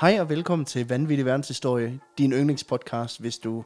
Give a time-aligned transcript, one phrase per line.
[0.00, 3.64] Hej og velkommen til Vanvittig Verdenshistorie, din yndlingspodcast, hvis du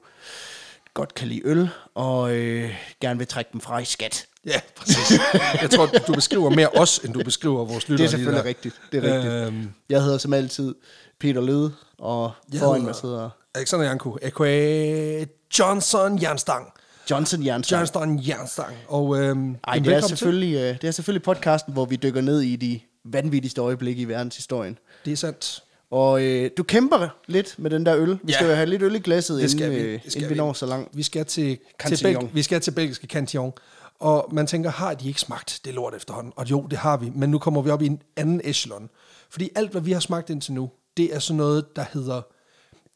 [0.95, 2.71] godt kan lide øl og øh,
[3.01, 4.27] gerne vil trække dem fra i skat.
[4.47, 5.19] Ja, præcis.
[5.63, 8.07] Jeg tror, du beskriver mere os, end du beskriver vores lyttere.
[8.09, 8.81] Det er selvfølgelig rigtigt.
[8.93, 9.33] Det er rigtigt.
[9.35, 10.75] Øhm, Jeg hedder som altid
[11.21, 15.25] Peter Lede, og foran mig sidder Alexander Janko, a.k.a.
[15.59, 16.73] Johnson Jernstang.
[17.11, 17.81] Johnson Jernstang.
[17.81, 18.77] Johnson Jernstang.
[18.89, 22.41] Og, øhm, Ej, det er, selvfølgelig, øh, det er selvfølgelig podcasten, hvor vi dykker ned
[22.41, 24.79] i de vanvittigste øjeblikke i verdenshistorien.
[25.05, 25.63] Det er sandt.
[25.91, 28.09] Og øh, du kæmper lidt med den der øl.
[28.11, 28.33] Vi Ja.
[28.33, 29.89] skal jo have lidt øl i glasset, Det skal inden, vi.
[29.89, 30.97] øh, Det skal inden vi når så langt.
[30.97, 32.03] Vi skal til, til.
[32.03, 33.53] Belg, vi skal til belgiske Cantillon.
[33.99, 36.33] Og man tænker, har de ikke smagt det lort efterhånden?
[36.37, 37.13] Og jo, det har vi.
[37.15, 38.91] Men nu kommer vi op i en anden echelon.
[39.31, 42.21] Fordi alt, hvad vi har smagt indtil nu, det er sådan noget, der hedder...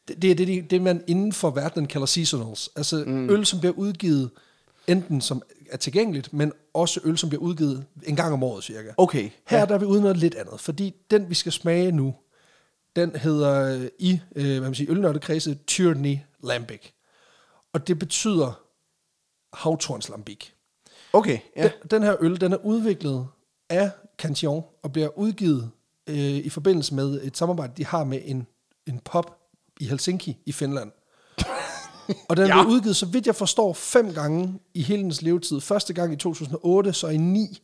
[0.09, 2.71] Det, det er det, det, det, man inden for verdenen kalder seasonals.
[2.77, 3.31] Altså mm.
[3.31, 4.31] øl, som bliver udgivet
[4.87, 8.89] enten som er tilgængeligt, men også øl, som bliver udgivet en gang om året cirka.
[8.97, 9.31] Okay.
[9.47, 9.65] Her ja.
[9.65, 12.15] der er vi ude noget lidt andet, fordi den, vi skal smage nu,
[12.97, 16.91] den hedder øh, i øh, hvad man siger, ølnørdekredse Tyranny Lambic.
[17.73, 18.63] Og det betyder
[19.53, 20.51] havtorns lambic.
[21.13, 21.63] Okay, ja.
[21.63, 23.27] Den, den her øl, den er udviklet
[23.69, 25.71] af Cantillon og bliver udgivet
[26.07, 28.47] øh, i forbindelse med et samarbejde, de har med en,
[28.87, 29.31] en pub
[29.81, 30.93] i Helsinki i Finland.
[32.29, 32.63] og den ja.
[32.63, 35.61] blev udgivet, så vidt jeg forstår, fem gange i hele dens levetid.
[35.61, 37.63] Første gang i 2008, så i 9,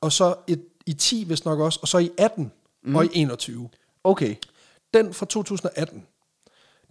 [0.00, 2.96] og så et, i 10 hvis nok også, og så i 18 mm.
[2.96, 3.68] og i 21.
[4.04, 4.36] Okay.
[4.94, 6.06] Den fra 2018,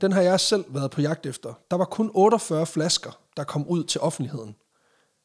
[0.02, 1.54] den har jeg selv været på jagt efter.
[1.72, 4.56] Der var kun 48 flasker, der kom ud til offentligheden.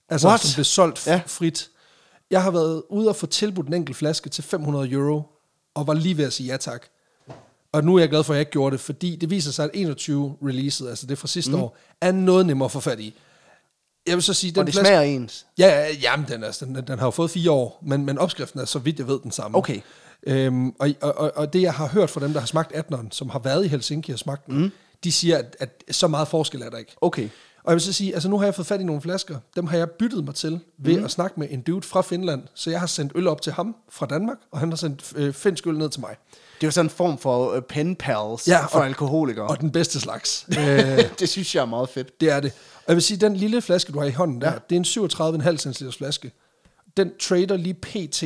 [0.08, 0.40] Altså, What?
[0.40, 1.22] som blev solgt Ja.
[1.26, 1.70] frit.
[2.30, 5.22] Jeg har været ude og få tilbudt en enkelt flaske til 500 euro,
[5.74, 6.86] og var lige ved at sige ja tak.
[7.72, 9.64] Og nu er jeg glad for, at jeg ikke gjorde det, fordi det viser sig,
[9.64, 11.62] at 21 releaset, altså det fra sidste mm.
[11.62, 13.14] år, er noget nemmere at få fat i.
[14.06, 15.46] Jeg vil så sige, den Og det flaske, smager ens.
[15.58, 18.60] Ja, ja, jamen, den, er, den, den har jo fået fire år, men, men opskriften
[18.60, 19.58] er, så vidt jeg ved, den samme.
[19.58, 19.80] Okay.
[20.26, 23.30] Øhm, og, og, og, det, jeg har hørt fra dem, der har smagt 18'eren, som
[23.30, 24.70] har været i Helsinki og smagt den, mm.
[25.04, 26.96] de siger, at, at så meget forskel er der ikke.
[27.00, 27.28] Okay.
[27.64, 29.38] Og jeg vil så sige, altså nu har jeg fået fat i nogle flasker.
[29.56, 31.04] Dem har jeg byttet mig til ved mm.
[31.04, 32.42] at snakke med en dude fra Finland.
[32.54, 35.34] Så jeg har sendt øl op til ham fra Danmark, og han har sendt øh,
[35.34, 36.16] finsk øl ned til mig.
[36.60, 39.46] Det er jo sådan en form for uh, pen pals Ja, for og- alkoholikere.
[39.46, 40.46] Og den bedste slags.
[40.58, 42.20] øh, det synes jeg er meget fedt.
[42.20, 42.52] det er det.
[42.76, 44.58] Og jeg vil sige, den lille flaske, du har i hånden der, ja.
[44.70, 46.32] det er en 37,5 cm flaske.
[46.96, 48.22] Den trader lige pt.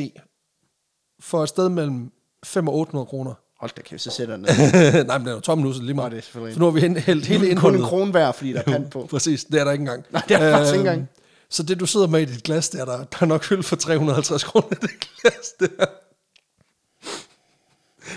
[1.19, 2.11] For et sted mellem
[2.45, 3.33] 5 og 800 kroner.
[3.59, 4.45] Hold da kæft, så sætter den.
[5.07, 6.11] Nej, men den er jo tom nu, så lige meget.
[6.11, 7.79] det er For nu har vi hældt hele Kun indholdet.
[7.79, 9.05] en krone hver, fordi der er pant på.
[9.11, 10.05] Præcis, det er der ikke engang.
[10.09, 11.09] Nej, det er der faktisk ikke engang.
[11.49, 13.75] Så det, du sidder med i dit glas, der, der, der er nok øl for
[13.75, 14.89] 350 kroner, det
[15.21, 15.85] glas der.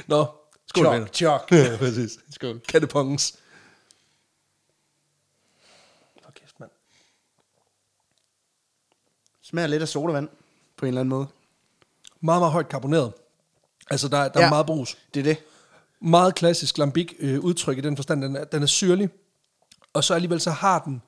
[0.06, 0.26] Nå,
[0.66, 1.52] skål Chok, chok.
[1.52, 2.18] Ja, præcis.
[2.30, 2.60] Skål.
[2.68, 3.34] Kattepongens.
[6.24, 6.70] For kæft, mand.
[9.42, 10.28] Smager lidt af sodavand,
[10.76, 11.26] på en eller anden måde.
[12.22, 13.12] Meget, meget højt karboneret.
[13.90, 14.46] Altså, der, der Ja.
[14.46, 14.98] er meget brus.
[15.14, 15.36] Det er det.
[16.02, 19.08] Meget klassisk lambic øh, udtryk i den forstand, den er, den er syrlig.
[19.92, 21.02] Og så alligevel så har den...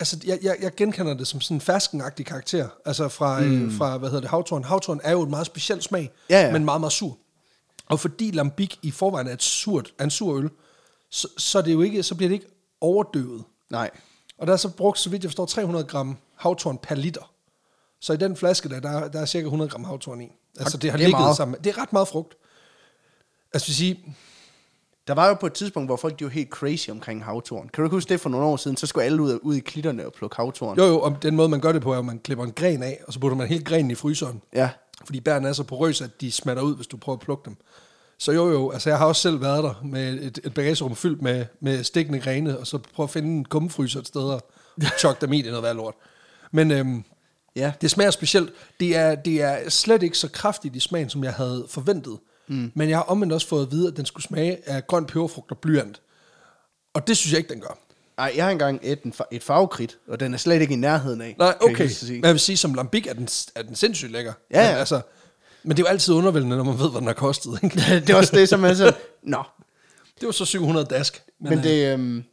[0.00, 2.68] Altså, jeg, jeg, jeg genkender det som sådan en ferskenagtig karakter.
[2.84, 3.64] Altså fra, mm.
[3.66, 4.64] øh, fra hvad hedder det, havtorn.
[4.64, 6.52] Havtorn er jo et meget specielt smag, Ja, ja.
[6.52, 7.18] men meget, meget sur.
[7.86, 10.50] Og fordi lambic i forvejen er, et surt, er en sur øl,
[11.10, 12.46] så, så, er det jo ikke, så bliver det ikke
[12.80, 13.44] overdøvet.
[13.70, 13.90] Nej.
[14.38, 17.32] Og der er så brugt, så vidt jeg forstår, 300 gram havtorn per liter.
[18.00, 20.28] Så i den flaske der, der, er- der er cirka 100 gram havtorn i.
[20.58, 21.36] Altså det har det ligget meget.
[21.36, 21.56] sammen.
[21.64, 22.34] Det er ret meget frugt.
[23.54, 24.16] Altså vil sige,
[25.06, 27.68] Der var jo på et tidspunkt, hvor folk de var helt crazy omkring havtorn.
[27.68, 28.76] Kan du ikke huske det for nogle år siden?
[28.76, 30.78] Så skulle alle ud, ud i klitterne og plukke havtorn.
[30.78, 32.82] jo jo, om den måde man gør det på, er, at man klipper en gren
[32.82, 34.42] af, og så putter man hele grenen i fryseren.
[34.54, 34.70] Ja.
[35.04, 37.56] Fordi bærene er så porøse, at de smatter ud, hvis du prøver at plukke dem.
[38.18, 41.22] Så jo jo, altså jeg har også selv været der med et, et bagagerum fyldt
[41.22, 44.42] med, med stikkende grene, og så prøve at finde en kummefryser et sted og
[45.00, 45.94] chokke dem i, det noget værd lort.
[46.52, 47.04] Men øhm,
[47.56, 47.72] Ja.
[47.80, 48.52] det smager specielt.
[48.80, 52.18] Det er, det er slet ikke så kraftigt i smagen, som jeg havde forventet.
[52.48, 52.72] Mm.
[52.74, 55.50] Men jeg har omvendt også fået at vide, at den skulle smage af grøn peberfrugt
[55.50, 56.00] og blyant.
[56.94, 57.78] Og det synes jeg ikke, den gør.
[58.18, 61.20] Ej, jeg har engang et, en, et farvekridt, og den er slet ikke i nærheden
[61.20, 61.36] af.
[61.38, 61.84] Nej, jeg okay.
[61.84, 62.12] at sige.
[62.12, 64.32] Men jeg vil sige, som lambic er den, er den sindssygt lækker.
[64.50, 64.70] Ja, ja.
[64.70, 65.00] Men, altså,
[65.62, 67.58] men det er jo altid undervældende, når man ved, hvad den har kostet.
[67.62, 67.76] Ikke?
[68.06, 69.42] det er også det, som er sådan, nå.
[70.20, 71.22] Det var så 700 dask.
[71.40, 71.92] Men, men øh, det...
[71.92, 72.24] Øhm,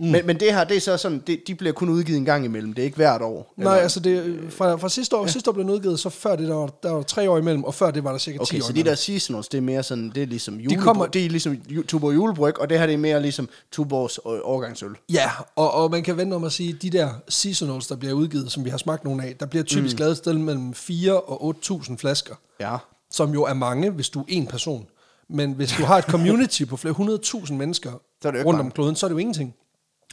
[0.00, 0.06] mm.
[0.06, 2.44] men, men det her, det er så sådan, det, de bliver kun udgivet en gang
[2.44, 2.72] imellem.
[2.72, 3.54] Det er ikke hvert år.
[3.56, 5.28] Nej, altså det, fra, fra sidste år, ja.
[5.32, 7.64] sidste år blev den udgivet, så før det, der var, der var tre år imellem,
[7.64, 9.62] og før det var der cirka 10 Okay, år så de der seasonals, det er
[9.62, 11.56] mere sådan, det er ligesom julebryg, kommer- det er ligesom
[11.88, 14.90] Tuborg julebryg, og det her det er mere ligesom Tuborgs øh, årgangsøl.
[15.12, 18.52] Ja, og, og man kan vente om at sige, de der seasonals, der bliver udgivet,
[18.52, 19.98] som vi har smagt nogle af, der bliver typisk mm.
[20.00, 22.76] lavet et sted mellem 4 og 8.000 flasker, Ja.
[23.10, 24.86] som jo er mange, hvis du er en person.
[25.32, 27.90] Men hvis du har et community på flere hundredtusind mennesker
[28.22, 28.60] Så er rundt mange.
[28.60, 29.54] om kloden, så er det jo ingenting.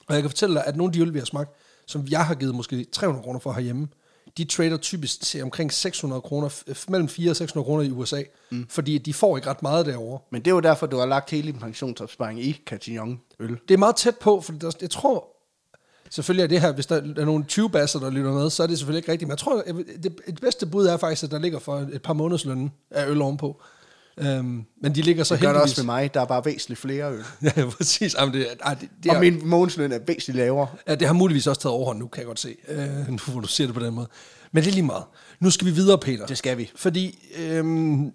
[0.07, 1.51] Og jeg kan fortælle dig, at nogle af de øl, vi har smagt,
[1.85, 3.87] som jeg har givet måske 300 kroner for herhjemme,
[4.37, 8.21] de trader typisk til omkring 600 kroner, mellem 400 og 600 kroner i USA,
[8.51, 8.65] mm.
[8.69, 10.19] fordi de får ikke ret meget derovre.
[10.31, 13.57] Men det er jo derfor, du har lagt hele din pensionsopsparing i Cantillon øl.
[13.67, 15.27] Det er meget tæt på, for der, jeg tror,
[16.09, 18.67] selvfølgelig er det her, hvis der er nogle 20 basser, der lytter med, så er
[18.67, 19.63] det selvfølgelig ikke rigtigt, men jeg tror,
[20.03, 23.07] det, det bedste bud er faktisk, at der ligger for et par måneders løn af
[23.07, 23.61] øl ovenpå.
[24.17, 25.71] Øhm, men de ligger så Det gør det heldigvis...
[25.71, 26.13] også med mig.
[26.13, 27.23] Der er bare væsentligt flere øl.
[27.57, 28.15] ja, præcis.
[28.19, 30.67] Jamen, det, ej, det, det, er, og min månedsløn er væsentligt lavere.
[30.87, 33.39] ja, det har muligvis også taget overhånd nu, kan jeg godt se, øh, nu hvor
[33.41, 34.07] du siger det på den måde.
[34.51, 35.03] Men det er lige meget.
[35.39, 36.25] Nu skal vi videre, Peter.
[36.25, 36.71] Det skal vi.
[36.75, 38.11] Fordi øhm,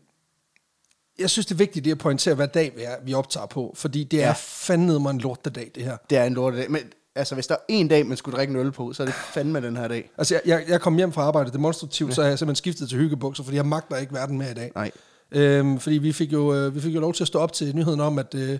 [1.19, 3.75] jeg synes, det er vigtigt det at pointere, hvad dag vi, er, vi optager på.
[3.77, 4.35] Fordi det er Ja.
[4.37, 5.97] fandme mig en lortedag, det her.
[6.11, 6.71] Det er en lortedag.
[6.71, 6.81] Men
[7.15, 9.15] altså, hvis der er en dag, man skulle drikke en øl på, så er det
[9.15, 10.11] fandme den her dag.
[10.19, 12.15] Altså, jeg, jeg, jeg kom hjem fra arbejde demonstrativt, ja.
[12.15, 14.73] så har jeg simpelthen skiftet til hyggebukser, fordi jeg magter ikke verden mere i dag.
[14.75, 14.91] Nej.
[15.35, 17.77] Øhm, fordi vi fik, jo, øh, vi fik jo lov til at stå op til
[17.77, 18.59] nyheden om, at øh,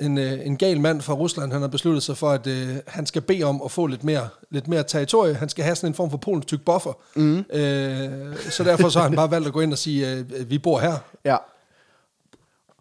[0.00, 3.06] en, øh, en gal mand fra Rusland, han har besluttet sig for, at øh, han
[3.06, 5.34] skal bede om at få lidt mere, lidt mere territorie.
[5.34, 6.92] Han skal have sådan en form for polens tyk buffer.
[7.16, 7.38] Mm.
[7.38, 10.58] Øh, så derfor så har han bare valgt at gå ind og sige, øh, vi
[10.58, 10.96] bor her.
[11.24, 11.36] Ja.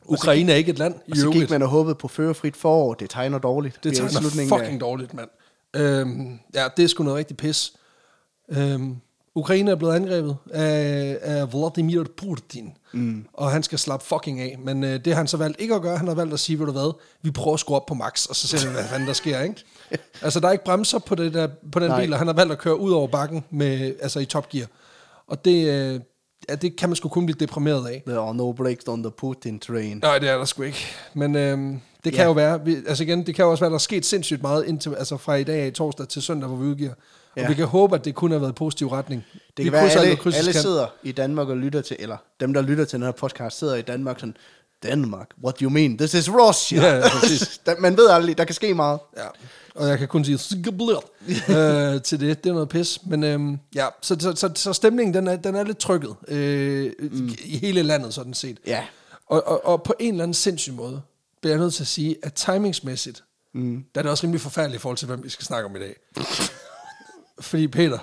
[0.06, 1.40] Ukraine er ikke et land i Og så øvrigt.
[1.42, 2.94] gik man og håbede på førerfrit forår.
[2.94, 3.80] Det tegner dårligt.
[3.84, 5.30] Det er tegner slutningen af- fucking dårligt, mand.
[5.76, 7.74] Øhm, ja, det er sgu noget rigtig pis.
[8.52, 8.96] Øhm,
[9.36, 13.26] Ukraine er blevet angrebet af, af Vladimir Putin, mm.
[13.34, 14.58] og han skal slappe fucking af.
[14.66, 15.98] Men øh, det har han så valgt ikke at gøre.
[15.98, 18.26] Han har valgt at sige, ved du hvad, vi prøver at skrue op på max,
[18.26, 19.56] og så ser vi, hvad fanden der sker, ikke?
[20.22, 22.02] altså, der er ikke bremser på, det der, på den Nej.
[22.02, 24.68] bil, og han har valgt at køre ud over bakken med, altså i top gear.
[25.28, 26.00] Og det, øh,
[26.50, 28.04] ja, det kan man sgu kun blive deprimeret af.
[28.08, 29.98] There are no brakes on the Putin train.
[29.98, 30.86] Nej, det er der sgu ikke.
[31.14, 32.26] Men øhm, det kan Ja.
[32.28, 34.66] jo være, vi, altså igen, det kan jo også være, der er sket sindssygt meget
[34.66, 36.94] indtil, altså fra i dag af torsdag til søndag, hvor vi udgiver.
[37.36, 37.48] Og Ja.
[37.48, 39.26] vi kan håbe, at det kun har været i positiv retning.
[39.34, 42.62] Det vi kan være, alle, alle sidder i Danmark og lytter til, eller dem, der
[42.62, 44.38] lytter til den her podcast, sidder i Danmark sådan,
[44.84, 45.98] Danmark, what do you mean?
[45.98, 46.82] This is Russia.
[46.82, 47.62] Ja, ja, præcis.
[47.80, 49.00] Man ved aldrig, der kan ske meget.
[49.18, 49.24] Ja,
[49.76, 50.34] og jeg kan kun sige
[51.56, 52.44] øh, til det.
[52.44, 53.00] Det er noget pis.
[53.06, 56.92] Men øhm, ja, så, så, så, så stemningen, den er, den er lidt trykket øh,
[57.00, 57.30] mm.
[57.46, 58.58] i hele landet, sådan set.
[58.68, 58.84] Ja.
[59.28, 61.02] Og, og, og på en eller anden sindssyg måde,
[61.42, 63.24] bliver jeg nødt til at sige, at timingsmæssigt,
[63.54, 63.84] mm.
[63.96, 65.80] der er det også rimelig forfærdeligt i forhold til, hvem vi skal snakke om i
[65.80, 65.96] dag.
[67.40, 68.00] Fordi Peter,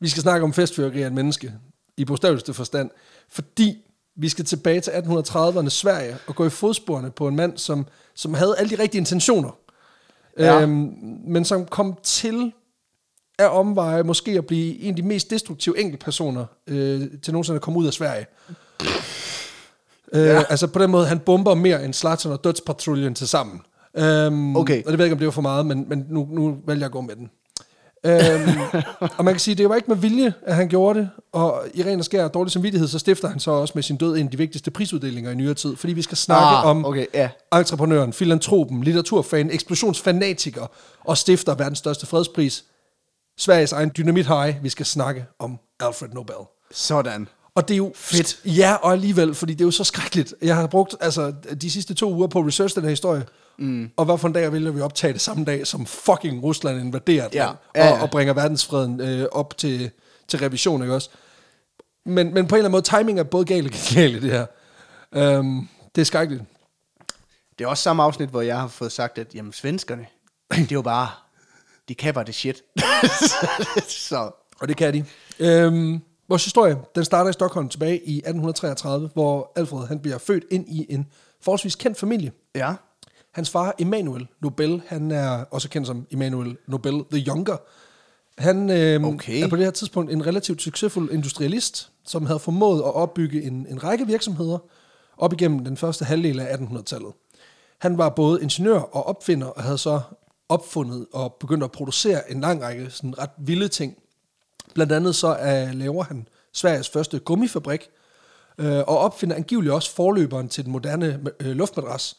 [0.00, 1.52] vi skal snakke om festfyrkeri af et menneske,
[1.96, 2.90] i bogstaveligste forstand,
[3.28, 3.84] fordi
[4.16, 8.34] vi skal tilbage til 1830'erne Sverige og gå i fodsporene på en mand, som, som
[8.34, 9.50] havde alle de rigtige intentioner,
[10.38, 10.60] Ja.
[10.60, 10.94] øhm,
[11.26, 12.52] men som kom til
[13.38, 17.62] af omveje måske at blive en af de mest destruktive enkeltpersoner øh, til nogensinde at
[17.62, 18.26] komme ud af Sverige.
[20.12, 20.42] Øh, Ja.
[20.48, 23.60] Altså på den måde, han bomber mere end Zlatan og Dødspatruljen til sammen.
[23.96, 24.82] Øhm, Okay.
[24.84, 26.80] Og det ved jeg ikke, om det var for meget, men, men nu, nu vælger
[26.80, 27.30] jeg at gå med den.
[28.06, 28.58] øhm,
[29.18, 31.82] og man kan sige, det var ikke med vilje, at han gjorde det, og i
[31.82, 34.30] ren og skær dårlig samvittighed, så stifter han så også med sin død en af
[34.30, 37.28] de vigtigste prisuddelinger i nyere tid, fordi vi skal snakke Ah, om okay, ja.
[37.54, 40.66] entreprenøren, filantropen, litteraturfan, eksplosionsfanatiker
[41.04, 42.64] og stifter verdens største fredspris,
[43.38, 44.54] Sveriges egen dynamit high.
[44.62, 46.34] Vi skal snakke om Alfred Nobel.
[46.72, 47.28] Sådan.
[47.54, 48.40] Og det er jo fedt.
[48.44, 50.34] Ja, og alligevel, fordi det er jo så skrækkeligt.
[50.42, 51.32] Jeg har brugt altså,
[51.62, 53.22] de sidste to uger på research den her historie.
[53.60, 53.90] Mm.
[53.96, 57.28] Og hvad for en dag vælger vi optage det samme dag, som fucking Rusland invaderer
[57.32, 57.44] Ja.
[57.46, 57.92] land, Ja, ja.
[57.94, 59.90] Og, og bringer verdensfreden øh, op til,
[60.28, 61.10] til revision, ikke også?
[62.06, 64.30] Men, men på en eller anden måde, timing er både galt og galt i det
[65.12, 65.38] her.
[65.38, 66.44] Um, det er skrækkeligt.
[67.58, 70.06] Det er også samme afsnit, hvor jeg har fået sagt, at jamen, svenskerne,
[70.54, 71.08] det er jo bare,
[71.88, 72.62] de kan bare det shit.
[74.08, 75.04] så Og det kan de.
[75.38, 80.44] Øhm, vores historie, den starter i Stockholm tilbage i 1833, hvor Alfred han bliver født
[80.50, 81.06] ind i en
[81.42, 82.32] forholdsvis kendt familie.
[82.54, 82.74] ja,
[83.32, 87.56] Hans far, Emanuel Nobel, han er også kendt som Emanuel Nobel the Younger.
[88.38, 89.42] Han øhm, Okay.
[89.44, 93.66] er på det her tidspunkt en relativt succesfuld industrialist, som havde formået at opbygge en,
[93.70, 94.58] en række virksomheder
[95.18, 97.12] op igennem den første halvdel af 1800-tallet.
[97.78, 100.00] Han var både ingeniør og opfinder, og havde så
[100.48, 103.96] opfundet og begyndt at producere en lang række sådan ret vilde ting.
[104.74, 107.88] Blandt andet så uh, laver han Sveriges første gummifabrik,
[108.58, 112.16] øh, og opfinder angiveligt også forløberen til den moderne øh, luftmadras.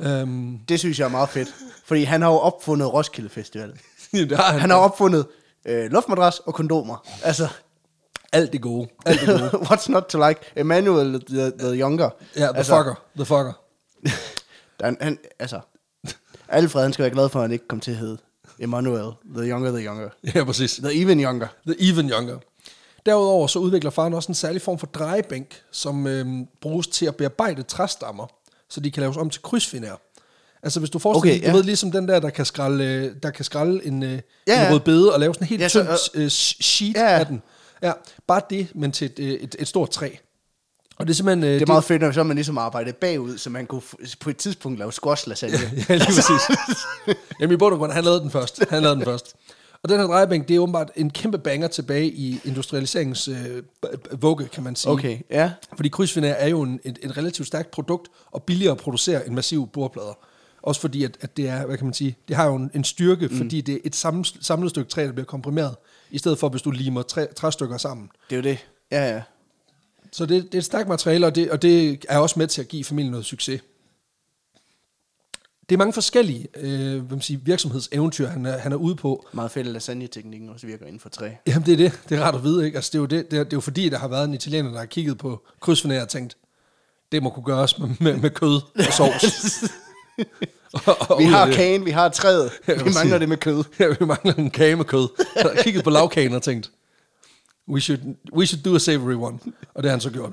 [0.00, 1.54] Øhm, det synes jeg er meget fedt.
[1.84, 3.72] Fordi han har jo opfundet Roskilde Festival.
[4.12, 4.60] det har han.
[4.60, 5.26] Han har opfundet
[5.64, 7.06] øh, luftmadras og kondomer.
[7.22, 7.48] Altså,
[8.32, 8.88] alt det gode.
[9.06, 9.50] Alt det gode.
[9.68, 10.40] what's not to like?
[10.56, 12.10] Emmanuel the, the Younger.
[12.36, 12.94] Ja, the altså, fucker.
[13.16, 13.52] The fucker.
[14.84, 15.60] Han, han, altså,
[16.48, 18.18] Alfred, han skal være glad for, at han ikke kom til at hedde
[18.58, 20.08] Emmanuel the Younger, the Younger.
[20.34, 20.74] Ja, præcis.
[20.74, 21.46] The even younger.
[21.66, 22.38] The even younger.
[23.06, 27.16] Derudover så udvikler faren også en særlig form for drejebænk, som øhm, bruges til at
[27.16, 28.26] bearbejde træstammer,
[28.70, 30.00] så de kan laves om til krydsfinær.
[30.62, 31.56] Altså hvis du forestiller Okay, dig, du ja.
[31.56, 34.22] ved ligesom den der, der kan skrælle, øh, der kan skrælle en, øh, Ja, en
[34.46, 34.72] ja.
[34.72, 37.18] rød bede og lave sådan en helt Ja, ja, så, tynd øh, sheet Ja, ja.
[37.18, 37.42] af den.
[37.82, 37.92] Ja,
[38.26, 40.10] bare det, men til et, et, et stort træ.
[40.96, 41.44] Og det er simpelthen...
[41.44, 43.82] Øh, Det er meget fedt, når så man ligesom arbejder bagud, så man kunne
[44.20, 45.58] på et tidspunkt lave squash lasagne.
[45.88, 46.56] Ja, lige præcis.
[47.40, 48.60] Jamen i bund og grund, han lavede den først.
[48.70, 49.34] Han lavede den først.
[49.82, 53.62] Og den her drejebænk, det er åbenbart en kæmpe banger tilbage i industrialiseringens øh,
[54.22, 54.92] vugge, kan man sige.
[54.92, 55.52] Okay, ja.
[55.76, 59.34] Fordi krydsfiner er jo en, et, et relativt stærkt produkt, og billigere at producere end
[59.34, 60.18] massive bordplader.
[60.62, 62.84] Også fordi, at, at det er, hvad kan man sige, det har jo en, en
[62.84, 63.36] styrke, mm.
[63.36, 65.76] fordi det er et samlet, samlet stykke træ, der bliver komprimeret,
[66.10, 68.10] i stedet for, hvis du limer træ, træstykker sammen.
[68.30, 68.58] Det er jo det.
[68.90, 69.22] Ja, ja.
[70.12, 72.60] Så det, det er et stærkt materiale, og det, og det er også med til
[72.60, 73.60] at give familien noget succes.
[75.68, 79.26] Det er mange forskellige øh, hvad man siger, virksomhedseventyr, han er, han er ude på.
[79.32, 81.30] Meget fedt, at lasagne-teknikken også virker inden for træ.
[81.46, 82.00] Jamen det er det.
[82.08, 82.76] Det er rart at vide, ikke?
[82.76, 84.34] Altså, det, er jo det, det, er, det er jo fordi, der har været en
[84.34, 86.36] italiener, der har kigget på krydsfiner og tænkt,
[87.12, 89.64] det må kunne gøres med, med, med kød og sovs.
[90.86, 92.50] og, og Vi har kagen, vi har træet.
[92.68, 93.64] Ja, Vi mangler det med kød.
[93.78, 95.08] Ja, vi mangler en kage med kød.
[95.36, 96.70] Han har kigget på lavkagen og tænkt,
[97.68, 98.00] we should,
[98.32, 99.38] we should do a savory one.
[99.74, 100.32] Og det har han så gjort.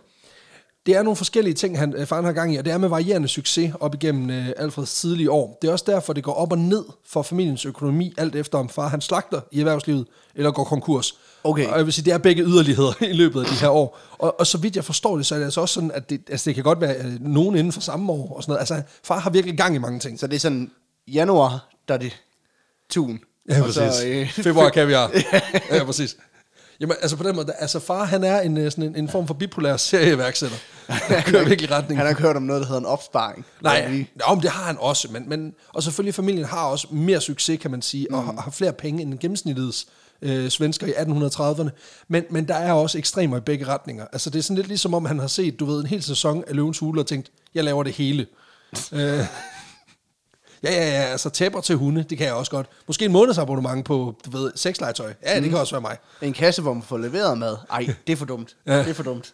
[0.86, 2.90] Det er nogle forskellige ting, han, øh, faren har gang i, og det er med
[2.90, 5.58] varierende succes op igennem øh, Alfreds tidlige år.
[5.62, 8.70] Det er også derfor, det går op og ned for familiens økonomi, alt efter om
[8.70, 11.20] far han slagter i erhvervslivet, eller går konkurs.
[11.44, 11.68] Okay.
[11.68, 14.00] Og jeg vil sige, det er begge yderligheder i løbet af de her år.
[14.18, 16.22] Og, og så vidt jeg forstår det, så er det altså også sådan, at det,
[16.30, 18.60] altså det kan godt være øh, nogen inden for samme år og sådan noget.
[18.60, 20.20] Altså, far har virkelig gang i mange ting.
[20.20, 20.72] Så det er sådan,
[21.08, 22.22] januar, der er det
[22.90, 23.20] tun.
[23.50, 23.94] Ja, Og præcis.
[23.94, 25.12] Så, øh, Februar kaviar.
[25.72, 26.18] ja, præcis.
[26.80, 29.28] Jamen, altså på den måde, altså far, han er en, øh, sådan en, en form
[29.28, 30.58] for bipolær serieværksætter.
[30.88, 32.00] Han kører virkelig retning.
[32.00, 33.46] Han har ikke hørt om noget, der hedder en opsparing.
[33.62, 33.90] Nej, ja,
[34.34, 37.72] men det har han også, men, men, og selvfølgelig familien har også mere succes, kan
[37.72, 39.88] man sige, og har, har flere penge end gennemsnittets
[40.22, 41.70] øh, svensker i 1830'erne,
[42.08, 44.06] men, men der er også ekstremer i begge retninger.
[44.12, 46.44] Altså det er sådan lidt ligesom om, han har set, du ved, en hel sæson
[46.48, 48.26] af Løvens Hule og tænkt, jeg laver det hele.
[48.92, 49.20] øh,
[50.64, 52.68] ja, ja, ja, altså tæpper til hunde, det kan jeg også godt.
[52.88, 55.14] Måske en månedsabonnement på, du ved, sexlegetøj.
[55.24, 55.98] Ja, det kan også være mig.
[56.22, 57.58] En kasse, hvor man får leveret mad.
[57.72, 58.56] Ej, det er for dumt.
[58.68, 58.80] Ja.
[58.80, 59.34] Det er for dumt.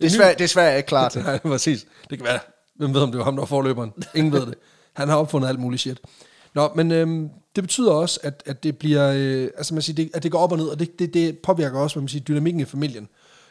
[0.00, 1.22] Det er svært, det er svært ikke klar til.
[1.22, 1.86] Nej, præcis.
[2.10, 2.38] Det kan være.
[2.76, 3.92] Hvem ved, om det var ham, der var forløberen?
[4.14, 4.54] Ingen ved det.
[4.92, 6.00] Han har opfundet alt muligt shit.
[6.54, 10.10] Nå, men øhm, det betyder også, at, at det bliver, øh, altså man siger, det,
[10.14, 12.24] at det går op og ned, og det, det, det påvirker også, hvad man siger,
[12.24, 13.08] dynamikken i familien.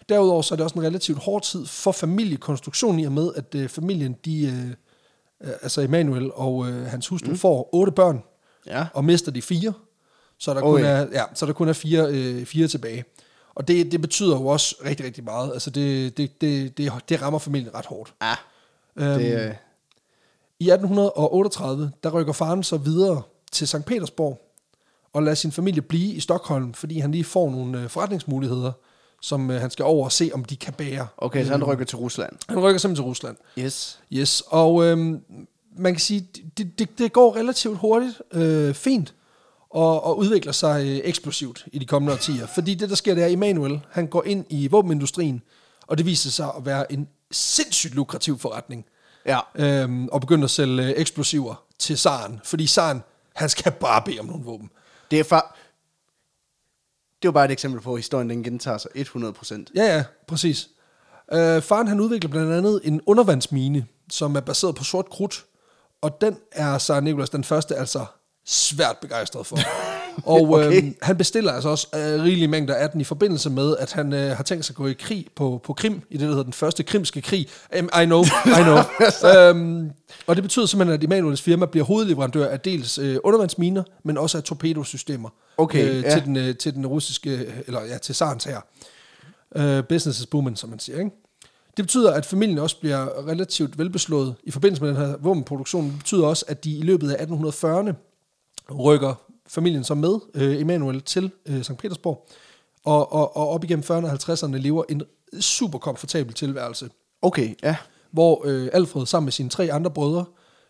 [0.09, 3.55] Derudover så er det også en relativt hård tid for familiekonstruktionen i og med, at
[3.55, 4.75] øh, familien, de, øh,
[5.61, 7.37] altså Emanuel og øh, hans hustru, mm.
[7.37, 8.23] får otte børn,
[8.67, 8.85] Ja.
[8.93, 9.73] og mister de fire,
[10.39, 10.83] så der, kun, Okay.
[10.85, 13.03] er, ja, så der kun er fire, øh, fire tilbage.
[13.55, 15.53] Og det, det betyder jo også rigtig, rigtig meget.
[15.53, 18.13] Altså det, det, det, det, det rammer familien ret hårdt.
[18.21, 18.33] Ja,
[18.95, 19.53] Øhm, det, øh,
[20.59, 23.21] I 1838, der rykker faren så videre
[23.51, 23.85] til St.
[23.85, 24.41] Petersborg
[25.13, 28.71] og lader sin familie blive i Stockholm, fordi han lige får nogle øh, forretningsmuligheder,
[29.23, 31.07] som øh, han skal over og se, om de kan bære.
[31.17, 32.33] okay, så han rykker til Rusland.
[32.49, 33.37] Han rykker simpelthen til Rusland.
[33.59, 33.99] Yes.
[34.13, 35.21] Yes, og øhm,
[35.77, 36.27] man kan sige,
[36.57, 39.13] det, det, det går relativt hurtigt, øh, fint,
[39.69, 42.47] og, og udvikler sig øh, eksplosivt i de kommende årtier.
[42.47, 45.41] Fordi det, der sker, det er, at Emanuel, han går ind i våbenindustrien,
[45.87, 48.85] og det viser sig at være en sindssygt lukrativ forretning.
[49.25, 49.39] Ja.
[49.55, 53.03] Øhm, og begynder at sælge øh, eksplosiver til zaren, fordi zaren,
[53.35, 54.69] han skal bare bede om nogle våben.
[55.11, 55.57] Det er far...
[57.23, 59.63] Det er jo bare et eksempel på, at historien den gentager sig 100%.
[59.75, 60.69] Ja, ja, præcis.
[61.33, 65.45] Øh, faren han udvikler blandt andet en undervandsmine, som er baseret på sort krudt,
[66.01, 68.05] og den er så Nicholas den første altså
[68.45, 69.57] svært begejstret for.
[70.25, 70.77] og Okay.
[70.77, 74.13] øhm, han bestiller altså også øh, rigelige mængder af den i forbindelse med, at han
[74.13, 76.43] øh, har tænkt sig at gå i krig på, på Krim, i det, der hedder
[76.43, 77.47] den første krimske krig.
[77.79, 78.77] Um, I know, I know.
[79.31, 79.91] øhm,
[80.27, 84.37] og det betyder simpelthen, at Emanuels firma bliver hovedleverandør af dels øh, undervandsminer, men også
[84.37, 86.13] af torpedosystemer Okay, øh, ja.
[86.13, 88.59] til, den, øh, til den russiske, eller ja, til Sarens her.
[89.55, 90.99] Uh, business is booming, som man siger.
[90.99, 91.11] Ikke?
[91.77, 95.85] Det betyder, at familien også bliver relativt velbeslået i forbindelse med den her våbenproduktion.
[95.85, 97.93] Det betyder også, at de i løbet af 1840'erne
[98.79, 101.77] rykker familien så med øh, Emanuel til øh, St.
[101.77, 102.27] Petersborg,
[102.85, 105.01] og, og, og op igennem 40'erne og 50'erne lever en
[105.41, 106.89] super komfortabel tilværelse,
[107.21, 107.75] Okay, ja.
[108.11, 110.25] hvor øh, Alfred sammen med sine tre andre brødre,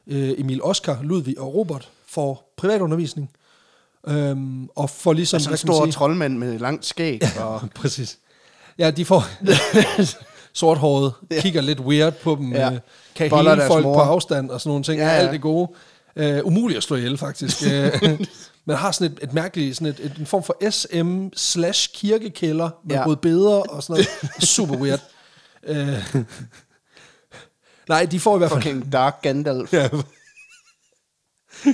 [0.07, 3.31] øh, Emil Oscar, Ludvig og Robert, får privatundervisning,
[4.07, 5.37] øhm, og får ligesom...
[5.37, 7.21] Altså en stor troldmand med langt skæg.
[7.39, 8.17] Og, Præcis.
[8.77, 9.23] Ja, de får
[10.53, 11.41] sorthåret, Ja.
[11.41, 12.69] kigger lidt weird på dem, Ja.
[12.71, 12.79] ja.
[13.15, 13.93] kan Boller hele folk mor.
[13.93, 14.99] på afstand og sådan nogle ting.
[14.99, 15.17] Ja, Ja, ja.
[15.17, 15.23] ja.
[15.23, 15.67] Alt det gode.
[16.15, 17.63] Uh, umuligt at slå ihjel, faktisk.
[18.65, 22.69] man har sådan et, et mærkeligt, sådan et, et, en form for SM slash kirkekælder
[22.83, 22.99] med Ja.
[22.99, 23.05] ja.
[23.05, 24.05] både beder og sådan
[24.39, 24.49] noget.
[24.49, 24.99] Super weird.
[25.69, 26.21] Uh,
[27.89, 28.61] nej, de får i hvert fald...
[28.63, 29.73] fucking Dark Gandalf.
[29.73, 29.89] Ja.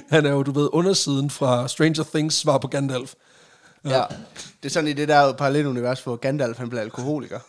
[0.09, 3.13] Han er jo, du ved, undersiden fra Stranger Things svar på Gandalf.
[3.85, 4.03] Ja.
[4.63, 7.39] Det er sådan i det der parallelunivers, hvor Gandalf han blev alkoholiker.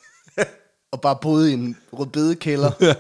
[0.93, 2.95] og bare boede i en rødbedekælder Ja,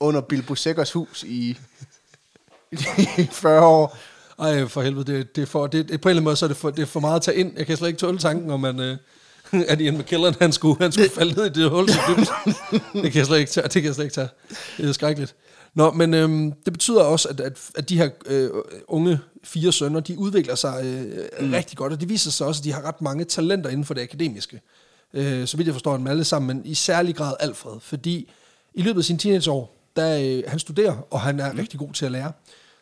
[0.00, 1.58] under Bilbo Sækkers hus i,
[3.18, 3.96] i 40 år.
[4.38, 6.46] Ej, for helvede, det, det er for, det, det, på en eller anden måde, så
[6.46, 7.52] er det for, det er for meget at tage ind.
[7.56, 8.96] Jeg kan slet ikke tåle tanken om, at, øh,
[9.72, 12.30] at Ian McKellen, han skulle, han skulle falde ned i det hul så dybt.
[13.02, 13.64] Det kan jeg slet ikke tage.
[13.64, 14.28] Det kan jeg slet ikke tage.
[14.76, 15.34] Det er skrækkeligt.
[15.74, 18.50] Nå, men øhm, det betyder også, at, at, at de her øh,
[18.88, 21.52] unge fire sønner, de udvikler sig øh, mm.
[21.52, 23.94] rigtig godt, og det viser sig også, at de har ret mange talenter inden for
[23.94, 24.60] det akademiske.
[25.14, 28.30] Øh, så vidt jeg forstår dem alle sammen, men i særlig grad Alfred, fordi
[28.74, 31.58] i løbet af sine teenageår, der øh, han studerer, og han er mm.
[31.58, 32.32] rigtig god til at lære.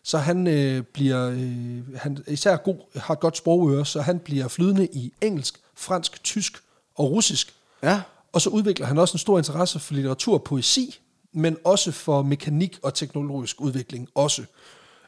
[0.07, 4.19] Så han øh, bliver øh, han er især god, har et godt sprogøre, så han
[4.19, 6.59] bliver flydende i engelsk, fransk, tysk
[6.95, 7.55] og russisk.
[7.83, 8.01] Ja.
[8.33, 10.99] Og så udvikler han også en stor interesse for litteratur og poesi,
[11.33, 14.43] men også for mekanik og teknologisk udvikling også.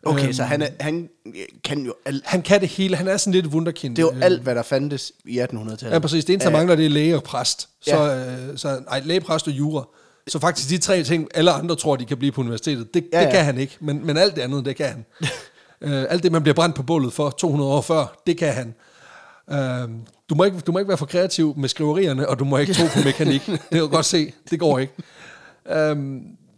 [0.02, 1.09] Okay, øhm, så han, er, han
[1.64, 2.26] kan jo alt.
[2.26, 2.97] Han kan det hele.
[2.97, 3.97] Han er sådan lidt wunderkind.
[3.97, 5.83] Det er jo alt, hvad der fandtes i 1800-tallet.
[5.83, 6.25] Ja, præcis.
[6.25, 7.69] Det eneste, der mangler, det er læge og præst.
[7.81, 8.49] Så, ja.
[8.49, 9.85] øh, så nej, læge, præst og jura.
[10.28, 13.18] Så faktisk de tre ting, alle andre tror, de kan blive på universitetet, det, ja,
[13.18, 13.25] ja.
[13.25, 13.76] det kan han ikke.
[13.80, 15.04] Men, men alt det andet, det kan han.
[15.80, 18.75] uh, alt det, man bliver brændt på bålet for 200 år før, det kan han.
[19.52, 19.90] Uh,
[20.30, 22.75] du, må ikke, du må ikke være for kreativ med skriverierne, og du må ikke
[22.75, 23.47] tro på mekanik.
[23.47, 24.32] det kan du godt se.
[24.50, 24.92] Det går ikke.
[25.64, 25.97] Uh,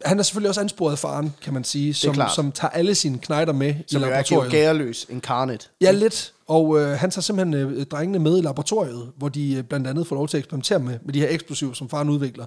[0.05, 3.19] han er selvfølgelig også ansporet af faren, kan man sige, som, som tager alle sine
[3.19, 4.51] knejder med som i laboratoriet.
[4.51, 5.69] Som er gæreløs incarnate.
[5.81, 6.33] Ja, lidt.
[6.47, 10.07] Og øh, han tager simpelthen øh, drengene med i laboratoriet, hvor de øh, blandt andet
[10.07, 12.47] får lov til at eksperimentere med, med de her eksplosiver, som faren udvikler.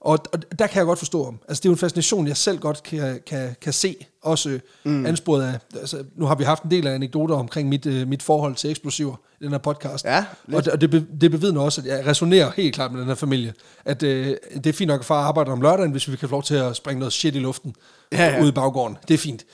[0.00, 1.38] Og, og der kan jeg godt forstå ham.
[1.48, 5.06] Altså, det er jo en fascination, jeg selv godt kan, kan, kan se, også mm.
[5.06, 5.58] ansporet af...
[5.80, 8.70] Altså, nu har vi haft en del af anekdoter omkring mit, uh, mit forhold til
[8.70, 10.04] eksplosiver i den her podcast.
[10.04, 13.08] Ja, og det, og det, det bevidner også, at jeg resonerer helt klart med den
[13.08, 13.52] her familie.
[13.84, 16.34] At uh, det er fint nok, at far arbejder om lørdagen, hvis vi kan få
[16.34, 17.74] lov til at springe noget shit i luften
[18.12, 18.40] ja, ja.
[18.40, 18.96] ude i baggården.
[19.08, 19.44] Det er fint.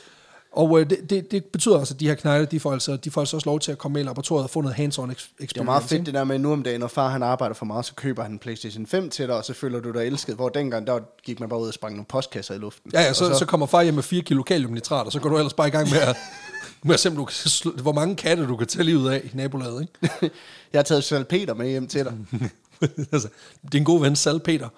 [0.56, 3.10] Og øh, det, det, det betyder også, at de her knejler, de får, altså, de
[3.10, 5.54] får altså også lov til at komme med i laboratoriet og få noget hands-on experience.
[5.54, 7.66] Det er meget fedt det der med nu om dagen, når far han arbejder for
[7.66, 10.34] meget, så køber han en Playstation 5 til dig, og så føler du dig elsket.
[10.34, 12.90] Hvor dengang, der gik man bare ud og sprang nogle postkasser i luften.
[12.94, 15.28] Ja, ja, så, så, så kommer far hjem med 4 kilo kaliumnitrat, og så går
[15.28, 16.16] du ellers bare i gang med at,
[16.82, 20.34] med at simpelthen, hvor mange katte du kan tage livet af i nabolaget, ikke?
[20.72, 22.14] Jeg har taget salpeter med hjem til dig.
[23.12, 23.28] altså,
[23.72, 24.68] din gode ven Salpeter.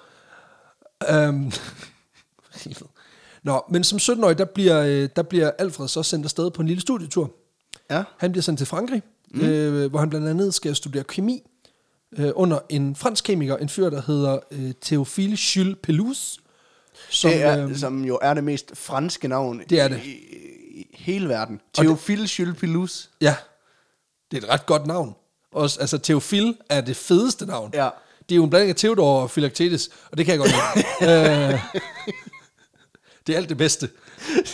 [1.29, 1.53] Um,
[3.43, 6.69] Nå, men som 17-årig, der bliver, øh, der bliver Alfred så sendt afsted på en
[6.69, 7.31] lille studietur.
[7.91, 8.03] Ja.
[8.19, 9.41] Han bliver sendt til Frankrig, mm.
[9.41, 11.43] øh, hvor han blandt andet skal studere kemi
[12.19, 16.41] øh, under en fransk kemiker, en fyr, der hedder øh, Théophile Jules Pelouse.
[17.11, 20.01] Som, det er, øh, som jo er det mest franske navn det er det.
[20.05, 20.11] I,
[20.81, 21.61] i hele verden.
[21.79, 23.09] Théophile Jules Pelouse.
[23.21, 23.35] Ja,
[24.31, 25.15] det er et ret godt navn.
[25.53, 27.71] Også, altså, Théophile er det fedeste navn.
[27.75, 27.89] Ja.
[28.29, 31.53] Det er jo en blanding af Theodor og Philoctetes, og det kan jeg godt lide.
[31.55, 31.61] øh,
[33.29, 33.89] det er alt det bedste.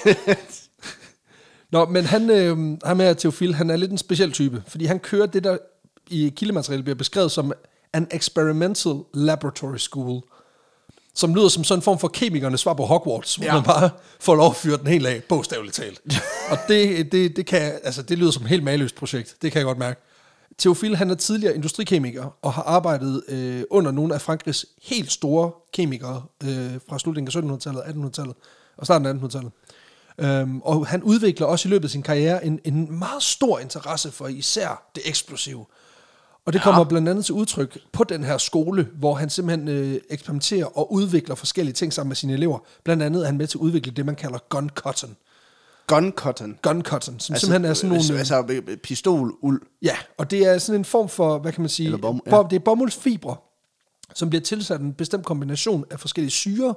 [1.72, 4.98] Nå, men han, øh, ham her, Teofil, han er lidt en speciel type, fordi han
[4.98, 5.56] kører det, der
[6.10, 7.52] i kildematerialet bliver beskrevet som
[7.92, 10.22] an experimental laboratory school,
[11.14, 13.54] som lyder som sådan en form for kemikernes svar på Hogwarts, hvor ja.
[13.54, 16.00] man bare får lov at fyre den helt af, bogstaveligt talt.
[16.50, 19.58] og det, det, det, kan, altså, det lyder som et helt maløst projekt, det kan
[19.58, 20.00] jeg godt mærke.
[20.58, 25.52] Teofil, han er tidligere industrikemiker og har arbejdet øh, under nogle af Frankrigs helt store
[25.72, 28.34] kemikere øh, fra slutningen af 1700-tallet og 1800-tallet
[28.76, 29.52] og starten af 1800-tallet.
[30.18, 34.10] Øhm, og han udvikler også i løbet af sin karriere en, en meget stor interesse
[34.10, 35.66] for især det eksplosive.
[36.46, 36.88] Og det kommer ja.
[36.88, 41.34] blandt andet til udtryk på den her skole, hvor han simpelthen øh, eksperimenterer og udvikler
[41.34, 42.58] forskellige ting sammen med sine elever.
[42.84, 45.16] Blandt andet er han med til at udvikle det, man kalder gun cotton.
[45.87, 46.58] Gun cotton?
[46.62, 48.18] Gun cotton, som altså, simpelthen er sådan nogle...
[48.18, 49.62] Altså, altså øh, pistoluld?
[49.82, 51.98] Ja, og det er sådan en form for, hvad kan man sige...
[51.98, 52.42] bom, ja.
[52.50, 53.37] Det er bomuldsfibre,
[54.14, 56.74] som bliver tilsat en bestemt kombination af forskellige syre,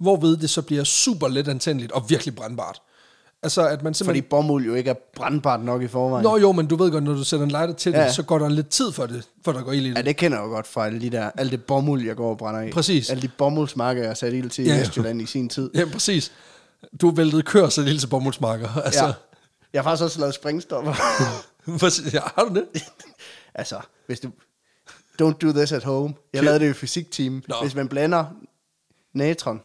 [0.00, 2.82] hvorved det så bliver super let antændeligt og virkelig brandbart.
[3.42, 4.22] Altså, at man simpelthen...
[4.22, 6.22] Fordi bomuld jo ikke er brandbart nok i forvejen.
[6.22, 8.04] Nå jo, men du ved godt, når du sætter en lighter til ja.
[8.04, 9.96] det, så går der lidt tid for det, for der går ild i det.
[9.96, 12.30] Ja, det kender jeg jo godt fra alle de der, alle det bomuld, jeg går
[12.30, 12.70] og brænder i.
[12.70, 13.10] Præcis.
[13.10, 14.76] Alle de bomuldsmarker, jeg satte ild til ja.
[14.76, 15.70] i Vestjylland i sin tid.
[15.74, 16.32] Ja, præcis.
[17.00, 18.76] Du væltede kør så ild til bomuldsmarker.
[18.84, 19.06] Altså.
[19.06, 19.12] Ja.
[19.72, 20.94] Jeg har faktisk også lavet springstopper.
[22.16, 22.64] ja, har du det?
[23.54, 24.28] altså, hvis du...
[25.22, 26.14] Don't do this at home.
[26.32, 27.42] Jeg lavede det i fysikteam.
[27.62, 28.24] Hvis man blander
[29.14, 29.60] natron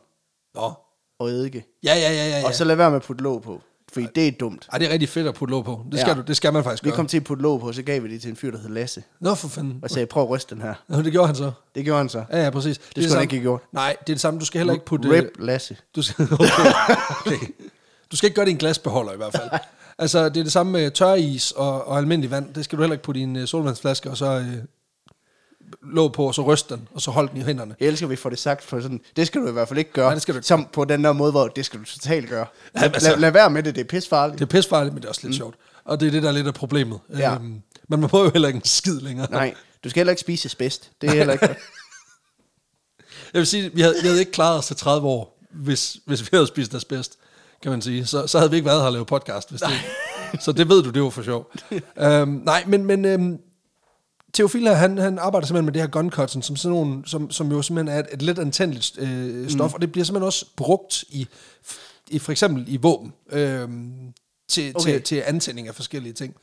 [0.56, 0.74] Nå.
[1.20, 1.66] og eddike.
[1.84, 2.46] Ja, ja, ja, ja, ja.
[2.48, 3.62] Og så lad være med at putte låg på.
[3.94, 4.68] Fordi det er dumt.
[4.72, 5.86] Ej, det er rigtig fedt at putte låg på.
[5.92, 6.16] Det skal, ja.
[6.16, 6.92] du, det skal man faktisk gøre.
[6.92, 8.58] Vi kom til at putte låg på, så gav vi det til en fyr, der
[8.58, 9.04] hed Lasse.
[9.20, 9.80] Nå, for fanden.
[9.84, 10.74] Og sagde, prøv at ryste den her.
[10.88, 11.52] Nå, det gjorde han så.
[11.76, 12.24] Det gjorde han så.
[12.32, 12.78] Ja, ja, præcis.
[12.78, 13.62] Det, det skulle han ikke have gjort.
[13.72, 14.40] Nej, det er det samme.
[14.40, 15.12] Du skal heller ikke putte...
[15.12, 15.78] Rip Lasse.
[15.96, 16.46] Du skal, okay.
[17.26, 17.48] okay.
[18.12, 19.50] Du skal ikke gøre det i en glasbeholder i hvert fald.
[19.98, 22.54] altså, det er det samme med tøris og, og almindelig vand.
[22.54, 24.38] Det skal du heller ikke putte i en uh, solvandsflaske, og så...
[24.38, 24.46] Uh,
[25.84, 27.76] lå på, og så ryste den, og så holdt den i hænderne.
[27.80, 29.80] Jeg elsker, at vi får det sagt for sådan, det skal du i hvert fald
[29.80, 30.06] ikke gøre.
[30.06, 30.48] Nej, det skal du ikke.
[30.48, 32.46] Som på den der måde, hvor det skal du totalt gøre.
[32.76, 34.40] Ja, altså, lad, lad, være med det, det er pisfarligt.
[34.40, 35.38] Det er pisfarligt, men det er også lidt mm.
[35.38, 35.56] sjovt.
[35.86, 37.00] Og det er det, der er lidt af problemet.
[37.18, 37.34] Ja.
[37.34, 39.32] Øhm, men man får jo heller ikke en skid længere.
[39.32, 40.92] Nej, du skal heller ikke spise bedst.
[41.02, 41.48] Det er heller ikke
[43.34, 46.22] Jeg vil sige, vi havde, vi havde ikke klaret os til 30 år, hvis, hvis
[46.22, 47.18] vi havde spist bedst,
[47.62, 48.06] kan man sige.
[48.06, 50.84] Så, så havde vi ikke været her og lavet podcast, hvis det, Så det ved
[50.84, 51.52] du, det var for sjov.
[52.00, 53.40] øhm, nej, men, men øhm,
[54.36, 57.52] Teofil han, han arbejder simpelthen med det her gun cotton, som, sådan nogle, som, som
[57.52, 59.74] jo simpelthen er et, et lidt antændeligt øh, stof, mm.
[59.74, 61.28] og det bliver simpelthen også brugt i
[62.10, 63.70] i for eksempel i våben, øh,
[64.50, 64.92] til, okay.
[64.94, 66.36] Til, til antænding af forskellige ting.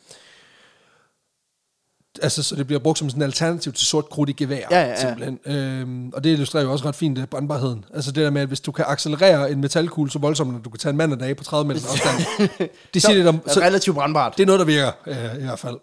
[2.23, 4.81] Altså, så det bliver brugt som sådan en alternativ til sort krudt i gevær, Ja,
[4.81, 5.01] ja, ja.
[5.01, 5.39] simpelthen.
[5.47, 7.85] Øhm, og det illustrerer jo også ret fint øh, brandbarheden.
[7.95, 10.71] Altså det der med, at hvis du kan accelerere en metalkugle så voldsomt, at du
[10.71, 12.49] kan tage en mand af dage på 30 meters afstand.
[12.95, 14.37] det siger lidt om, Så, relativt brandbart.
[14.37, 15.77] det er noget, der virker, øh, i hvert fald.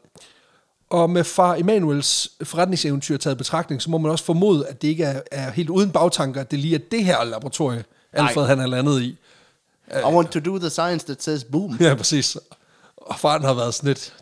[0.89, 5.03] Og med far Emanuels forretningseventyr taget betragtning, så må man også formode, at det ikke
[5.03, 8.67] er, er helt uden bagtanker, at det lige er det her laboratorie, Alfred han er
[8.67, 9.17] landet i.
[9.91, 11.77] I want to do the science that says boom.
[11.79, 12.37] Ja, præcis.
[12.97, 14.13] Og faren har været sådan lidt,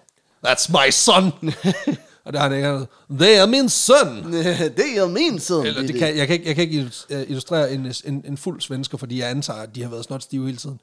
[0.48, 1.34] that's my son.
[2.26, 4.34] og der har han ikke andet, they are min son.
[4.34, 5.66] det er min son.
[5.66, 8.62] Eller det kan, jeg, kan ikke, jeg kan ikke øh, illustrere en, en, en fuld
[8.62, 10.80] svensker, fordi jeg antager, at de har været snot stive hele tiden.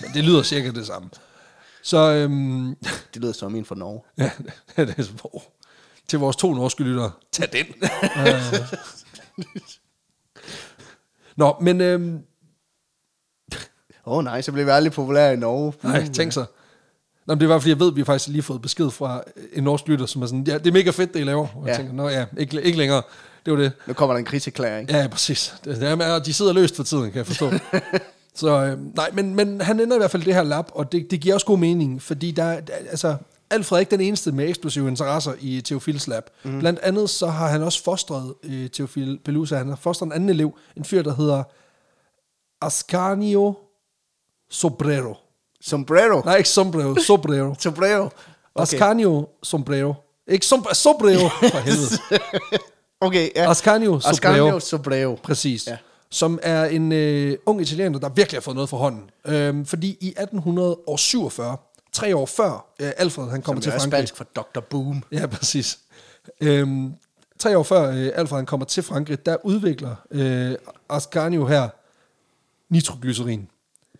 [0.00, 1.08] Men det lyder cirka det samme.
[1.82, 2.76] Så øhm,
[3.14, 4.00] Det lyder som en fra Norge.
[4.76, 5.40] ja, det er så.
[6.08, 7.66] Til vores to norske lyttere, tag den.
[11.36, 12.18] Nå, men øhm,
[14.06, 15.72] Åh oh, nej, så bliver vi aldrig populære i Norge.
[15.82, 16.44] nej, tænk så.
[17.26, 19.88] Nå, det var, fordi jeg ved, at vi faktisk lige fået besked fra en norsk
[19.88, 21.46] lytter, som er sådan, ja, det er mega fedt, det I laver.
[21.56, 21.76] Og jeg Ja.
[21.76, 23.02] tænker, nå ja, ikke, ikke længere.
[23.46, 23.72] Det var det.
[23.86, 24.90] Nu kommer der en krigserklæring.
[24.90, 25.54] Ja, præcis.
[25.64, 27.50] Det, det er, de sidder løst for tiden, kan jeg forstå.
[28.34, 31.10] så øh, nej, men, men han ender i hvert fald det her lab, og det,
[31.10, 33.16] det giver også god mening, fordi der, altså,
[33.50, 36.22] Alfred er ikke den eneste med eksplosive interesser i Theophils lab.
[36.42, 36.58] Mm.
[36.58, 40.28] Blandt andet så har han også fostret øh, Theophil Pelusa, han har fostret en anden
[40.28, 41.42] elev, en fyr, der hedder
[42.60, 43.54] Ascanio
[44.50, 45.14] Sobrero.
[45.60, 46.22] Sombrero.
[46.24, 47.54] Nej, ikke Sombrero, Sobrero.
[47.58, 48.04] Sombrero.
[48.54, 48.62] Okay.
[48.62, 49.94] Ascanio Sombrero.
[50.28, 51.98] Ikke som, Sobrero, for helvede.
[53.00, 53.50] Okay, ja.
[53.50, 54.10] Ascanio Sobrero.
[54.10, 55.18] Ascanio Sombrero.
[55.22, 55.66] Præcis.
[55.66, 55.76] Ja.
[56.12, 59.10] Som er en øh, ung italiener, der virkelig har fået noget for hånden.
[59.26, 61.56] Øhm, fordi i 1847,
[61.92, 63.90] tre år før øh, Alfred han kommer til Frankrig.
[63.90, 64.60] spansk for Dr.
[64.60, 65.02] Boom.
[65.12, 65.78] Ja, præcis.
[66.40, 66.92] Øhm,
[67.38, 70.54] tre år før øh, Alfred han kommer til Frankrig, der udvikler øh,
[70.90, 71.68] Ascanio her
[72.70, 73.48] nitroglycerin.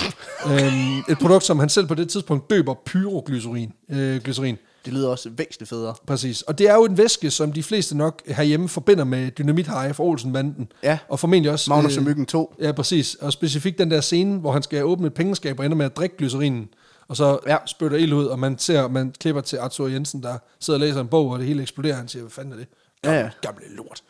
[0.51, 3.73] øhm, et produkt, som han selv på det tidspunkt døber pyroglycerin.
[3.91, 4.59] Øh, glycerin.
[4.85, 5.95] Det lyder også væsentligt federe.
[6.07, 6.43] Præcis.
[6.43, 9.95] Og det er jo en væske, som de fleste nok herhjemme forbinder med dynamit fra
[10.05, 10.73] Olsenbanden.
[10.83, 10.99] Ja.
[11.09, 11.71] Og formentlig også...
[11.71, 12.55] Magnus og Myggen 2.
[12.61, 13.15] Ja, præcis.
[13.15, 15.97] Og specifikt den der scene, hvor han skal åbne et pengeskab og ender med at
[15.97, 16.69] drikke glycerinen.
[17.09, 17.57] Og så Ja.
[17.67, 21.01] spytter ild ud, og man ser, man klipper til Arthur Jensen, der sidder og læser
[21.01, 21.95] en bog, og det hele eksploderer.
[21.97, 22.67] Han siger, hvad fanden er det?
[23.05, 23.31] Ja, ja.
[23.43, 24.03] Gamle lort.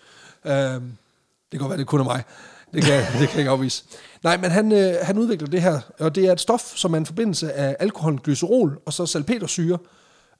[0.46, 0.92] Øhm, det
[1.50, 2.22] kan godt være, det kun er mig.
[2.74, 3.84] Det kan, det kan jeg ikke afvise.
[4.24, 6.98] Nej, men han, øh, han udvikler det her, og det er et stof, som er
[6.98, 9.78] en forbindelse af alkoholen glycerol og så salpetersyre.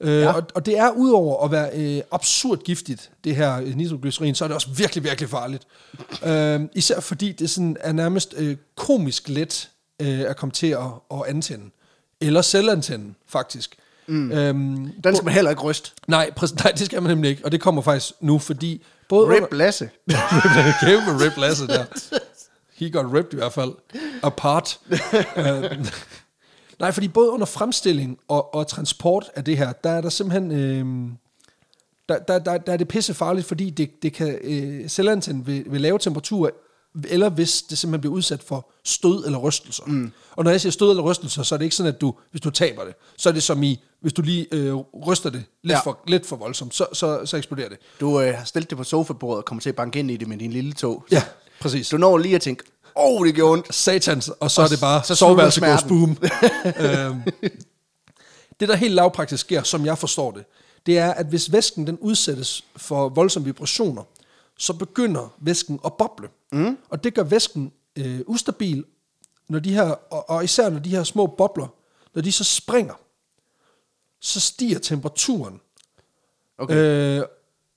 [0.03, 0.31] Øh, Ja.
[0.33, 4.43] og, og det er udover at være øh, absurd giftigt, det her øh, nitroglycerin, så
[4.43, 5.63] er det også virkelig, virkelig farligt.
[6.25, 9.69] øh, især fordi det sådan er nærmest øh, komisk let
[10.01, 10.79] øh, at komme til at,
[11.13, 11.65] at antænde.
[12.21, 13.75] Eller selvantænde, faktisk.
[14.07, 14.31] Mm.
[14.31, 15.91] Øhm, Den skal man heller ikke ryste.
[16.07, 18.83] nej, præcis, nej, det skal man nemlig ikke, og det kommer faktisk nu, fordi...
[19.09, 19.89] Både Rip Lasse.
[20.85, 21.85] Kæmpe rip Lasse der.
[22.75, 23.71] He got ripped i hvert fald.
[24.23, 24.79] Apart.
[26.83, 30.51] nej, fordi både under fremstilling og, og transport af det her, der er der simpelthen...
[30.51, 31.11] Øh,
[32.09, 35.63] der, der, der, der er det pisse farligt, fordi det, det kan øh, selvantænde ved,
[35.67, 36.49] ved lave temperaturer,
[37.07, 39.83] eller hvis det simpelthen bliver udsat for stød eller rystelser.
[39.87, 40.11] Mm.
[40.31, 42.41] Og når jeg siger stød eller rystelser, så er det ikke sådan, at du, hvis
[42.41, 45.71] du taber det, så er det som i, hvis du lige øh, ryster det lidt,
[45.71, 45.79] ja.
[45.79, 47.77] for, lidt for voldsomt, så, så, så eksploderer det.
[47.99, 50.27] Du øh, har stillet det på sofabordet og kommer til at banke ind i det
[50.27, 51.05] med din lille tog.
[51.11, 51.23] Ja,
[51.61, 51.89] præcis.
[51.89, 52.63] Du når lige at tænke,
[52.95, 53.75] åh, oh, det gjorde ondt.
[53.75, 56.17] satans, og så Og er det bare så soveværelse goes boom.
[56.85, 57.21] øhm,
[58.59, 60.45] det, der helt lavpraktisk sker, som jeg forstår det,
[60.85, 64.03] det er, at hvis væsken den udsættes for voldsomme vibrationer,
[64.57, 66.29] så begynder væsken at boble.
[66.51, 66.77] Mm.
[66.89, 68.85] Og det gør væsken øh, ustabil,
[69.49, 71.67] når de her, og, og især når de her små bobler,
[72.15, 72.93] når de så springer,
[74.21, 75.59] så stiger temperaturen
[76.57, 76.75] Okay.
[76.75, 77.25] øh,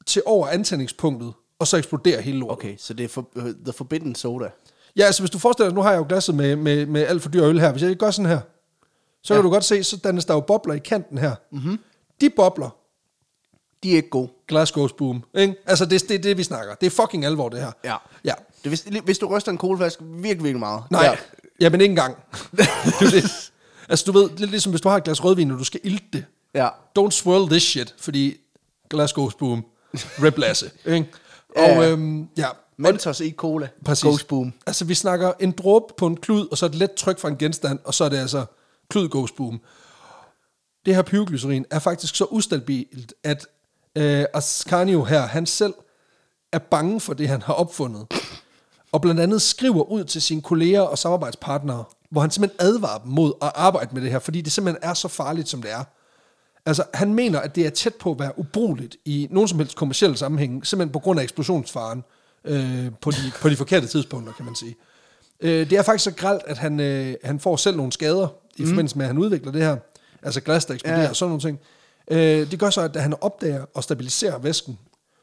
[0.06, 2.52] til over antændingspunktet, og så eksploderer hele lortet.
[2.58, 4.50] Okay, så det er for, uh, The Forbidden Soda.
[4.96, 7.22] Ja, altså hvis du forestiller dig, nu har jeg jo glasset med, med, med alt
[7.22, 7.72] for dyr øl her.
[7.72, 8.40] Hvis jeg gør sådan her,
[9.22, 9.38] så ja.
[9.38, 11.34] kan du godt se, så dannes der jo bobler i kanten her.
[11.52, 11.78] Mm-hmm.
[12.20, 12.70] De bobler,
[13.82, 14.28] De er ikke gode.
[14.48, 15.24] glass goes boom.
[15.34, 15.54] Ikke?
[15.66, 16.74] Altså det er det, det, vi snakker.
[16.74, 17.72] Det er fucking alvor, det her.
[17.84, 17.96] Ja.
[18.24, 18.32] Ja.
[18.62, 20.82] Det, hvis, hvis du ryster en colaflaske virkelig, virkelig meget.
[20.90, 21.10] Nej, Ja.
[21.10, 21.16] ja.
[21.60, 22.16] jamen ikke engang.
[22.56, 22.66] det
[23.00, 23.50] er det.
[23.88, 26.04] Altså du ved, lidt ligesom hvis du har et glas rødvin, og du skal ilte
[26.12, 26.24] det.
[26.54, 26.68] ja.
[26.98, 28.36] Don't swirl this shit, fordi
[28.90, 29.64] glass goes boom.
[29.94, 30.70] Rip Lasse.
[30.86, 31.06] Ikke?
[31.56, 31.90] Og ja.
[31.90, 32.46] øhm, ja,
[32.78, 33.68] Mentos i cola.
[33.84, 34.04] Præcis.
[34.04, 34.52] Goes boom.
[34.66, 37.36] Altså, vi snakker en dråbe på en klud, og så et let tryk fra en
[37.36, 38.44] genstand, og så er det altså
[38.88, 39.60] klud goes boom.
[40.86, 43.46] Det her pyroglycerin er faktisk så ustabilt, at
[43.96, 45.74] øh, Ascanio her, han selv
[46.52, 48.06] er bange for det, han har opfundet.
[48.92, 53.12] Og blandt andet skriver ud til sine kolleger og samarbejdspartnere, hvor han simpelthen advarer dem
[53.12, 55.84] mod at arbejde med det her, fordi det simpelthen er så farligt, som det er.
[56.66, 59.76] Altså, han mener, at det er tæt på at være ubrugeligt i nogen som helst
[59.76, 62.04] kommersielle sammenhæng, simpelthen på grund af eksplosionsfaren
[62.46, 64.76] øh, på, de, på de forkerte tidspunkter, kan man sige.
[65.40, 68.62] Øh, det er faktisk så gralt, at han, øh, han får selv nogle skader i
[68.62, 68.68] mm.
[68.68, 69.76] forbindelse med, at han udvikler det her.
[70.22, 71.08] Altså glas, der eksploderer Ja.
[71.08, 71.58] og sådan nogle ting.
[72.10, 74.78] Øh, det gør så, at da han opdager og stabiliserer væsken,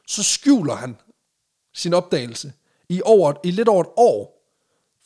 [0.07, 0.95] så skjuler han
[1.73, 2.53] sin opdagelse
[2.89, 4.39] i, over, i lidt over et år.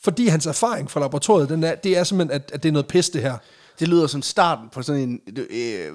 [0.02, 2.86] Fordi hans erfaring fra laboratoriet, den er, det er simpelthen, at, at det er noget
[2.86, 3.36] pis, det her.
[3.80, 5.92] Det lyder som starten på sådan en øh,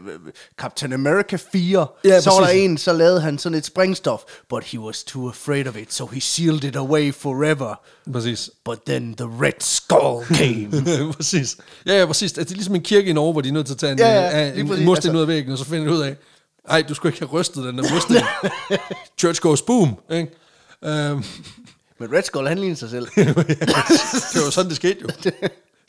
[0.57, 1.87] Captain America 4.
[2.05, 5.27] Ja, så var der en, så lavede han sådan et sprængstof, but he was too
[5.29, 7.75] afraid of it, so he sealed it away forever.
[8.13, 8.49] Præcis.
[8.65, 10.83] But then the Red Skull came.
[11.17, 11.57] præcis.
[11.85, 12.31] Ja, ja, præcis.
[12.33, 13.99] Det er ligesom en kirke i Norge, hvor de er nødt til at tage en,
[13.99, 16.15] Ja, ja, en, en mursten Altså- ud af væggen, og så finder de ud af,
[16.67, 18.15] nej, du skulle ikke have rystet den der mursten.
[19.19, 19.95] Church goes boom.
[20.11, 20.31] Ikke?
[20.85, 21.23] Øhm,
[21.99, 23.07] Men Red Skull, han ligner sig selv.
[23.15, 25.07] det var sådan, det skete jo.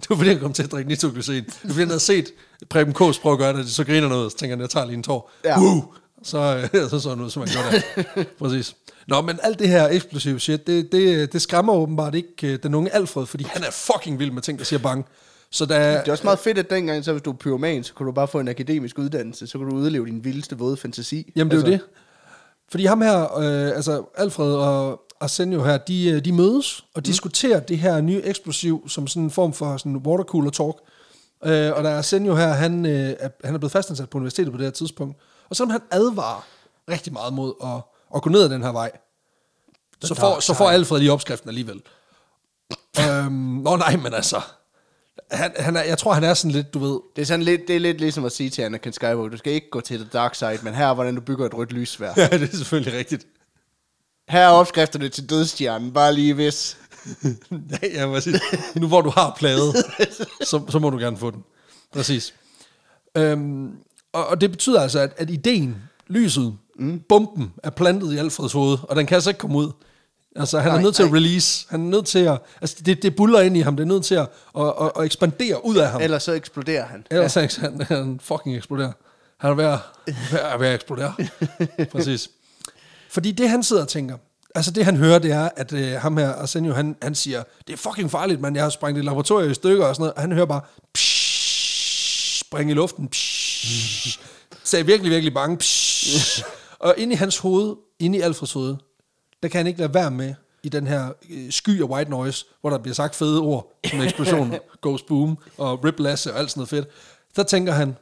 [0.01, 1.45] Det var fordi, han kom til at drikke nitroglycerin.
[1.45, 2.27] Det var fordi, han havde set
[2.71, 4.97] Preben Kås prøve at gøre det, så griner noget, så tænker han, jeg tager lige
[4.97, 5.33] en tår.
[5.45, 5.61] Ja.
[5.61, 5.83] Woo!
[6.23, 7.83] Så, øh, så så han ud, som han gjorde
[8.17, 8.25] der.
[8.39, 8.77] Præcis.
[9.09, 12.75] Nå, men alt det her eksplosive shit, det, det, det skræmmer åbenbart ikke øh, den
[12.75, 15.07] unge Alfred, fordi han er fucking vild med ting, der siger bang.
[15.51, 17.95] Så der, Det er også meget fedt, at dengang, så hvis du er pyroman, så
[17.95, 21.33] kunne du bare få en akademisk uddannelse, så kunne du udleve din vildeste våde fantasi.
[21.37, 21.85] Jamen, det er altså, jo det.
[22.71, 27.03] Fordi ham her, øh, altså Alfred og Arsenio her, de, øh, de mødes og mm.
[27.03, 30.77] diskuterer det her nye eksplosiv som sådan en form for sådan watercooler talk.
[31.45, 34.59] Øh, og der er Arsenio her, han, øh, han er blevet fastansat på universitetet på
[34.59, 35.19] det her tidspunkt.
[35.51, 36.47] Og selvom han advarer
[36.91, 37.83] rigtig meget mod at,
[38.17, 38.91] at gå ned ad den her vej,
[40.03, 41.83] så får, så får Alfred lige opskriften alligevel.
[43.01, 44.41] øhm, nå nej, men altså,
[45.31, 47.61] han, han er, jeg tror, han er sådan lidt, du ved, Det er, sådan lidt,
[47.69, 50.09] det er lidt ligesom at sige til Anakin Skywalker, du skal ikke gå til the
[50.13, 52.13] dark side, men her er, hvordan du bygger et rødt lysvær.
[52.17, 53.27] ja, det er selvfølgelig rigtigt.
[54.29, 56.77] Her er opskrifterne til dødstjernen, bare lige hvis.
[57.83, 58.41] Ja, ja, præcis.
[58.75, 59.75] Nu hvor du har pladet,
[60.51, 61.45] så, så må du gerne få den.
[61.93, 62.35] Præcis.
[63.17, 63.71] Øhm,
[64.13, 67.03] og, og det betyder altså, at, at ideen, lyset, mm.
[67.09, 69.71] bomben, er plantet i Alfreds hoved, og den kan altså ikke komme ud.
[70.37, 71.67] Altså, han nej, er nødt til at release.
[71.71, 72.39] Han er nødt til at...
[72.61, 73.77] Altså, det, det buller ind i ham.
[73.77, 76.01] Det er nødt til at, at, at, at ekspandere ud af ham.
[76.01, 77.07] Ellers så eksploderer han.
[77.11, 77.49] Ellers ja.
[77.61, 78.93] han, han fucking eksploderer.
[79.37, 81.15] Han er ved at, ved at, ved at eksplodere.
[81.93, 82.31] Præcis.
[83.15, 84.17] Fordi det, han sidder og tænker,
[84.55, 87.73] altså det, han hører, det er, at øh, ham her, Arsenio, han, han siger, det
[87.73, 88.57] er fucking farligt, man.
[88.57, 90.15] Jeg har sprængt et laboratorium i stykker og sådan noget.
[90.15, 90.61] Og han hører bare,
[90.95, 94.21] psh, spring i luften, psh,
[94.65, 96.45] sagde virkelig, virkelig bange, psh.
[96.79, 98.77] Og inde i hans hoved, inde i Alfreds hoved,
[99.43, 102.47] der kan han ikke lade være med i den her øh, sky af white noise,
[102.61, 106.51] hvor der bliver sagt fede ord, som eksplosioner, ghost boom og rip Lasse og alt
[106.51, 106.89] sådan noget fedt.
[107.37, 107.97] Der tænker han,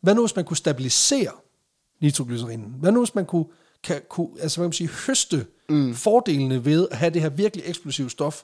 [0.00, 1.32] hvad nu hvis man kunne stabilisere
[2.00, 2.74] nitroglycerinen?
[2.80, 3.46] Hvad nu hvis man kunne,
[3.86, 5.94] kan, kunne altså hvad kan man sige, høste mm.
[5.94, 8.42] fordelene ved at have det her virkelig eksplosive stof,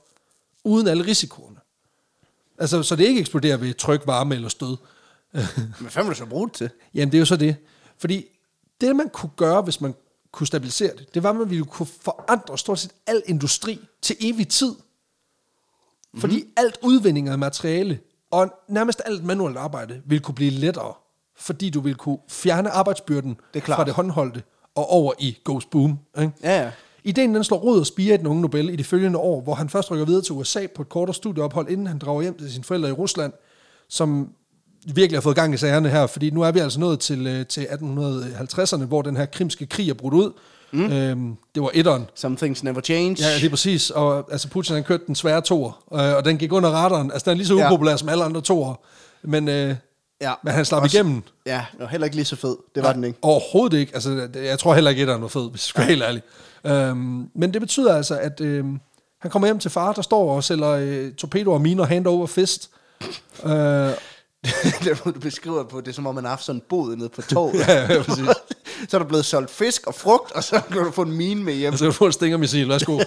[0.64, 1.56] uden alle risikoerne?
[2.58, 4.76] Altså, så det ikke eksploderer ved tryk, varme eller stød.
[5.32, 5.44] Men
[5.80, 6.70] hvad fanden vil du så bruge det til?
[6.94, 7.56] Jamen, det er jo så det.
[7.98, 8.26] Fordi
[8.80, 9.94] det, man kunne gøre, hvis man
[10.32, 14.16] kunne stabilisere det, det var, at man ville kunne forandre stort set al industri til
[14.20, 14.74] evig tid.
[16.18, 16.52] Fordi mm.
[16.56, 18.00] alt udvinding af materiale,
[18.30, 20.94] og nærmest alt manuelt arbejde, ville kunne blive lettere.
[21.36, 23.76] Fordi du ville kunne fjerne arbejdsbyrden Det er klart.
[23.76, 24.42] fra det håndholdte
[24.74, 25.98] og over i Ghost Boom.
[26.20, 26.32] Ikke?
[26.42, 26.70] Ja, ja.
[27.04, 29.54] Ideen den slår rod og spire i den unge Nobel i de følgende år, hvor
[29.54, 32.52] han først rykker videre til USA på et kortere studieophold, inden han drager hjem til
[32.52, 33.32] sine forældre i Rusland,
[33.88, 34.28] som
[34.94, 37.46] virkelig har fået gang i sagerne her, fordi nu er vi altså nået til, øh,
[37.46, 40.32] til 1850'erne, hvor den her krimske krig er brudt ud.
[40.72, 40.92] Mm.
[40.92, 42.06] Øhm, det var etteren.
[42.14, 43.16] Some things never change.
[43.20, 43.90] Ja, det er præcis.
[43.90, 47.10] Og altså, Putin han kørte den svære toer, øh, og den gik under radaren.
[47.12, 47.66] Altså, den er lige så Ja.
[47.66, 48.74] upopulær som alle andre toer.
[49.22, 49.74] Men, øh,
[50.22, 50.34] ja.
[50.44, 51.22] men han slap Også- igennem.
[51.46, 52.56] Ja, det var heller ikke lige så fed.
[52.74, 53.18] Det var den ikke.
[53.22, 53.94] Overhovedet ikke.
[53.94, 56.22] Altså, jeg tror heller ikke, at han var fed, hvis jeg skal være helt ærlig.
[56.66, 58.80] Øhm, men det betyder altså, at øhm,
[59.20, 62.26] han kommer hjem til far, der står og sælger øh, torpedoer og miner hand over
[62.26, 62.70] fist.
[63.44, 63.50] Øh,
[64.84, 67.08] det du beskriver på, det er som om man har haft sådan en bod nede
[67.08, 67.54] på toget.
[67.68, 68.24] Ja, ja, præcis.
[68.88, 71.44] så er der blevet solgt fisk og frugt, og så kan du få en mine
[71.44, 71.72] med hjem.
[71.72, 72.68] og så kan du få en stingermissil.
[72.68, 72.98] Værsgo.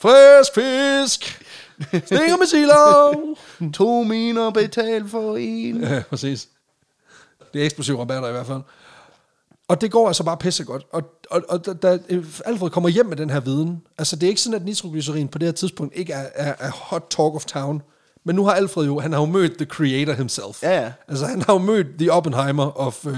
[0.00, 1.42] Frisk fisk!
[2.04, 3.34] Stingermissiler!
[3.74, 5.80] To miner betalt for en.
[5.80, 6.48] Ja, præcis.
[7.54, 8.60] Det er eksplosive rabatter i hvert fald.
[9.68, 10.86] Og det går altså bare pissegodt.
[10.92, 11.98] Og, og, og da, da
[12.44, 15.38] Alfred kommer hjem med den her viden, altså det er ikke sådan, at nitroglycerin på
[15.38, 17.82] det her tidspunkt ikke er, er, er hot talk of town.
[18.24, 20.62] Men nu har Alfred jo, han har jo mødt the creator himself.
[20.62, 20.92] Ja, ja.
[21.08, 23.14] Altså han har jo mødt the Oppenheimer of uh,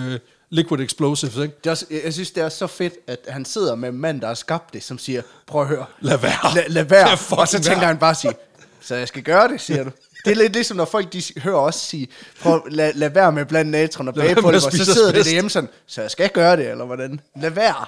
[0.51, 1.55] liquid explosives, ikke?
[1.59, 4.21] Det er også, jeg synes, det er så fedt, at han sidder med en mand,
[4.21, 5.85] der har skabt det, som siger, prøv at høre.
[6.01, 6.55] Lad være.
[6.55, 7.09] La, lad være.
[7.41, 7.87] Og så tænker være.
[7.87, 8.33] han bare sige,
[8.81, 9.91] så jeg skal gøre det, siger du.
[10.25, 12.09] Det er lidt ligesom, når folk de hører os sige,
[12.41, 14.81] prøv, lad, lad være med blandt natron og Lad være bage på med det, at
[14.81, 17.21] og så sidder det derhjemme sådan, så jeg skal gøre det, eller hvordan?
[17.37, 17.87] Lad være.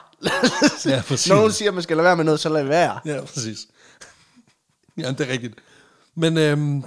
[0.86, 1.28] Ja, præcis.
[1.28, 2.98] når nogen siger, at man skal lade være med noget, så lad være.
[3.04, 3.58] Ja, præcis.
[4.98, 5.54] Ja, det er rigtigt.
[6.14, 6.84] Men øhm,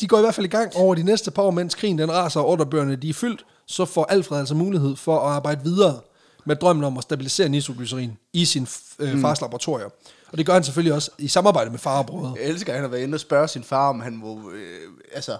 [0.00, 2.12] de går i hvert fald i gang over de næste par år, mens krigen den
[2.12, 6.00] raser, og ordrebøgerne de er fyldt, så får Alfred altså mulighed for at arbejde videre
[6.44, 9.88] med drømmen om at stabilisere nitroglycerin i sin øh, fars laboratorier.
[10.34, 12.34] Og det gør han selvfølgelig også i samarbejde med far og brødre.
[12.40, 14.80] Jeg elsker, at han har været inde og spørge sin far, om han må øh,
[15.12, 15.38] altså,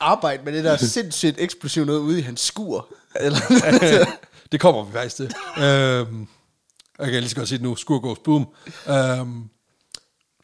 [0.00, 2.88] arbejde med det der sindssygt eksplosivt noget ude i hans skur.
[3.20, 3.38] Eller,
[4.52, 5.24] det kommer vi faktisk til.
[5.64, 6.26] øhm,
[6.98, 7.76] jeg kan lige så godt sige det nu.
[7.76, 8.46] Skur goes boom.
[8.88, 9.42] Øhm,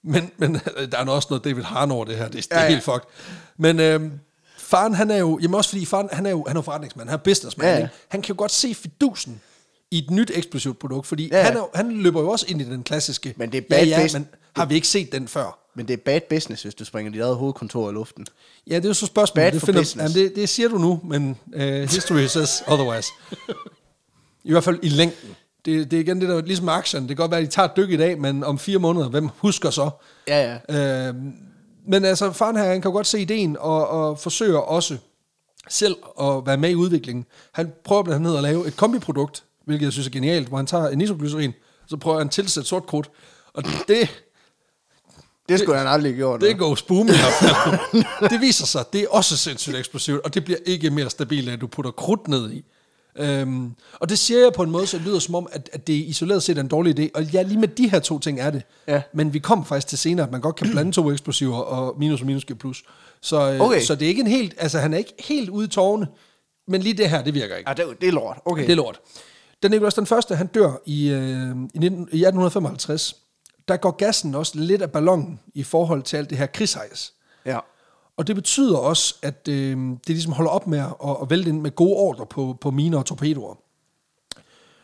[0.02, 0.54] men, men
[0.92, 2.24] der er også noget David Harn over det her.
[2.28, 2.68] Det, det er Ja, ja.
[2.68, 3.08] helt fucked.
[3.56, 4.12] Men øhm,
[4.56, 5.38] faren, han er jo...
[5.42, 7.08] Jamen også fordi faren, han er jo, han er forretningsmand.
[7.08, 7.66] Han er businessman.
[7.66, 7.82] Ja, Ja, ja.
[7.82, 7.88] ja.
[8.08, 9.40] Han kan jo godt se fidusen
[9.90, 12.64] i et nyt eksplosivt produkt, fordi Ja, han, er, han løber jo også ind i
[12.64, 13.34] den klassiske...
[13.36, 14.14] Men det er bad ja, ja, business.
[14.14, 15.66] men har vi ikke set den før?
[15.76, 18.26] men det er bad business, hvis du springer dit eget hovedkontor i luften.
[18.66, 19.46] Ja, det er jo så spørgsmålet.
[19.46, 20.14] Bad det, for finder, business.
[20.16, 23.08] jamen, det, det siger du nu, men uh, history says otherwise.
[24.44, 25.36] I hvert fald i længden.
[25.64, 27.08] Det, det er igen det der, ligesom med aktierne.
[27.08, 29.08] Det kan godt være, at de tager et dyk i dag, men om fire måneder,
[29.08, 29.90] hvem husker så?
[30.28, 31.08] Ja, ja.
[31.08, 31.14] Øh,
[31.88, 34.96] men altså, faren her, han kan godt se ideen, og, og forsøger også
[35.68, 37.24] selv at være med i udviklingen.
[37.52, 40.66] Han prøver blandt andet at lave et kombiprodukt, hvilket jeg synes er genialt, hvor han
[40.66, 41.52] tager en nitroglycerin,
[41.86, 43.10] så prøver han at tilsætte sort krudt,
[43.54, 44.22] og det,
[45.48, 46.40] Det skulle han aldrig gjort.
[46.40, 47.10] det går boom i
[48.30, 51.60] det viser sig, det er også sindssygt eksplosivt, og det bliver ikke mere stabilt, at
[51.60, 52.64] du putter krudt ned i.
[53.18, 55.86] Øhm, og det siger jeg på en måde, så det lyder som om, at, at
[55.86, 57.08] det isoleret set er en dårlig idé.
[57.14, 58.62] Og ja, lige med de her to ting er det.
[58.88, 59.02] Ja.
[59.14, 62.20] Men vi kom faktisk til senere, at man godt kan blande to eksplosiver og minus
[62.20, 62.84] og minus giver plus.
[63.22, 63.80] Så, øh, Okay.
[63.80, 66.06] så det er ikke en helt, altså han er ikke helt ude i tårne,
[66.68, 67.70] men lige det her, det virker ikke.
[67.70, 68.38] Ja, det, det er lort.
[68.44, 68.62] Okay.
[68.62, 69.00] Det er lort.
[69.62, 73.16] Den Nicholas den første, han dør i, øh, i, 19, i 1855.
[73.68, 77.12] Der går gassen også lidt af ballonen i forhold til alt det her krigshejs.
[77.46, 77.58] Ja.
[78.16, 81.60] Og det betyder også, at øh, det ligesom holder op med at, at vælte ind
[81.60, 83.54] med gode ordre på, på miner og torpedoer.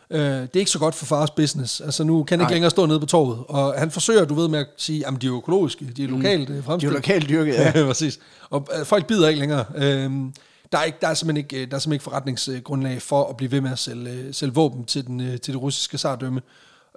[0.09, 1.81] Øh, det er ikke så godt for fars business.
[1.81, 2.53] Altså nu kan han ikke Nej.
[2.55, 3.43] længere stå nede på torvet.
[3.47, 6.49] Og han forsøger, du ved, med at sige, at de er økologiske, de er lokalt
[6.49, 6.53] mm.
[6.53, 6.93] De er fremstillet.
[6.93, 7.71] jo lokalt dyrket, ja.
[7.79, 8.19] Ja, præcis.
[8.49, 9.65] Og øh, folk bider ikke længere.
[9.75, 10.33] Øhm,
[10.73, 13.37] der, er ikke, der, er simpelthen ikke, øh, der er simpelthen ikke forretningsgrundlag for at
[13.37, 16.41] blive ved med at sælge, øh, sælge våben til, den, øh, til det russiske sardømme.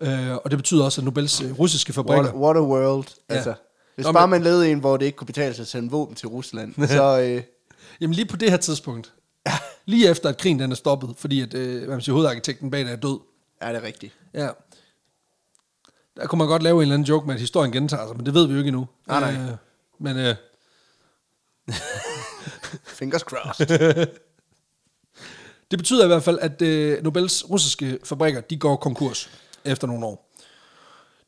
[0.03, 2.35] Øh, og det betyder også, at Nobels russiske fabrikker...
[2.35, 3.07] What, what a world.
[3.31, 3.35] Ja.
[3.35, 3.55] Altså,
[3.95, 6.15] hvis Nå, bare man levede en, hvor det ikke kunne betale sig at sende våben
[6.15, 7.21] til Rusland, så...
[7.21, 7.43] Øh,
[8.01, 9.12] Jamen lige på det her tidspunkt,
[9.87, 12.81] lige efter at krigen den er stoppet, fordi at, øh, hvad man siger, hovedarkitekten bag
[12.81, 13.19] det er død,
[13.61, 14.12] er det rigtigt.
[14.35, 14.49] ja,
[16.17, 18.27] der kunne man godt lave en eller anden joke med, at historien gentager sig, men
[18.27, 18.87] det ved vi jo ikke endnu.
[19.07, 19.43] Nej, nej.
[19.43, 19.57] Øh,
[19.99, 20.35] men øh,
[22.97, 23.67] Fingers crossed.
[25.71, 29.31] Det betyder i hvert fald, at øh, Nobels russiske fabrikker, de går konkurs
[29.65, 30.33] efter nogle år.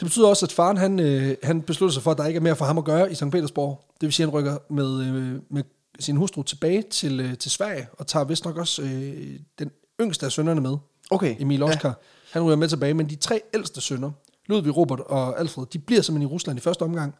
[0.00, 2.42] Det betyder også, at faren han, øh, han beslutter sig for, at der ikke er
[2.42, 3.30] mere for ham at gøre i St.
[3.30, 3.84] Petersborg.
[4.00, 5.62] Det vil sige, at han rykker med, øh, med
[6.00, 10.26] sin hustru tilbage til, øh, til Sverige, og tager vist nok også øh, den yngste
[10.26, 10.76] af sønnerne med,
[11.10, 11.36] Okay.
[11.38, 11.88] Emil Oskar.
[11.88, 11.94] Ja.
[12.32, 14.10] Han ryger med tilbage, men de tre ældste sønner,
[14.46, 17.14] Ludvig, Robert og Alfred, de bliver simpelthen i Rusland i første omgang,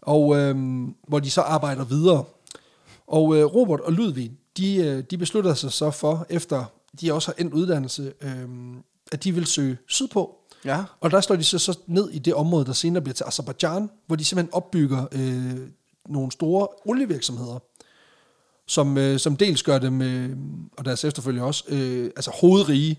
[0.00, 0.56] og øh,
[1.08, 2.24] hvor de så arbejder videre.
[3.06, 6.64] Og øh, Robert og Ludvig, de, øh, de beslutter sig så for, efter
[7.00, 8.48] de også har endt uddannelse, øh,
[9.12, 10.36] at de vil søge sydpå.
[10.64, 10.84] Ja.
[11.00, 13.90] Og der slår de så, så ned i det område, der senere bliver til Azerbaijan,
[14.06, 15.68] hvor de simpelthen opbygger øh,
[16.08, 17.58] nogle store olievirksomheder,
[18.66, 20.36] som, øh, som dels gør dem, øh,
[20.78, 22.98] og deres efterfølgere også, øh, altså hovedrige,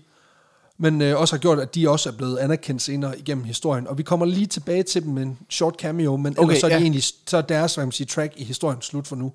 [0.78, 3.86] men øh, også har gjort, at de også er blevet anerkendt senere igennem historien.
[3.86, 6.66] Og vi kommer lige tilbage til dem med en short cameo, men Okay, ellers så
[6.66, 6.82] er, de ja.
[6.82, 9.32] egentlig, så er deres hvad man siger, track i historien slut for nu.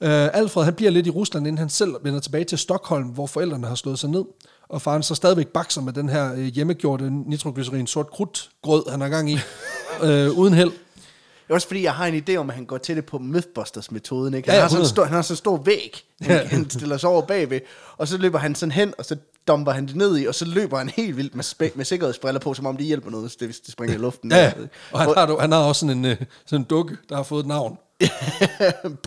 [0.00, 3.26] Øh, Alfred han bliver lidt i Rusland, inden han selv vender tilbage til Stockholm, hvor
[3.26, 4.24] forældrene har slået sig ned.
[4.68, 9.00] Og faren så stadigvæk bakser med den her øh, hjemmegjorte nitroglycerin sort krudt grød, han
[9.00, 9.38] har gang i,
[10.04, 10.70] øh, uden held.
[10.70, 13.18] Det er også fordi, jeg har en idé om, at han går til det på
[13.18, 14.34] Mythbusters-metoden.
[14.34, 14.50] Ikke?
[14.50, 14.88] Han, Ja, har sådan en 100.
[14.88, 17.60] stor, han har sådan en stor væg, han, han stiller sig over bagved,
[17.96, 19.16] og så løber han sådan hen, og så
[19.48, 22.40] dumper han det ned i, og så løber han helt vildt med, spæ- med sikkerhedsbriller
[22.40, 24.32] på, som om det hjælper noget, hvis det, hvis det springer i luften.
[24.32, 24.52] Ja,
[24.92, 27.40] og han har, han har også sådan en, øh, sådan en dukke, der har fået
[27.40, 27.78] et navn.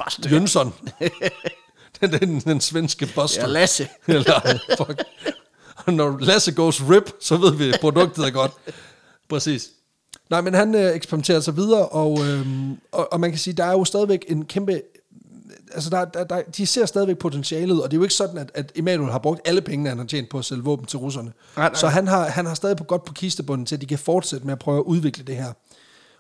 [0.05, 0.29] Buster.
[0.31, 0.73] Jønsson.
[2.01, 3.41] den, den, den svenske buster.
[3.41, 3.87] Ja, Lasse.
[4.07, 5.03] Eller, fuck.
[5.85, 8.51] Og når Lasse goes rip, så ved vi, at produktet er godt.
[9.29, 9.69] Præcis.
[10.29, 13.63] Nej, men han øh, eksperimenterer sig videre, og, øhm, og, og man kan sige, der
[13.65, 14.81] er jo stadigvæk en kæmpe...
[15.73, 18.51] Altså, der, der, der, de ser stadigvæk potentialet, og det er jo ikke sådan, at,
[18.53, 21.33] at Emanuel har brugt alle pengene, han har tjent på at sælge våben til russerne.
[21.57, 21.75] Nej, nej.
[21.75, 24.45] Så han har, han har stadig på godt på kistebunden til, at de kan fortsætte
[24.45, 25.53] med at prøve at udvikle det her.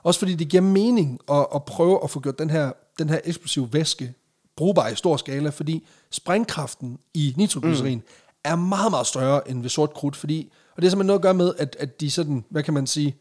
[0.03, 3.19] Også fordi det giver mening at, at prøve at få gjort den her, den her
[3.23, 4.13] eksplosive væske
[4.55, 8.03] brugbar i stor skala, fordi sprængkraften i nitroglycerin mm.
[8.43, 11.23] er meget, meget større end ved sort krudt, fordi, og det er simpelthen noget at
[11.23, 13.15] gøre med, at, at de sådan, hvad kan man sige,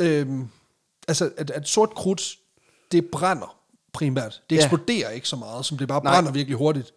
[0.00, 0.48] øhm,
[1.08, 2.38] altså at, at sort krudt,
[2.92, 3.56] det brænder
[3.94, 4.42] primært.
[4.50, 4.60] Det Ja.
[4.60, 6.14] eksploderer ikke så meget, som det bare Nej.
[6.14, 6.92] brænder virkelig hurtigt.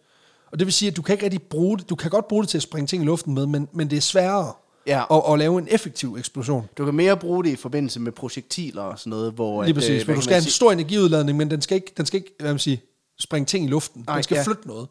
[0.52, 2.42] Og det vil sige, at du kan ikke rigtig bruge det, du kan godt bruge
[2.42, 4.52] det til at springe ting i luften med, men, men det er sværere
[4.86, 5.04] Ja.
[5.10, 6.68] at, at lave en effektiv eksplosion.
[6.78, 9.62] Du kan mere bruge det i forbindelse med projektiler og sådan noget, hvor...
[9.62, 11.92] Lige at, præcis, øh, du skal have en sige- stor energiudladning, men den skal ikke,
[11.96, 12.76] den skal ikke hvad man siger,
[13.20, 14.04] springe ting i luften.
[14.06, 14.42] Nej, den skal ja.
[14.42, 14.88] flytte noget.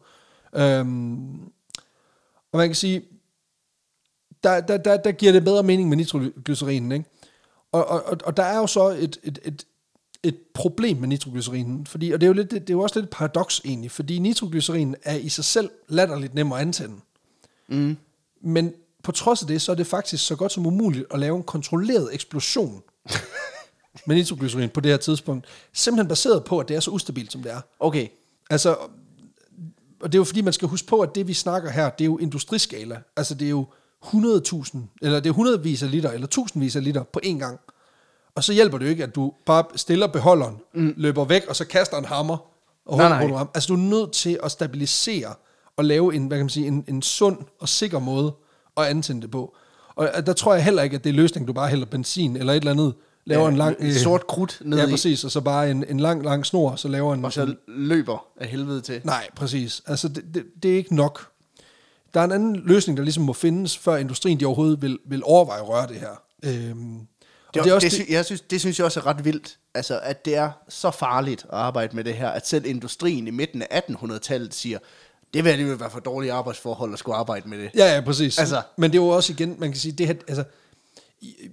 [0.56, 1.40] Øhm,
[2.52, 3.02] og man kan sige,
[4.44, 7.04] der, der, der, der giver det bedre mening med nitroglycerinen, ikke?
[7.72, 9.64] Og, og, og, og der er jo så et, et, et,
[10.22, 13.04] et problem med nitroglycerinen, fordi, og det er, jo lidt, det er jo også lidt
[13.04, 16.94] et paradoks egentlig, fordi nitroglycerin er i sig selv latterligt nem at antænde.
[17.68, 17.96] Mm.
[18.40, 21.36] Men på trods af det, så er det faktisk så godt som umuligt at lave
[21.36, 22.82] en kontrolleret eksplosion
[24.06, 25.46] med nitroglycerin på det her tidspunkt.
[25.72, 27.60] Simpelthen baseret på, at det er så ustabilt, som det er.
[27.80, 28.08] Okay.
[28.50, 28.76] Altså,
[30.00, 32.04] og det er jo fordi, man skal huske på, at det vi snakker her, det
[32.04, 33.02] er jo industriskala.
[33.16, 33.66] Altså det er jo
[34.04, 37.60] 100.000, eller det er hundredvis af liter, eller tusindvis af liter på én gang.
[38.38, 40.94] Og så hjælper det jo ikke, at du bare stiller beholderen, mm.
[40.96, 42.36] løber væk, og så kaster en hammer.
[42.86, 43.44] Og Nej, nej, nej.
[43.54, 45.34] Altså du er nødt til at stabilisere
[45.76, 48.34] og lave en, hvad kan man sige, en, en sund og sikker måde
[48.76, 49.56] at antænde det på.
[49.94, 52.36] Og øh, der tror jeg heller ikke, at det er løsning, du bare hælder benzin
[52.36, 53.76] eller et eller andet, laver Ja, en lang...
[53.80, 56.88] et sort krudt ned Ja, præcis, og så bare en, en lang, lang snor, så
[56.88, 57.24] laver en...
[57.24, 59.00] Og så løber af helvede til.
[59.04, 59.82] Nej, præcis.
[59.86, 61.28] Altså, det, det, det er ikke nok.
[62.14, 65.22] Der er en anden løsning, der ligesom må findes, før industrien de overhovedet vil, vil
[65.24, 66.22] overveje at røre det her.
[66.44, 67.00] Øhm,
[67.48, 69.58] og Det, det er også det, jeg synes, det synes jeg også er ret vildt,
[69.74, 73.30] altså, at det er så farligt at arbejde med det her, at selv industrien i
[73.30, 74.78] midten af 1800-tallet siger,
[75.34, 77.70] det vil alligevel være for dårlige arbejdsforhold at skulle arbejde med det.
[77.74, 78.38] Ja, ja, præcis.
[78.38, 80.44] Altså- Men det er jo også igen, man kan sige, det her, altså,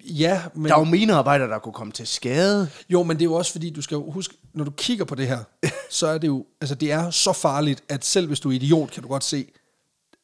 [0.03, 2.69] ja, men, Der er jo minearbejdere, der kunne komme til skade.
[2.89, 5.15] jo, men det er jo også fordi, du skal jo huske, når du kigger på
[5.15, 5.39] det her,
[5.89, 8.91] så er det jo, altså det er så farligt, at selv hvis du er idiot,
[8.91, 9.47] kan du godt se,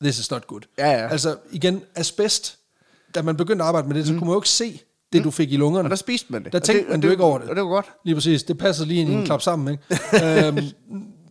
[0.03, 0.61] this is not good.
[0.77, 1.07] Ja, ja.
[1.07, 2.57] Altså igen, asbest,
[3.15, 4.81] da man begyndte at arbejde med det, så kunne man jo ikke se
[5.13, 5.85] det, du fik i lungerne.
[5.85, 6.51] Og der spiste man det.
[6.53, 7.49] Der Og tænkte det, man og jo ikke over det.
[7.49, 7.85] Og det var godt.
[8.05, 8.43] Lige præcis.
[8.43, 10.47] Det passer lige ind i en klap sammen, ikke?
[10.47, 10.59] øhm,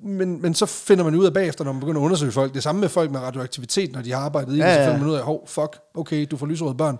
[0.03, 2.55] men, men så finder man ud af bagefter, når man begynder at undersøge folk.
[2.55, 4.87] Det samme med folk med radioaktivitet, når de har arbejdet i det, Ja, så ja.
[4.87, 6.99] finder man ud af, hov, fuck, okay, du får lyserøde børn.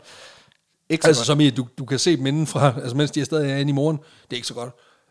[0.91, 1.27] Ikke så Altså godt.
[1.27, 3.71] som i, du, du kan se dem indenfra, altså mens de er stadig er inde
[3.71, 3.97] i morgen.
[3.97, 4.71] Det er ikke så godt.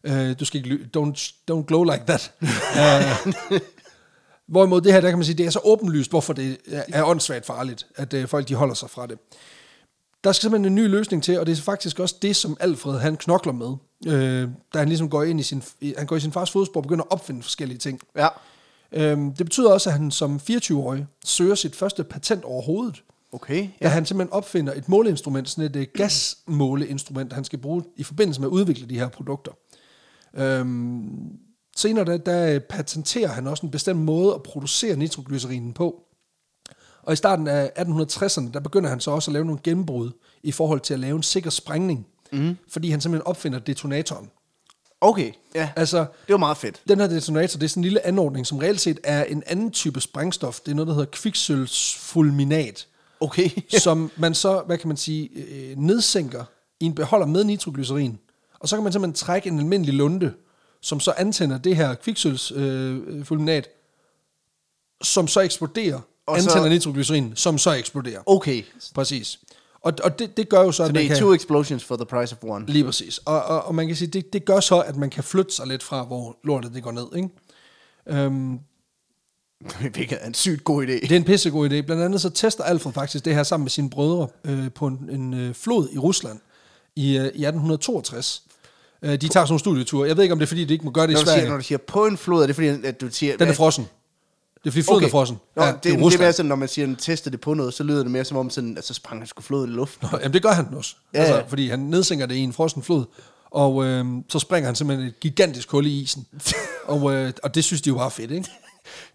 [0.09, 2.31] Uh, du skal ikke, don't, don't glow like that.
[2.41, 3.31] uh,
[4.53, 7.03] hvorimod det her, der kan man sige, det er så åbenlyst, hvorfor det er, er
[7.03, 9.17] åndssvagt farligt, at uh, folk de holder sig fra det.
[10.23, 12.99] Der skal simpelthen en ny løsning til, og det er faktisk også det, som Alfred
[12.99, 13.73] han knokler med,
[14.07, 15.63] øh, da han ligesom går ind i sin,
[15.97, 18.01] han går i sin fars fodspor og begynder at opfinde forskellige ting.
[18.15, 18.27] Ja.
[18.91, 23.69] Øhm, det betyder også, at han som 24-årig søger sit første patent overhovedet, Okay.
[23.81, 23.85] ja.
[23.85, 28.41] da han simpelthen opfinder et måleinstrument, sådan et uh, gasmåleinstrument, han skal bruge i forbindelse
[28.41, 29.51] med at udvikle de her produkter.
[30.33, 31.09] Øhm,
[31.77, 36.03] senere der, der patenterer han også en bestemt måde at producere nitroglycerinen på.
[37.03, 40.11] Og i starten af 1860'erne, der begynder han så også at lave nogle gennembrud
[40.43, 42.57] i forhold til at lave en sikker sprængning, mm.
[42.67, 44.29] fordi han simpelthen opfinder detonatoren.
[45.01, 45.69] Okay, ja.
[45.75, 46.81] Altså, Det var meget fedt.
[46.87, 49.71] den her detonator, det er sådan en lille anordning, som reelt set er en anden
[49.71, 50.59] type sprængstof.
[50.59, 52.87] Det er noget, der hedder kviksølvsfulminat,
[53.19, 53.49] Okay.
[53.83, 56.43] som man så, hvad kan man sige, øh, nedsænker
[56.79, 58.19] i en beholder med nitroglycerin.
[58.59, 60.33] Og så kan man simpelthen trække en almindelig lunde,
[60.81, 63.69] som så antænder det her kviksølvsfulminat,
[65.03, 68.21] som så eksploderer, Og så- antænder nitroglycerin, som så eksploderer.
[68.25, 68.63] Okay.
[68.95, 69.39] Præcis.
[69.81, 71.17] Og, og det, det gør jo så, Så at man det er kan...
[71.17, 72.65] two explosions for the price of one.
[72.67, 73.17] Lige præcis.
[73.17, 75.67] Og, og, og man kan sige, det, det gør så, at man kan flytte sig
[75.67, 77.05] lidt fra, hvor lortet det går ned.
[77.15, 77.29] Ikke?
[78.09, 78.59] Øhm,
[79.93, 80.91] Hvilket er en sygt god idé.
[80.91, 81.81] det er en pissegod idé.
[81.81, 85.09] Blandt andet så tester Alfred faktisk det her sammen med sine brødre øh, på en,
[85.11, 86.39] en øh, flod i Rusland
[86.95, 88.43] i, øh, i 1862.
[89.01, 90.07] Øh, de tager sådan nogle studieture.
[90.07, 91.25] Jeg ved ikke, om det er, fordi de ikke må gøre det Når i du,
[91.27, 91.49] siger, Sverige.
[91.49, 93.37] når du siger på en flod, er det fordi, at du siger...
[93.37, 93.87] Den er frossen.
[94.63, 95.37] Det er fordi floden er frossen.
[95.55, 96.21] Nå, ja, det, det, er Rusland.
[96.23, 98.37] mere sådan, når man siger, at tester det på noget, så lyder det mere som
[98.37, 100.07] om, sådan, at så sprang han sgu floden i luften.
[100.11, 100.95] Nå, Jamen det gør han også.
[101.13, 101.35] Ja, Ja, ja.
[101.35, 103.05] altså, fordi han nedsænker det i en frossen flod,
[103.51, 106.27] og øh, så springer han simpelthen et gigantisk hul i isen.
[106.87, 108.49] og, øh, og det synes de jo bare er fedt, ikke?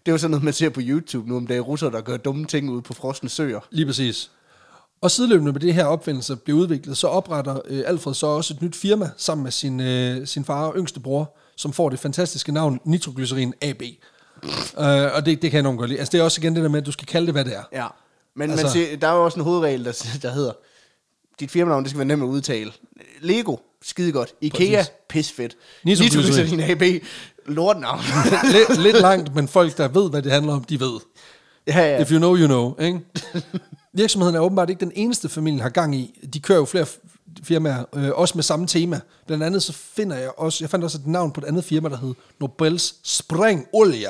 [0.05, 2.01] Det er jo sådan noget, man ser på YouTube nu, om det er russere, der
[2.01, 3.59] gør dumme ting ude på frosne søer.
[3.71, 4.31] Lige præcis.
[5.01, 8.61] Og sideløbende med det her opfindelse bliver udviklet, så opretter øh, Alfred så også et
[8.61, 12.51] nyt firma sammen med sin, øh, sin far og yngste bror, som får det fantastiske
[12.51, 13.81] navn Nitroglycerin AB.
[14.79, 15.99] Øh, og det, det kan jeg enormt godt lide.
[15.99, 17.55] Altså det er også igen det der med, at du skal kalde det, hvad det
[17.55, 17.63] er.
[17.73, 17.87] Ja.
[18.35, 20.51] Men Altså- man siger, der er jo også en hovedregel, der, der hedder,
[21.39, 22.71] dit firmanavn, det skal være nemt at udtale.
[23.21, 24.33] Lego, skide godt.
[24.41, 24.91] Ikea, Præcis.
[25.09, 25.55] pis fedt.
[25.83, 26.25] Nitroglycerin.
[26.59, 27.03] Nitroglycerin AB,
[27.45, 27.99] lortnavn.
[28.69, 30.99] lidt, lidt langt, men folk, der ved, hvad det handler om, de ved.
[31.67, 32.01] ja, ja.
[32.01, 32.75] If you know, you know.
[32.79, 32.99] Ikke?
[33.93, 36.27] Virksomheden er åbenbart ikke den eneste, familien har gang i.
[36.33, 36.85] De kører jo flere
[37.43, 38.99] firmaer, øh, også med samme tema.
[39.27, 41.89] Blandt andet så finder jeg også, jeg fandt også et navn på et andet firma,
[41.89, 44.09] der hed Nobels Sprængolje,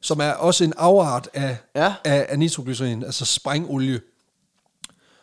[0.00, 1.94] som er også en afart af, Ja.
[2.04, 4.00] af, af nitroglycerin, altså sprængolje.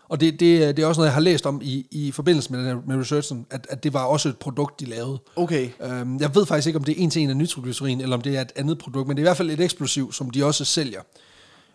[0.09, 2.51] Og det, det, er- det er også noget, jeg har læst om i, i forbindelse
[2.51, 5.17] med, den her, med researchen, at, at det var også et produkt, de lavede.
[5.36, 5.69] Okay.
[5.82, 8.21] Øhm, jeg ved faktisk ikke, om det er en til en af nitroglycerin, eller om
[8.21, 10.45] det er et andet produkt, men det er i hvert fald et eksplosiv, som de
[10.45, 11.01] også sælger.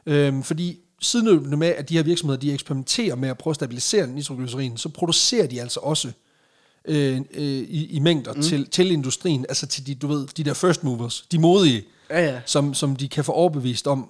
[0.07, 4.07] Øhm, fordi sideløbende med, at de her virksomheder, de eksperimenterer med at prøve at stabilisere
[4.07, 6.13] nitroglycerin, så producerer de altså også
[6.85, 8.43] øh, øh, i, i mængder mm.
[8.43, 12.25] til, til industrien, altså til de, du ved, de der first movers, de modige, Ja,
[12.25, 12.41] ja.
[12.47, 14.09] som, som de kan få overbevist om,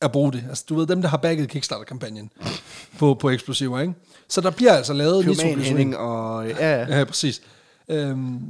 [0.00, 0.44] at bruge det.
[0.48, 2.30] Altså, du ved, dem, der har bagget Kickstarter-kampagnen
[2.98, 3.94] på, på eksplosiver, ikke?
[4.28, 5.94] Så der bliver altså lavet nitroglycerin.
[5.94, 6.48] Og...
[6.48, 6.98] Ja, ja.
[6.98, 7.42] Ja, præcis.
[7.88, 8.40] Øhm,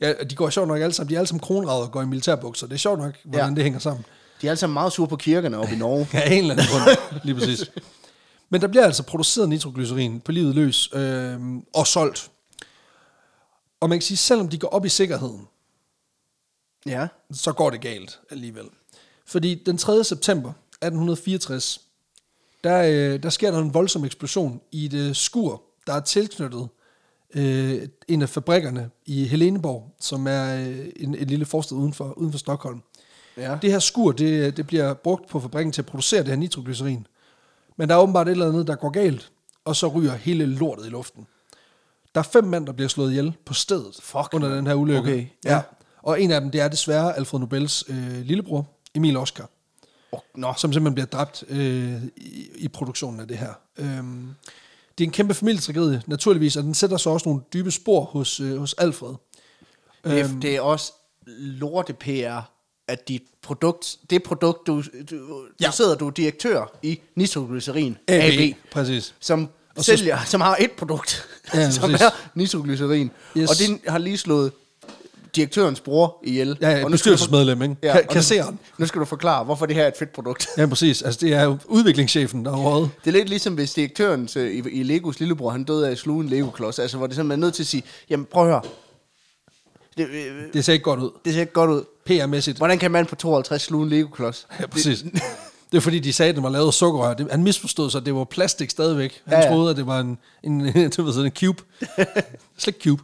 [0.00, 2.06] ja, de går sjovt nok alle sammen, de er alle sammen kronrader og går i
[2.06, 2.66] militærbukser.
[2.66, 3.54] Det er sjovt nok, hvordan Ja.
[3.54, 4.04] det hænger sammen.
[4.42, 6.08] De er alle sammen meget sure på kirkerne oppe i Norge.
[6.18, 7.70] Ja, en eller anden grund, lige præcis.
[8.50, 11.34] Men der bliver altså produceret nitroglycerin på livet løs øh,
[11.74, 12.30] og solgt.
[13.80, 15.46] Og man kan sige, selvom de går op i sikkerheden,
[16.86, 17.08] Ja.
[17.32, 18.64] så går det galt alligevel.
[19.26, 20.04] Fordi den 3.
[20.04, 21.80] september 1864,
[22.64, 26.68] der, øh, der sker der en voldsom eksplosion i et øh, skur, der er tilknyttet
[27.34, 32.12] øh, en af fabrikkerne i Heleneborg, som er øh, en, en lille forstad uden for,
[32.12, 32.82] uden for Stockholm.
[33.36, 33.58] Ja.
[33.62, 37.06] Det her skur, det, det bliver brugt på fabrikken til at producere det her nitroglycerin.
[37.76, 39.32] Men der er åbenbart et eller andet, der går galt,
[39.64, 41.26] og så ryger hele lortet i luften.
[42.14, 45.00] Der er fem mænd, der bliver slået ihjel på stedet Fuck, under den her ulykke.
[45.00, 45.54] Okay, ja.
[45.54, 45.60] ja.
[46.02, 49.50] Og en af dem, det er desværre Alfred Nobels øh, lillebror, Emil Oscar,
[50.12, 50.54] Oh, nå.
[50.56, 53.52] som simpelthen bliver dræbt øh, i, i produktionen af det her.
[53.78, 54.28] Øhm,
[54.98, 58.40] det er en kæmpe familietragedie, naturligvis, og den sætter så også nogle dybe spor hos,
[58.40, 59.08] øh, hos Alfred.
[60.04, 60.40] Det, er, Øhm.
[60.40, 60.92] det er også
[61.38, 62.40] lorte PR,
[62.88, 65.66] at dit produkt, det produkt, du, du, Ja.
[65.66, 69.14] du sidder du er direktør i nitroglycerin AB, AB, præcis.
[69.20, 72.00] som Og så- sælger, som har et produkt, Ja, som præcis.
[72.06, 73.10] er nitroglycerin.
[73.36, 73.50] Yes.
[73.50, 74.52] Og den har lige slået
[75.36, 76.58] direktørens bror ihjel.
[76.60, 77.76] Ja, ja og bestyrelsesmedlem, ikke?
[77.82, 78.58] Ja, og nu- Kasseren.
[78.78, 80.48] Nu skal du forklare, hvorfor det her er et fedt produkt.
[80.58, 81.02] Ja, præcis.
[81.02, 82.90] Altså, det er jo udviklingschefen, der har rådet.
[83.04, 85.98] Det er lidt ligesom hvis direktøren til, i, i Legos lillebror, han døde af at
[85.98, 86.78] sluge en Lego-klods.
[86.78, 88.62] Altså, hvor det simpelthen er nødt til at sige, jamen prøv at høre.
[89.96, 91.10] Det, øh, Det ser ikke godt ud.
[91.24, 91.82] det ser ikke godt ud.
[92.10, 92.56] PR-mæssigt.
[92.58, 94.46] Hvordan kan en mand på 52 sluge en Lego-klods?
[94.60, 95.04] Ja, præcis.
[95.72, 97.14] Det er fordi, de sagde, at det var lavet af sukkerrør.
[97.14, 99.20] Det, han misforstod sig, det var plastik stadigvæk.
[99.24, 99.44] Han ja.
[99.44, 99.50] ja.
[99.52, 100.60] troede, at det var en, en,
[100.96, 101.62] du ved, sådan en cube.
[102.58, 103.02] slik cube.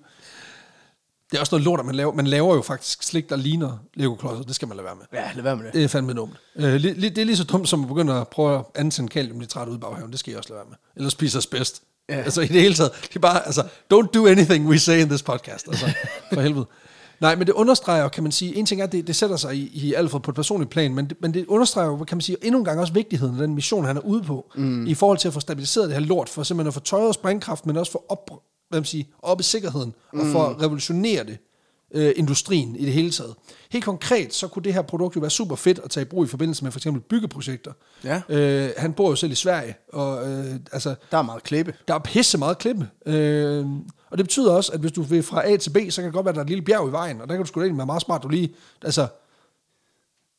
[1.30, 2.12] Det er også noget lort, at man laver.
[2.12, 4.42] Man laver jo faktisk slik, der ligner Lego-klodser.
[4.42, 5.04] Det skal man lade være med.
[5.20, 5.74] Ja, lad være med det.
[5.74, 6.32] Det er fandme dumt.
[6.56, 9.76] Øh, det er lige så dumt, som at begynde at prøve at antænde kaliumnitrat ude
[9.76, 10.10] i baghaven.
[10.10, 10.76] Det skal jeg også lade være med.
[10.96, 11.82] Eller spise os bedst.
[12.08, 12.14] Ja.
[12.14, 12.90] Altså i det hele taget.
[13.08, 13.62] Det er bare, altså,
[13.94, 15.68] don't do anything we say in this podcast.
[15.68, 15.86] Altså,
[16.32, 16.66] for helvede.
[17.20, 19.56] Nej, men det understreger, kan man sige, en ting er, at det, det sætter sig
[19.56, 22.36] i, i Alfred på et personligt plan, men det, men det understreger kan man sige,
[22.42, 24.86] endnu en gang også vigtigheden af den mission, han er ude på, mm.
[24.86, 27.66] i forhold til at få stabiliseret det her lort, for simpelthen at få tøjet sprængkraft,
[27.66, 28.30] men også for op,
[28.68, 31.38] hvad man siger, op i sikkerheden, og for at revolutionere det,
[31.94, 33.34] øh, industrien i det hele taget.
[33.70, 36.24] Helt konkret, så kunne det her produkt jo være super fedt at tage i brug
[36.24, 37.72] i forbindelse med for eksempel byggeprojekter.
[38.04, 38.22] Ja.
[38.28, 41.74] Øh, han bor jo selv i Sverige, og øh, altså, Der er meget klippe.
[41.88, 42.88] der er pisse meget klippe.
[43.06, 43.66] Øh,
[44.10, 46.12] og det betyder også, at hvis du vil fra A til B, så kan det
[46.14, 47.60] godt være, at der er et lille bjerg i vejen, og der kan du sgu
[47.60, 49.06] egentlig være meget smart, du lige, altså,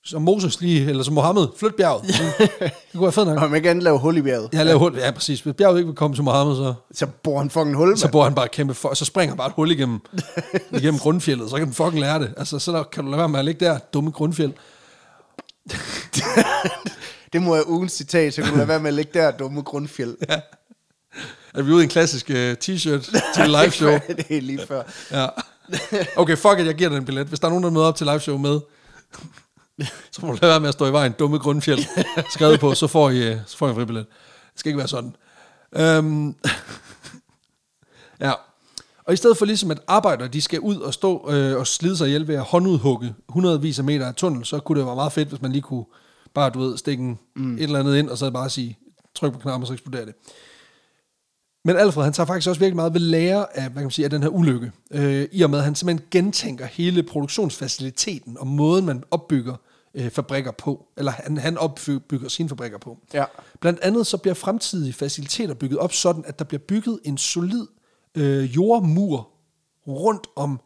[0.10, 2.04] som Moses lige, eller som Mohammed, flyt bjerget.
[2.08, 3.42] det kunne være fedt nok.
[3.42, 4.50] Og man kan lave hul i bjerget.
[4.54, 5.42] Jeg laver hul, ja præcis.
[5.42, 8.24] Hvis bjerget ikke vil komme til Mohammed, så, Så bor han fucking hul, så bor
[8.24, 10.00] han bare kæmpe for, så springer han bare et hul igennem,
[10.80, 12.34] igennem grundfjellet, så kan den fucking lære det.
[12.38, 14.52] Altså, så der, kan du lade være med at ligge der, dumme grundfjeld.
[17.34, 19.62] Det må jeg ugens citat, så kan du lade være med at ligge der, dumme
[19.62, 20.16] grundfjeld.
[20.30, 20.40] Ja.
[21.54, 23.92] Er vi ude i en klassisk uh, t-shirt til live show?
[24.08, 24.84] det er lige før.
[25.12, 25.28] Ja.
[26.18, 27.28] Okay, fuck it, jeg giver dig en billet.
[27.28, 28.60] Hvis der er nogen, der møder op til live show med,
[30.12, 31.12] så må du lade være med at stå i vejen.
[31.12, 31.80] Dumme grundfjeld.
[32.34, 34.06] Skrevet på, så får I, øh, så får I en fribillet.
[34.52, 35.16] Det skal ikke være sådan.
[35.76, 36.36] Øhm.
[38.26, 38.32] ja.
[39.04, 41.98] Og i stedet for ligesom, at arbejdere de skal ud og stå øh, og slide
[41.98, 45.12] sig ihjel ved at håndudhugge hundredvis af meter af tunnel, så kunne det være meget
[45.12, 45.86] fedt, hvis man lige kunne
[46.34, 47.58] bare, du ved, stikke en, mm.
[47.58, 48.78] et eller andet ind, og så bare sige,
[49.16, 50.16] tryk på knappen, og så eksploderer det.
[51.66, 54.06] Men Alfred, han tager faktisk også virkelig meget ved lære af, hvad kan man sige,
[54.06, 54.72] af den her ulykke.
[54.92, 59.56] Øh, I og med, at han simpelthen gentænker hele produktionsfaciliteten og måden, man opbygger
[59.94, 60.86] øh, fabrikker på.
[60.98, 62.98] Eller han, han opbygger sine fabrikker på.
[63.14, 63.26] Ja.
[63.60, 67.68] Blandt andet så bliver fremtidige faciliteter bygget op sådan, at der bliver bygget en solid
[68.16, 69.30] øh, jordmur
[69.88, 70.60] rundt om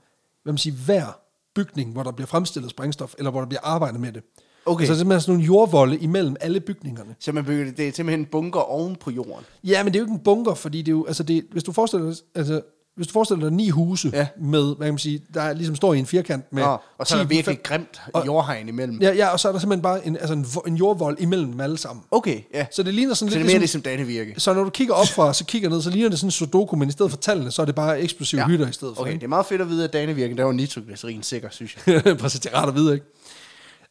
[0.44, 1.20] hvad man siger, hver
[1.56, 4.24] bygning, hvor der bliver fremstillet sprængstof, eller hvor der bliver arbejdet med det.
[4.66, 4.82] Okay.
[4.82, 7.16] Altså simpelthen sådan nogle jordvolde imellem alle bygningerne.
[7.20, 9.46] Så man bygger det, det er simpelthen en bunker oven på jorden.
[9.64, 11.64] Ja, men det er jo ikke en bunker, fordi det er jo, altså det, hvis
[11.64, 12.62] du forestiller dig, altså,
[12.96, 14.28] hvis du forestiller dig ni huse Ja.
[14.40, 17.16] med, hvad kan man sige, der ligesom står i en firkant med Nå, og så
[17.16, 19.02] er der 10, virkelig fem- grimt og- jordhegn imellem.
[19.02, 21.60] Ja, ja, og så er der simpelthen bare en, altså en, en jordvold imellem dem
[21.62, 22.06] alle sammen.
[22.12, 22.66] Okay, ja.
[22.72, 24.40] Så det ligner sådan Så det lidt er mere ligesom, ligesom Dannevirke.
[24.40, 26.76] så når du kigger op fra, så kigger ned, så ligner det sådan en sudoku,
[26.76, 28.48] men i stedet for tallene, så er det bare eksplosive ja.
[28.48, 29.02] hytter i stedet for.
[29.02, 29.20] Okay, ikke?
[29.20, 32.04] det er meget fedt at vide, at Dannevirke, der var nitroglycerin sikker, synes jeg.
[32.20, 33.06] Præcis, det er rart at vide, ikke?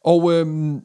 [0.05, 0.81] Og øhm,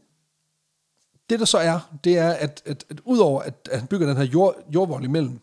[1.30, 4.18] det der så er, det er, at, at, at udover at, at han bygger den
[4.18, 5.40] her jord, jordvold imellem,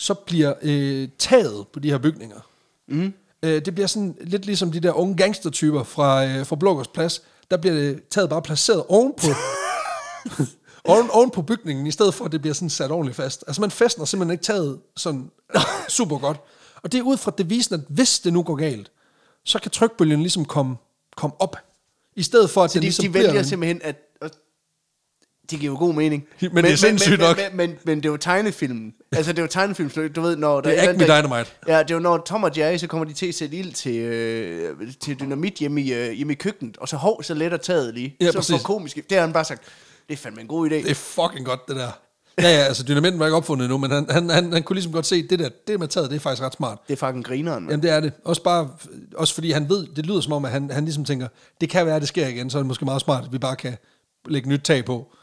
[0.00, 2.40] så bliver øh, taget på de her bygninger,
[2.88, 3.12] mm.
[3.42, 7.22] øh, det bliver sådan lidt ligesom de der unge gangstertyper fra, øh, fra Blågårds Plads,
[7.50, 9.26] der bliver det taget bare placeret ovenpå,
[10.84, 13.44] oven, oven på bygningen, i stedet for at det bliver sådan sat ordentligt fast.
[13.46, 15.30] Altså man fæstner simpelthen ikke taget sådan
[15.88, 16.40] super godt.
[16.82, 18.90] Og det er ud fra devisen, at hvis det nu går galt,
[19.44, 20.76] så kan trykbølgen ligesom komme,
[21.16, 21.56] komme op,
[22.16, 23.96] i stedet for at Så den de, ligesom de bliver vælger en- simpelthen at
[25.50, 26.24] Det giver jo god mening.
[26.40, 27.36] Men det er sindssygt men, nok.
[27.36, 28.94] Men, men, men, men det er jo tegnefilmen.
[29.12, 30.60] Altså, det er jo tegnefilm, så du ved, når...
[30.60, 31.50] der Det er andet, der- Dynamite.
[31.68, 33.72] Ja, det er jo når Tom og Jerry, så kommer de til at sætte ild
[33.72, 37.58] til, øh, til dynamit hjemme i, øh, hjemme i køkkenet, og så hov, så letter
[37.58, 38.16] taget lige.
[38.20, 38.62] Ja, så præcis.
[38.62, 38.96] komisk.
[38.96, 39.62] Det har han bare sagt,
[40.08, 40.74] det er fandme en god idé.
[40.74, 41.90] Det er fucking godt, det der.
[42.42, 44.92] Ja, ja, altså dynamitten var ikke opfundet endnu, men han, han, han, han kunne ligesom
[44.92, 46.78] godt se, det der, det med taget, det er faktisk ret smart.
[46.88, 47.70] Det er fucking grineren, man.
[47.70, 48.12] Jamen det er det.
[48.24, 48.68] Også bare,
[49.16, 51.28] også fordi han ved, det lyder som om, at han, han ligesom tænker,
[51.60, 53.38] det kan være, at det sker igen, så er det måske meget smart, at vi
[53.38, 53.76] bare kan
[54.26, 55.14] lægge nyt tag på.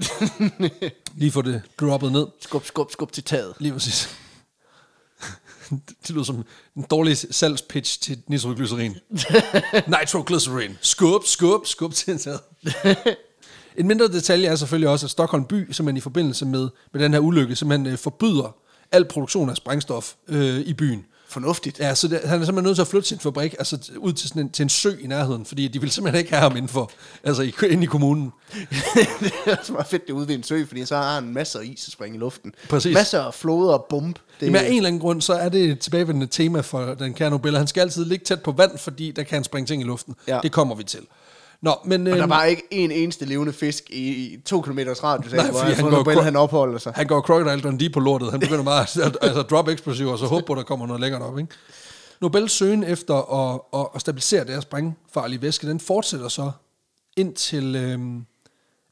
[1.15, 2.27] Lige få det droppet ned.
[2.39, 3.53] Skub, skub, skub til taget.
[3.59, 4.09] Lige præcis.
[6.07, 8.95] det lyder som en dårlig salgspitch til nitroglycerin.
[9.99, 10.77] Nitroglycerin.
[10.81, 12.39] Skub, skub, skub til taget.
[13.77, 17.13] En mindre detalje er selvfølgelig også, at Stockholm by, simpelthen i forbindelse med, med den
[17.13, 18.55] her ulykke, simpelthen øh, forbyder
[18.91, 21.05] al produktion af sprængstof øh, i byen.
[21.35, 21.79] Fornuftigt.
[21.79, 24.29] Ja, så det, han er simpelthen nødt til at flytte sin fabrik altså, ud til,
[24.29, 26.91] sådan en, til en sø i nærheden, fordi de vil simpelthen ikke have ham indenfor,
[27.23, 28.31] altså i, inde i kommunen.
[29.19, 31.33] det er også meget fedt, det er ude ved en sø, fordi så har han
[31.33, 32.53] masser af is at springe i luften.
[32.69, 32.93] Præcis.
[32.93, 34.15] Masser af floder og bump.
[34.15, 34.51] Det, Det...
[34.51, 37.57] Med en eller anden grund, så er det et tilbagevendende tema for den kære Nobel.
[37.57, 40.15] Han skal altid ligge tæt på vand, fordi der kan han springe ting i luften.
[40.27, 40.39] Ja.
[40.43, 41.01] Det kommer vi til.
[41.61, 45.03] Nå, men og der øhm, var ikke en eneste levende fisk i, i to kilometers
[45.03, 46.93] radius af, hvor han, går han opholder sig.
[46.95, 48.31] han går Crocodile Dundee på lortet.
[48.31, 51.01] Han begynder bare at altså, drop explosiver, og så håber på, at der kommer noget
[51.01, 51.39] lækkert op.
[51.39, 51.51] Ikke?
[52.21, 56.51] Nobels søgen efter at, at, at stabilisere deres sprængfarlige væske, den fortsætter så
[57.17, 58.25] indtil øhm,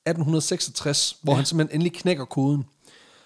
[0.06, 2.66] 1866, hvor han simpelthen endelig knækker koden.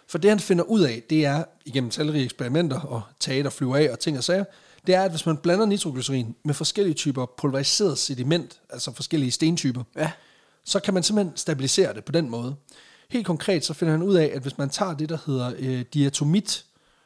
[0.07, 3.77] For det han finder ud af, det er, igennem talrige eksperimenter og tage, der flyver
[3.77, 4.43] af og ting og sager,
[4.87, 9.83] det er, at hvis man blander nitroglycerin med forskellige typer pulveriseret sediment, altså forskellige stentyper,
[9.95, 10.11] Ja.
[10.65, 12.55] så kan man simpelthen stabilisere det på den måde.
[13.09, 15.85] Helt konkret så finder han ud af, at hvis man tager det, der hedder øh,
[15.93, 16.65] diatomit,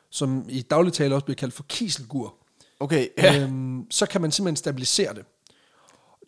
[0.09, 2.33] som i daglig tale også bliver kaldt for kiselgur,
[2.79, 3.41] Okay, ja.
[3.41, 5.25] øhm, så kan man simpelthen stabilisere det.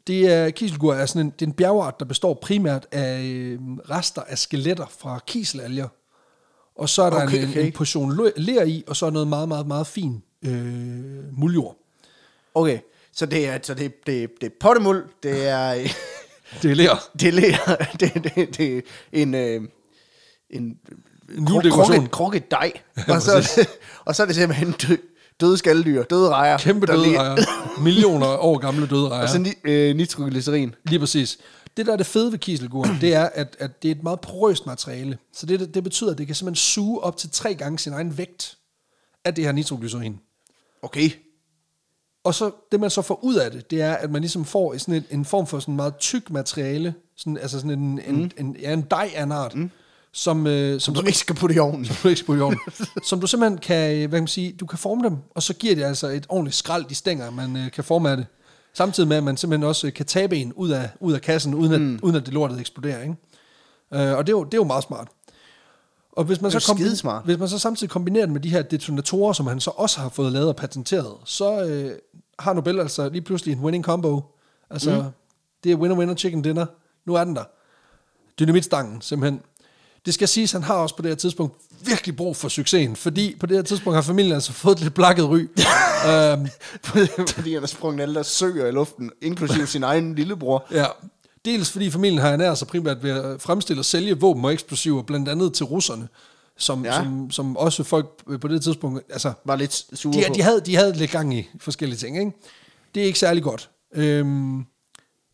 [0.08, 3.60] Det er, kiselgur er sådan en, det er en bjergart, der består primært af øh,
[3.90, 5.88] rester af skeletter fra kiselalger.
[6.76, 7.66] Og så er der Okay, en, okay.
[7.66, 11.76] en portion ler i, og så er noget meget, meget, meget fin øh, muljord.
[12.56, 12.80] Okay,
[13.14, 15.74] så det er, så det, det, det er pottemuld, det er,
[16.62, 17.10] Det er ler.
[17.20, 18.82] det er, ler- det, det, det er
[19.12, 19.62] en, øh,
[20.50, 20.78] en
[21.38, 22.72] En krukket, krukket dej,
[23.08, 23.70] og, så, det-
[24.06, 24.96] og så er det simpelthen dø,
[25.40, 26.58] døde skalddyr, døde rejer.
[26.58, 27.80] Kæmpe døde lige- rejer.
[27.82, 29.24] Millioner år gamle døde rejer.
[29.24, 30.76] Og så ni, øh, nitroglycerin.
[30.86, 31.38] Lige præcis.
[31.78, 34.22] Det, der er det fede ved kiselgur, det er, at, at det er et meget
[34.22, 35.18] porøst materiale.
[35.34, 38.18] Så det, det betyder, at det kan simpelthen suge op til tre gange sin egen
[38.18, 38.58] vægt
[39.26, 40.20] af det her nitroglycerin.
[40.84, 41.10] Okay.
[42.24, 44.78] Og så det, man så får ud af det, det er, at man ligesom får
[44.78, 48.30] sådan en, en form for sådan meget tyk materiale, sådan, altså sådan en, en, Mm.
[48.38, 49.56] en, ja, en dej af en art,
[50.14, 51.86] som, øh, som, Som du ikke skal putte i ovnen.
[52.04, 52.60] du ikke skal i ovnen,
[53.04, 55.76] som du simpelthen kan, hvad kan man sige, du kan forme dem, og så giver
[55.76, 58.26] det altså et ordentligt skrald, de stænger, man øh, kan forme af det.
[58.74, 61.54] Samtidig med, at man simpelthen også øh, kan tabe en ud af, ud af kassen,
[61.54, 62.00] uden at, mm.
[62.02, 63.02] uden at det lortet eksploderer.
[63.02, 63.16] Ikke?
[63.94, 65.08] Øh, og det er, jo, det er jo meget smart.
[66.16, 67.26] Og hvis man, så skidesmart.
[67.26, 70.10] hvis man så samtidig kombinerer det med de her detonatorer, som han så også har
[70.10, 71.92] fået lavet og patenteret, så øh,
[72.40, 74.22] har Nobel altså lige pludselig en winning combo.
[74.70, 75.04] Altså, mm.
[75.64, 76.66] det er winner-winner chicken dinner.
[77.06, 77.44] Nu er den der.
[78.40, 79.42] Dynamitstangen, simpelthen.
[80.06, 81.56] Det skal siges, at han har også på det her tidspunkt
[81.86, 84.94] virkelig brug for succesen, fordi på det her tidspunkt har familien altså fået et lidt
[84.94, 85.40] blakket ry.
[86.10, 86.48] øhm,
[87.28, 90.66] Fordi han har sprunget alle der søer i luften, inklusive sin egen lillebror.
[90.72, 90.86] ja.
[91.46, 95.02] Dels fordi familien har ernæret sig primært ved at fremstille og sælge våben og eksplosiver,
[95.02, 96.08] blandt andet til russerne,
[96.58, 97.04] som, Ja.
[97.04, 100.34] som, som også folk på det tidspunkt, altså Var lidt sure de, på.
[100.34, 102.32] de, havde, de havde lidt gang i forskellige ting, ikke?
[102.96, 103.70] Det er ikke særlig godt.
[103.94, 104.66] Øhm,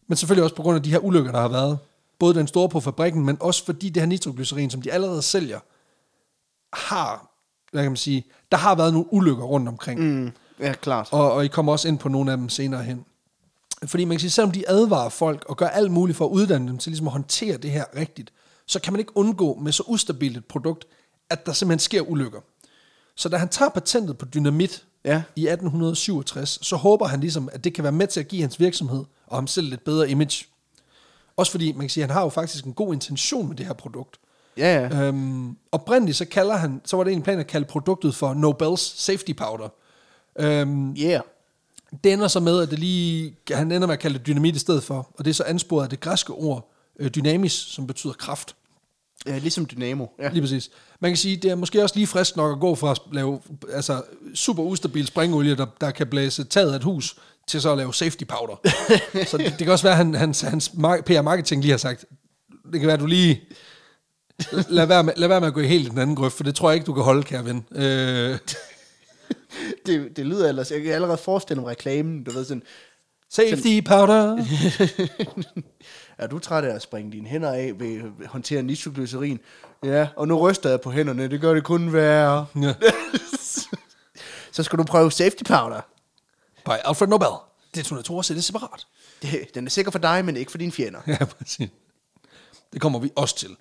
[0.07, 1.77] men selvfølgelig også på grund af de her ulykker, der har været.
[2.19, 5.59] Både den store på fabrikken, men også fordi det her nitroglycerin, som de allerede sælger,
[6.73, 7.29] har,
[7.71, 9.99] hvad kan man sige, der har været nogle ulykker rundt omkring.
[10.01, 11.07] Mm, ja, klart.
[11.11, 13.05] Og, og I kommer også ind på nogle af dem senere hen.
[13.85, 16.67] Fordi man kan sige, selvom de advarer folk og gør alt muligt for at uddanne
[16.67, 18.33] dem til ligesom at håndtere det her rigtigt,
[18.65, 20.85] så kan man ikke undgå med så ustabilt et produkt,
[21.29, 22.39] at der simpelthen sker ulykker.
[23.15, 25.21] Så da han tager patentet på dynamit Ja.
[25.35, 28.59] i 1867, så håber han ligesom, at det kan være med til at give hans
[28.59, 30.45] virksomhed og ham selv lidt bedre image.
[31.37, 33.65] Også fordi, man kan sige, at han har jo faktisk en god intention med det
[33.65, 34.19] her produkt.
[34.57, 35.01] Ja, ja.
[35.07, 38.81] Øhm, oprindeligt så kalder han, så var det en plan at kalde produktet for Nobels
[39.01, 39.69] Safety Powder.
[40.39, 41.21] Øhm, Yeah.
[42.03, 44.59] Det ender så med, at det lige, han ender med at kalde det dynamit i
[44.59, 48.13] stedet for, og det er så ansporet af det græske ord øh, dynamis, som betyder
[48.13, 48.55] kraft.
[49.27, 49.37] ja.
[49.37, 50.05] Ligesom Dynamo.
[50.19, 50.29] Ja.
[50.29, 50.69] Lige præcis.
[50.99, 53.39] Man kan sige, det er måske også lige frisk nok at gå fra at lave
[53.73, 54.01] altså,
[54.35, 57.15] super ustabil springolie, der, der kan blæse taget af et hus,
[57.47, 58.55] til så at lave safety powder.
[59.31, 62.05] så det, det kan også være, at han, hans, hans mar- PR-marketing lige har sagt,
[62.71, 63.41] det kan være, at du lige...
[64.69, 66.69] Lad være, med, lad være med at gå helt den anden grøft, for det tror
[66.69, 67.65] jeg ikke, du kan holde, kære ven.
[67.71, 68.37] Øh,
[69.85, 70.71] Det, det lyder ellers...
[70.71, 72.63] Jeg kan allerede forestille mig reklamen, du ved sådan...
[73.29, 74.37] safety powder.
[76.17, 79.39] Er du træt af at springe dine hænder af ved at håndtere nitroglycerin?
[79.83, 81.27] Ja, og nu ryster jeg på hænderne.
[81.27, 82.45] Det gør det kun værre.
[82.61, 82.73] Ja.
[84.51, 85.81] Så skal du prøve safety powder.
[86.65, 87.27] By Alfred Nobel.
[87.75, 88.87] Detonatorer sættes separat.
[89.21, 90.99] Det, den er sikker for dig, men ikke for dine fjender.
[91.07, 91.69] Ja, præcis.
[92.73, 93.55] Det kommer vi også til.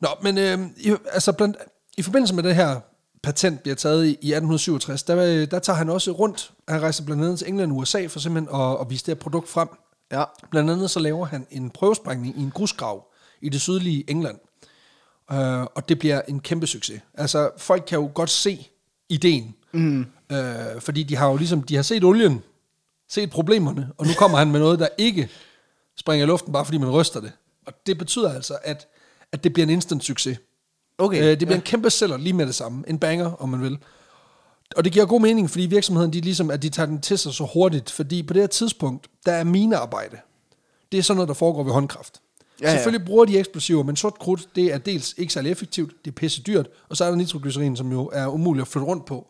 [0.00, 1.56] Nå, men øh, i, altså blandt,
[1.96, 2.80] i forbindelse med det her
[3.24, 6.52] patent bliver taget i, i 1867, der, øh, der tager han også rundt.
[6.68, 9.20] Han rejser blandt andet til England og USA for simpelthen at, at vise det her
[9.20, 9.68] produkt frem.
[10.12, 10.24] Ja.
[10.50, 13.04] Blandt andet så laver han en prøvesprængning i en grusgrav
[13.40, 14.38] i det sydlige England.
[15.32, 17.00] Øh, og det bliver en kæmpe succes.
[17.14, 18.68] Altså, folk kan jo godt se
[19.08, 19.54] ideen.
[19.72, 20.06] Mm.
[20.32, 22.42] Øh, fordi de har jo ligesom, de har set olien,
[23.08, 25.28] set problemerne, og nu kommer han med noget, der ikke
[25.96, 27.32] springer i luften, bare fordi man ryster det.
[27.66, 28.88] Og det betyder altså, at,
[29.32, 30.38] at det bliver en instant succes.
[30.98, 31.22] Okay.
[31.22, 31.56] Øh, det bliver ja.
[31.56, 32.84] en kæmpe sælger lige med det samme.
[32.88, 33.78] En banger, om man vil.
[34.76, 37.32] Og det giver god mening, fordi virksomheden, de ligesom, at de tager den til sig
[37.34, 40.16] så hurtigt, fordi på det her tidspunkt, der er minearbejde.
[40.92, 42.20] Det er sådan noget, der foregår ved håndkraft.
[42.60, 42.74] Ja, Ja.
[42.76, 46.14] Selvfølgelig bruger de eksplosiver, men sort krudt, det er dels ikke særlig effektivt, det er
[46.14, 49.26] pisse dyrt, og så er der nitroglycerin, som jo er umuligt at flytte rundt på.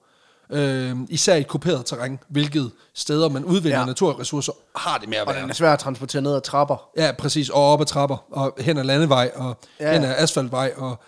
[0.50, 3.84] Øh, især i et kuperet terræn, hvilket steder man udvinder ja.
[3.84, 5.42] Naturressourcer, har det med at Og være.
[5.42, 6.88] den er svær at transportere ned ad trapper.
[6.96, 7.48] Ja, præcis.
[7.48, 9.56] Og op ad trapper, og hen ad landevej, og.
[9.80, 9.92] Ja.
[9.92, 10.98] hen ad asfaltvej, og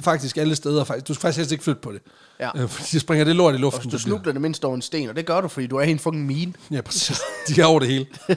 [0.00, 0.84] faktisk alle steder.
[0.84, 1.08] Faktisk.
[1.08, 2.02] Du skal faktisk helst ikke flytte på det.
[2.40, 2.50] Ja.
[2.62, 3.82] Øh, fordi så springer det lort i Og luften.
[3.90, 5.82] hvis du snubler det mindst over en sten, og det gør du, fordi du er
[5.82, 6.52] i en fucking mine.
[6.70, 7.20] Ja, præcis.
[7.48, 8.06] De er over det hele.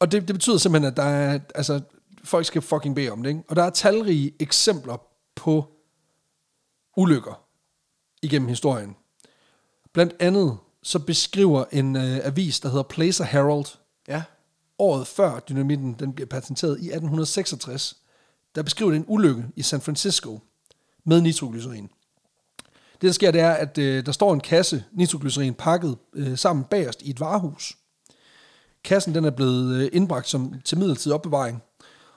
[0.00, 1.80] og det, det betyder simpelthen, at der er, altså,
[2.24, 3.30] folk skal fucking bede om det.
[3.30, 3.42] Ikke?
[3.48, 4.96] Og der er talrige eksempler
[5.36, 5.64] på
[6.96, 7.42] ulykker
[8.22, 8.96] igennem historien.
[9.94, 13.64] Blandt andet så beskriver en øh, avis, der hedder Placer Herald,
[14.08, 14.22] Ja.
[14.78, 17.96] året før dynamitten den bliver patenteret i 1866,
[18.54, 20.40] der beskriver det en ulykke i San Francisco
[21.04, 21.90] med nitroglycerin.
[22.92, 26.64] Det, der sker, det er, at øh, der står en kasse nitroglycerin pakket øh, sammen
[26.64, 27.76] bagerst i et varehus.
[28.84, 31.62] Kassen den er blevet øh, indbragt som til midlertidig opbevaring,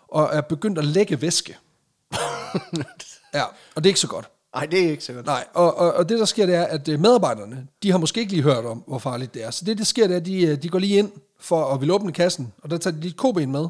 [0.08, 1.58] og er begyndt at lægge væske.
[3.34, 3.44] ja,
[3.76, 4.30] og det er ikke så godt.
[4.56, 5.26] Nej, det er ikke så godt.
[5.26, 8.20] Nej, og, og, og det der sker, det er, at øh, medarbejderne, de har måske
[8.20, 9.52] ikke lige hørt om, hvor farligt det er.
[9.52, 11.80] Så det, der sker, det er, at de, øh, de går lige ind for at
[11.80, 13.68] ville åbne kassen, og der tager de lige et koben med.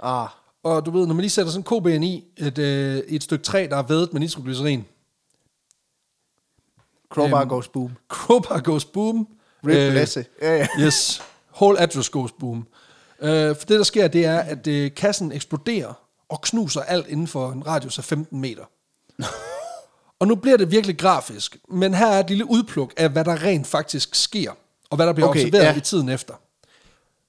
[0.00, 0.28] Ah,
[0.64, 3.44] Og du ved, når man lige sætter sådan en koben i et, øh, et stykke
[3.44, 4.84] træ, der er vædet med nitroglycerin,
[7.10, 7.90] crowbar Øhm, goes boom.
[8.08, 9.28] crowbar goes boom.
[9.66, 10.24] Rip øh, Lasse.
[10.42, 10.66] Ja, ja.
[10.86, 11.22] Yes,
[11.60, 12.66] whole address goes boom.
[13.20, 15.92] Øh, for det, der sker, det er, at øh, kassen eksploderer
[16.28, 18.64] og knuser alt inden for en radius af 15 meter.
[20.20, 23.42] og nu bliver det virkelig grafisk, men her er et lille udpluk af, hvad der
[23.42, 24.52] rent faktisk sker,
[24.90, 25.76] og hvad der bliver Okay, observeret ja.
[25.76, 26.34] i tiden efter.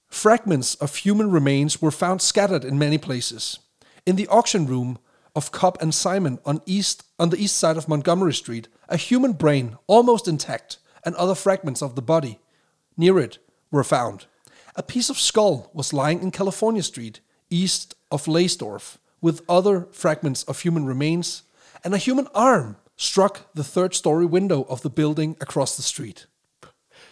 [0.08, 3.58] Fragments of human remains were found scattered in many places.
[4.06, 4.98] In the auction room
[5.34, 9.32] of Cobb and Simon on east on the east side of Montgomery Street, a human
[9.32, 12.38] brain, almost intact, and other fragments of the body
[12.96, 13.38] near it
[13.70, 14.26] were found.
[14.74, 20.42] A piece of skull was lying in California Street, east of Leysdorf, with other fragments
[20.44, 21.42] of human remains,
[21.84, 26.26] and a human arm struck the third story window of the building across the street.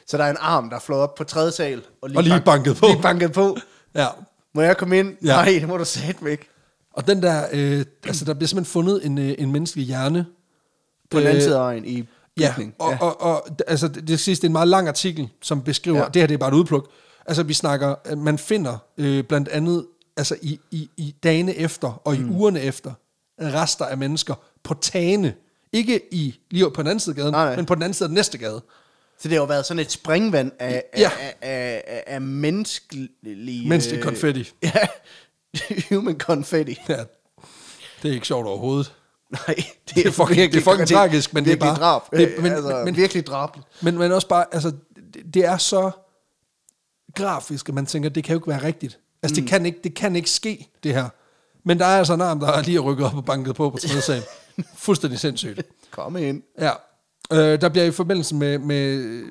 [0.07, 1.83] Så der er en arm, der er flået op på tredje sal.
[2.03, 2.87] Og lige banket på.
[2.87, 3.57] Lige banket på.
[3.95, 4.07] Ja,
[4.55, 5.17] Må jeg komme ind?
[5.23, 5.29] Ja.
[5.29, 5.35] Ja.
[5.37, 6.49] Nej, det må du sætte væk.
[6.93, 10.27] Og den der, øh, altså der bliver simpelthen fundet en, øh, en menneskelig hjerne.
[11.11, 12.09] På den anden Øh, side af øjen i
[12.41, 12.75] Ja, bygningen.
[12.79, 16.03] og, og, og altså, det, sidste det er en meget lang artikel, som beskriver, ja.
[16.03, 16.09] Ja.
[16.09, 16.89] det her det er bare et udpluk.
[17.27, 19.87] Altså vi snakker, at man finder øh, blandt andet,
[20.17, 22.37] altså i, i, i dagene efter og i mm.
[22.37, 22.93] ugerne efter,
[23.41, 25.35] rester af mennesker på tagene.
[25.73, 27.57] Ikke i lige på den anden side af gaden, Nej, nej.
[27.57, 28.63] men på den anden side af den næste gade.
[29.19, 31.11] Så det har jo været sådan et springvand af, Ja.
[31.21, 33.69] af, af, af, af menneskelige...
[33.69, 34.53] Menneskelig øh, konfetti.
[34.63, 34.87] Ja,
[35.95, 36.81] human confetti.
[36.89, 37.05] Ja,
[38.03, 38.95] det er ikke sjovt overhovedet.
[39.31, 42.03] Nej, det, Det er fucking- det er fucking tragisk, men det er virkelig bare- Drab.
[42.11, 43.67] det- Det, men- altså, men- virkelig drabligt.
[43.83, 44.73] Men, men også bare, altså,
[45.15, 45.91] det, det er så
[47.15, 48.99] grafisk, at man tænker, det kan jo ikke være rigtigt.
[49.23, 49.45] Altså, mm.
[49.47, 51.09] det, kan ikke, det kan ikke ske, det her.
[51.65, 53.79] Men der er altså en arm, der er lige rykket op og banket på på
[53.79, 54.23] tredje sal.
[54.77, 55.63] Fuldstændig sindssygt.
[55.91, 56.43] Kom ind.
[56.61, 56.71] Ja.
[57.33, 59.23] Øh, der bliver i forbindelse med, med,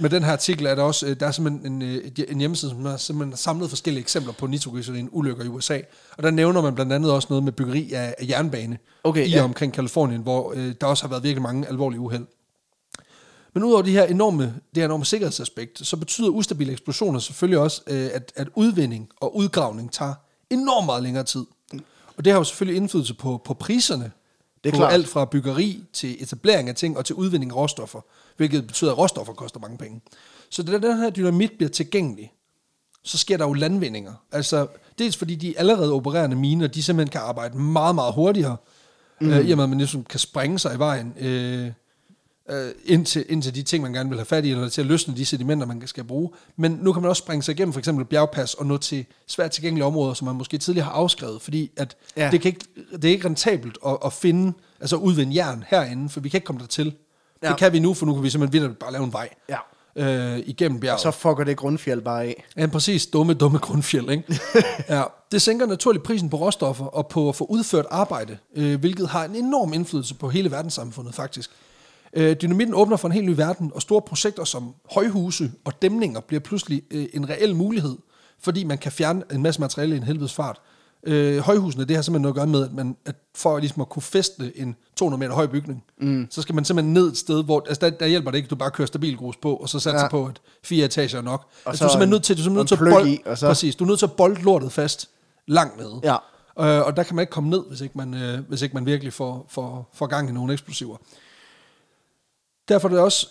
[0.00, 2.70] med den her artikel, er der også, øh, der er simpelthen en, øh, en hjemmeside,
[2.70, 5.80] som har simpelthen samlet forskellige eksempler på nitroglycerin ulykker i USA.
[6.16, 9.30] Og der nævner man blandt andet også noget med byggeri af, af jernbane Okay, i
[9.30, 9.42] ja.
[9.42, 12.26] omkring Kalifornien, hvor øh, der også har været virkelig mange alvorlige uheld.
[13.54, 17.82] Men udover de her enorme, det her enorme sikkerhedsaspekt, så betyder ustabile eksplosioner selvfølgelig også,
[17.86, 20.14] øh, at, at udvinding og udgravning tager
[20.50, 21.44] enormt meget længere tid.
[22.16, 24.10] Og det har jo selvfølgelig indflydelse på, på priserne.
[24.64, 24.92] Det er på klart.
[24.92, 28.00] alt fra byggeri til etablering af ting og til udvinding af råstoffer,
[28.36, 30.00] hvilket betyder, at råstoffer koster mange penge.
[30.50, 32.32] Så da den her dynamit bliver tilgængelig,
[33.04, 34.12] så sker der jo landvindinger.
[34.32, 34.66] Altså,
[34.98, 38.56] dels fordi de allerede opererende miner, de simpelthen kan arbejde meget, meget hurtigere,
[39.20, 39.30] mm.
[39.30, 41.14] øh, i og med, at man ligesom kan sprænge sig i vejen.
[41.18, 41.72] Øh,
[42.50, 45.16] øh, indtil, indtil de ting, man gerne vil have fat i, eller til at løsne
[45.16, 46.30] de sedimenter, man skal bruge.
[46.56, 49.50] Men nu kan man også springe sig igennem for eksempel bjergpas og nå til svært
[49.50, 52.30] tilgængelige områder, som man måske tidligere har afskrevet, fordi at Ja.
[52.30, 56.20] det, kan ikke, det er ikke rentabelt at, at finde, altså udvinde jern herinde, for
[56.20, 56.94] vi kan ikke komme dertil.
[57.42, 57.48] Ja.
[57.48, 59.56] Det kan vi nu, for nu kan vi simpelthen vildt bare lave en vej Ja.
[59.96, 61.00] øh, igennem bjerget.
[61.00, 62.44] Så fucker det grundfjeld bare af.
[62.56, 63.06] Ja, præcis.
[63.06, 64.40] Dumme, dumme grundfjeld, ikke?
[64.88, 65.02] ja.
[65.32, 69.24] Det sænker naturligt prisen på råstoffer og på at få udført arbejde, øh, hvilket har
[69.24, 71.50] en enorm indflydelse på hele verdenssamfundet, faktisk.
[72.16, 76.20] Øh, dynamitten åbner for en helt ny verden, og store projekter som højhuse og dæmninger
[76.20, 77.96] bliver pludselig øh, en reel mulighed,
[78.40, 80.60] fordi man kan fjerne en masse materiale i en helvedes fart.
[81.06, 83.88] Øh, højhusene, det har simpelthen noget at gøre med, at, man, at for ligesom at
[83.88, 86.26] kunne fæste en 200 meter høj bygning, mm.
[86.30, 88.50] så skal man simpelthen ned et sted, hvor altså der, der hjælper det ikke, at
[88.50, 90.08] du bare kører stabilgrus på, og så satser Ja.
[90.08, 91.40] på, at fire etager er nok.
[91.64, 93.24] Og Altså, så du er simpelthen en- nødt til, du er simpelthen nødt til at
[93.24, 95.08] bold, i, så- præcis, du er nødt til at bolde lortet fast
[95.46, 96.00] langt nede.
[96.04, 96.14] Ja.
[96.80, 98.86] Øh, og der kan man ikke komme ned, hvis ikke man, øh, hvis ikke man
[98.86, 100.96] virkelig får, får, får gang i nogle eksplosiver.
[102.72, 103.28] Derfor, er det også,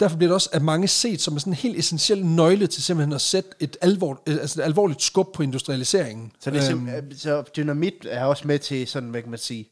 [0.00, 3.12] derfor bliver det også af mange set som en sådan helt essentiel nøgle til simpelthen
[3.12, 6.32] at sætte et, alvor, øh, altså et alvorligt skub på industrialiseringen.
[6.40, 9.38] Så, det er Øhm, sim- så dynamit er også med til sådan, hvad kan man
[9.38, 9.68] sige,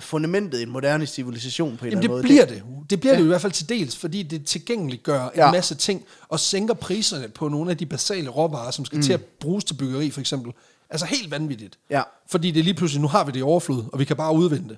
[0.00, 2.54] fundamentet i en moderne civilisation på en Jamen eller det anden måde.
[2.62, 2.90] bliver det.
[2.90, 3.18] Det bliver ja.
[3.18, 5.50] det i hvert fald til dels, fordi det tilgængeliggør en Ja.
[5.52, 9.02] masse ting, og sænker priserne på nogle af de basale råvarer, som skal mm.
[9.02, 10.52] til at bruges til byggeri for eksempel.
[10.90, 11.78] Altså helt vanvittigt.
[11.90, 12.02] Ja.
[12.30, 14.34] Fordi det er lige pludselig, nu har vi det i overflod, og vi kan bare
[14.34, 14.76] udvinde det.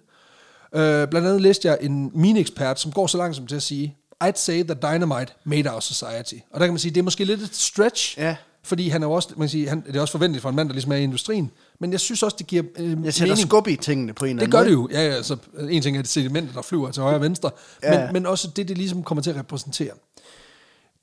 [0.74, 3.96] Øh, blandt andet læste jeg en mineekspert, som går så langt som til at sige,
[4.24, 6.34] I'd say that dynamite made our society.
[6.50, 8.36] Og der kan man sige, det er måske lidt et stretch, Ja.
[8.62, 10.68] fordi han er også, man kan sige, han, det er også forventeligt for en mand,
[10.68, 11.50] der ligesom er i industrien,
[11.80, 13.48] men jeg synes også, det giver øh, Jeg sætter mening.
[13.48, 14.88] skub i tingene på en eller Det anden gør måde.
[14.88, 15.00] det jo.
[15.02, 15.36] Ja, ja, altså,
[15.70, 17.50] en ting er det sedimenter, der flyver til højre og venstre,
[17.82, 18.04] Ja.
[18.04, 19.90] men, men også det, det ligesom kommer til at repræsentere.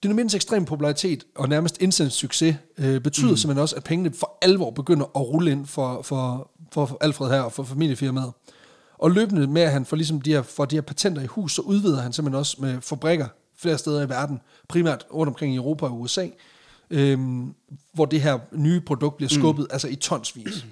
[0.04, 3.38] Dynamittens ekstrem popularitet og nærmest instant succes øh, betyder mm.
[3.38, 7.40] simpelthen også, at pengene for alvor begynder at rulle ind for, for, for Alfred her
[7.42, 8.32] og for familiefirmaet.
[8.98, 11.56] Og løbende med, at han får, ligesom de her, får de her patenter i hus,
[11.56, 13.28] så udvider han simpelthen også med fabrikker
[13.58, 16.28] flere steder i verden, primært rundt omkring i Europa og USA,
[16.90, 17.54] øhm,
[17.94, 19.70] hvor det her nye produkt bliver skubbet, mm.
[19.72, 20.66] altså i tonsvis.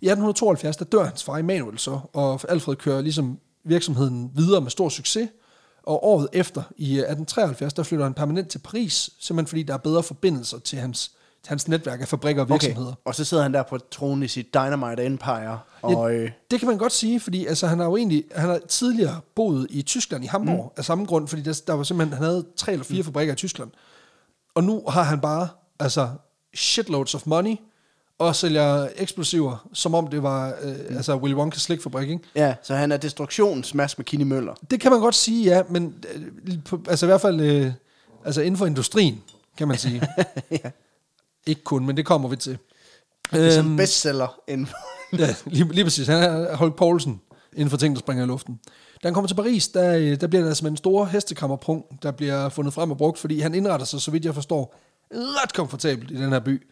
[0.00, 4.70] I 1872, der dør hans far Emanuel så, og Alfred kører ligesom virksomheden videre med
[4.70, 5.28] stor succes,
[5.82, 9.78] og året efter, i 1873, der flytter han permanent til Paris, simpelthen fordi der er
[9.78, 11.12] bedre forbindelser til hans,
[11.46, 12.88] hans netværk af fabrikker og virksomheder.
[12.88, 13.00] Okay.
[13.04, 15.58] Og så sidder han der på tronen i sit Dynamite Empire.
[15.82, 18.60] Og, øh, Det kan man godt sige, fordi altså, han har jo egentlig han har
[18.68, 20.78] tidligere boet i Tyskland, i Hamburg, mm.
[20.78, 23.04] af samme grund, fordi der, der var simpelthen, han havde tre eller fire mm.
[23.04, 23.70] fabrikker i Tyskland.
[24.54, 25.48] Og nu har han bare
[25.80, 26.08] altså,
[26.54, 27.56] shitloads of money,
[28.18, 32.24] og sælger eksplosiver, som om det var øh, altså Willy Wonka's slikfabrik, ikke?
[32.34, 34.54] ja, så han er destruktionens Mads McKinney Møller.
[34.70, 37.72] Det kan man godt sige, ja, men øh, på, altså i hvert fald øh,
[38.24, 39.22] altså inden for industrien,
[39.58, 40.02] kan man sige.
[40.50, 40.70] ja.
[41.46, 42.58] Ikke kun, men det kommer vi til.
[43.32, 44.68] Det er som bestseller inden
[45.18, 46.06] ja, lige, lige præcis.
[46.06, 47.20] Han er Holk Poulsen
[47.52, 48.60] inden for ting, der springer i luften.
[49.02, 52.10] Da han kommer til Paris, der, øh, der bliver der altså en stor hestekammerprung, der
[52.10, 54.74] bliver fundet frem og brugt, fordi han indretter sig, så vidt jeg forstår,
[55.14, 56.66] ret komfortabelt i den her by,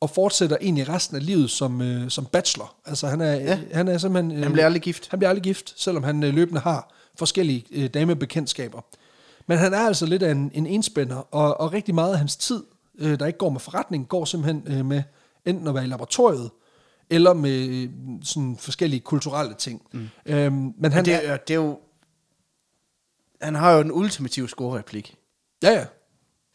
[0.00, 2.74] og fortsætter egentlig resten af livet som, øh, som bachelor.
[2.86, 3.58] Altså han er, ja.
[3.72, 4.36] han er simpelthen...
[4.36, 5.08] Øh, Han bliver aldrig gift.
[5.10, 8.80] Han bliver aldrig gift, selvom han øh, løbende har forskellige øh, damebekendtskaber.
[9.46, 12.36] Men han er altså lidt af en, en enspænder, og, og rigtig meget af hans
[12.36, 12.62] tid,
[12.98, 15.02] øh, der ikke går med forretning, går simpelthen øh, med
[15.46, 16.50] enten at være i laboratoriet,
[17.10, 17.90] eller med øh,
[18.22, 19.82] sådan forskellige kulturelle ting.
[19.92, 20.08] Mm.
[20.26, 21.78] Øhm, men han det, er, det er jo...
[23.42, 25.14] Han har jo den ultimative score-replik.
[25.62, 25.84] ja, ja.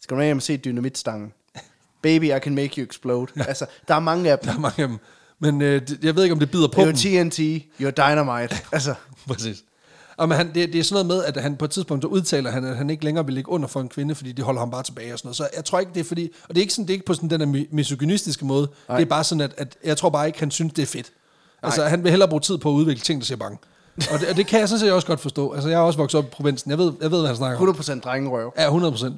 [0.01, 1.33] Skal du med hjem og se dynamitstangen?
[2.01, 3.31] Baby, I can make you explode.
[3.47, 4.47] altså, der er mange af dem.
[4.47, 4.97] Der er mange af dem.
[5.39, 7.23] Men øh, jeg ved ikke, om det bider på Det er dem.
[7.25, 7.39] jo TNT,
[7.81, 8.55] you're dynamite.
[8.71, 8.95] altså,
[9.27, 9.63] Præcis.
[10.17, 12.07] Og men han, det, det er sådan noget med, at han på et tidspunkt så
[12.07, 14.59] udtaler, han, at han ikke længere vil ligge under for en kvinde, fordi det holder
[14.59, 15.37] ham bare tilbage og sådan noget.
[15.37, 16.29] Så jeg tror ikke, det er fordi...
[16.49, 18.67] Og det er ikke, sådan, det er ikke på sådan den der mi- misogynistiske måde.
[18.87, 18.97] Nej.
[18.97, 21.11] Det er bare sådan, at, at jeg tror bare ikke, han synes, det er fedt.
[21.63, 21.89] Altså, Nej.
[21.89, 23.57] han vil hellere bruge tid på at udvikle ting, der siger bange.
[24.13, 25.51] Og det, og det kan jeg sådan set også godt forstå.
[25.51, 26.71] Altså, jeg har også vokset op i provinsen.
[26.71, 27.75] Jeg ved, jeg ved hvad han snakker om.
[27.75, 28.53] 100% drengerøv.
[28.57, 29.15] Ja, 100 procent.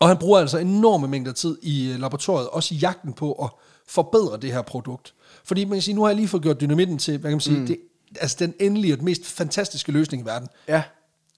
[0.00, 3.50] Og han bruger altså enorme mængder tid i øh, laboratoriet, også i jagten på at
[3.88, 5.14] forbedre det her produkt.
[5.44, 7.40] Fordi man kan sige, nu har jeg lige fået gjort dynamitten til, hvad kan man
[7.40, 7.66] sige, mm.
[7.66, 7.76] det,
[8.20, 10.48] altså den endelige og mest fantastiske løsning i verden.
[10.68, 10.82] Ja.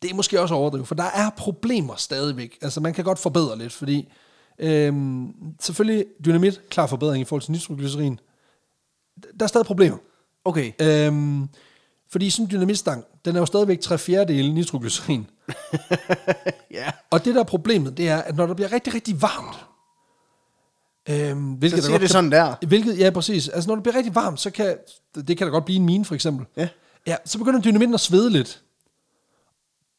[0.03, 2.59] Det er måske også overdrivet, for der er problemer stadigvæk.
[2.63, 4.13] Altså man kan godt forbedre lidt, fordi
[4.59, 8.21] øhm, selvfølgelig dynamit, klar forbedring i forhold til nitroglycerin.
[9.39, 9.97] Der er stadig problemer.
[10.45, 10.73] Okay.
[10.83, 11.49] Øhm,
[12.11, 15.27] fordi sådan en dynamitstang, den er jo stadigvæk 3 fjerdedele nitroglycerin.
[16.71, 16.91] Ja.
[17.11, 19.57] Og det der er problemet, det er, at når der bliver rigtig, rigtig varmt,
[21.09, 22.55] øhm, hvilket Så siger det kan- sådan der.
[22.67, 23.49] Hvilket, ja, præcis.
[23.49, 24.77] Altså, når det bliver rigtig varmt, så kan,
[25.15, 26.47] det kan da godt blive en mine, for eksempel.
[26.57, 26.69] Ja.
[27.07, 28.63] Ja, så begynder dynamitten at svede lidt.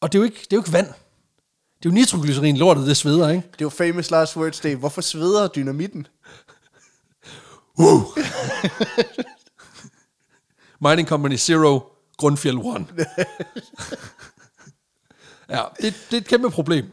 [0.01, 0.88] Og det er jo ikke, det er jo ikke vand.
[0.88, 3.43] Det er jo nitroglycerin, lortet, det sveder, ikke?
[3.51, 4.76] Det er jo famous last words day.
[4.76, 6.07] Hvorfor sveder dynamitten?
[10.88, 11.80] Mining Company Zero,
[12.18, 13.07] Grundfjeld 1.
[15.49, 16.86] Ja, det, det er et kæmpe problem.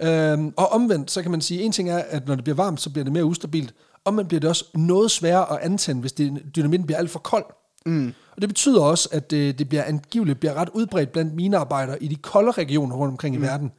[0.00, 2.80] Øhm, og omvendt, så kan man sige, en ting er, at når det bliver varmt,
[2.80, 3.74] så bliver det mere ustabilt.
[4.04, 7.44] Omvendt bliver det også noget sværere at antænde, hvis det, dynamitten bliver alt for kold.
[7.86, 8.14] Mm.
[8.36, 12.08] Og det betyder også, at det, det bliver angiveligt bliver ret udbredt blandt minearbejdere i
[12.08, 13.42] de kolde regioner rundt omkring mm.
[13.42, 13.72] i verden.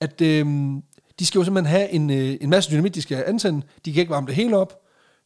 [0.00, 0.82] At øhm,
[1.18, 3.62] de skal jo simpelthen have en, øh, en masse dynamit, de skal antænde.
[3.84, 4.80] De kan ikke varme det hele op.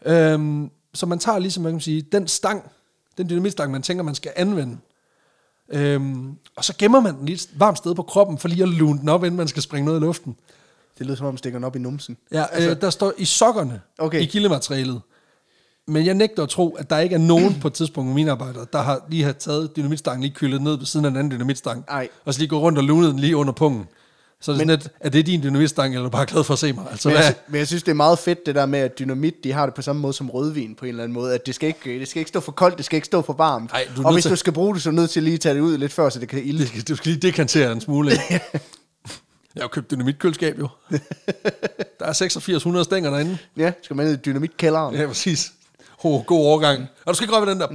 [0.07, 2.70] Øhm, så man tager ligesom, man kan sige, den stang,
[3.18, 4.78] den dynamitstang, man tænker, man skal anvende,
[5.68, 8.68] øhm, og så gemmer man den lige et varmt sted på kroppen, for lige at
[8.68, 10.36] lune den op, inden man skal springe noget i luften.
[10.99, 12.16] Det lyder som om, stikker den op i numsen.
[12.32, 14.20] Ja, altså, øh, der står i sokkerne Okay.
[14.20, 15.01] i kildematerialet.
[15.88, 18.30] Men jeg nægter at tro, at der ikke er nogen på et tidspunkt af mine
[18.30, 21.30] arbejdere, der har lige har taget dynamitstangen, lige kyldet ned ved siden af en anden
[21.30, 22.09] dynamitstang, Ej.
[22.24, 23.84] og så lige gå rundt og lunet den lige under pungen.
[24.40, 26.45] Så er det Men- sådan lidt, er det din dynamitstang, eller er du bare glad
[26.45, 26.84] for at se mig?
[26.90, 29.34] Altså, Men jeg, men jeg synes, det er meget fedt, det der med, at dynamit,
[29.45, 31.34] de har det på samme måde som rødvin på en eller anden måde.
[31.34, 33.32] At det skal ikke, det skal ikke stå for koldt, det skal ikke stå for
[33.32, 33.70] varmt.
[33.70, 35.34] Ej, du og hvis til- du skal bruge det, så er du nødt til lige
[35.34, 36.59] at tage det ud lidt før, så det kan ilde.
[36.59, 38.12] Det skal- Du skal lige dekantere en smule.
[38.12, 38.40] ikke?
[39.55, 40.68] jeg har jo købt dynamitkøleskab jo.
[42.00, 43.38] Der er 8600 stænger derinde.
[43.57, 44.94] Ja, skal man ned i dynamitkælderen.
[44.94, 45.52] Ja, præcis.
[46.05, 46.86] Oh, god overgang.
[47.05, 47.68] Og du skal ikke røre ved den der.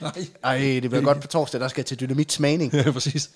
[0.00, 0.26] Nej.
[0.44, 2.72] Ej, det bliver godt på torsdag, der skal til dynamitsmagning.
[2.74, 3.30] Ja, præcis.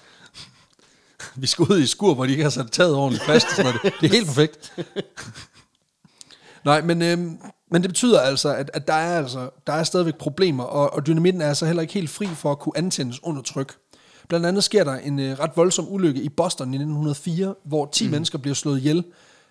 [1.36, 3.56] Vi skal ud i skur, hvor de ikke har sat taget ordentligt fast.
[3.56, 3.94] Sådan noget.
[4.00, 4.72] Det er helt perfekt.
[6.64, 7.38] Nej, men, øhm,
[7.70, 11.06] men det betyder altså, at, at der, er altså, der er stadigvæk problemer, og, og
[11.06, 13.76] dynamitten er altså heller ikke helt fri for at kunne antændes under tryk.
[14.28, 18.04] Blandt andet sker der en øh, ret voldsom ulykke i Boston i 1904, hvor 10
[18.04, 18.10] mm.
[18.10, 19.04] mennesker bliver slået ihjel,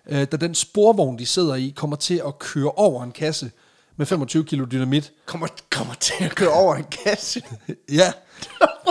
[0.08, 3.50] øh, da den sporvogn, de sidder i, kommer til at køre over en kasse
[3.96, 5.12] med 25 kilo dynamit.
[5.26, 7.42] Kommer, kommer til at køre over en kasse.
[7.92, 8.12] Ja,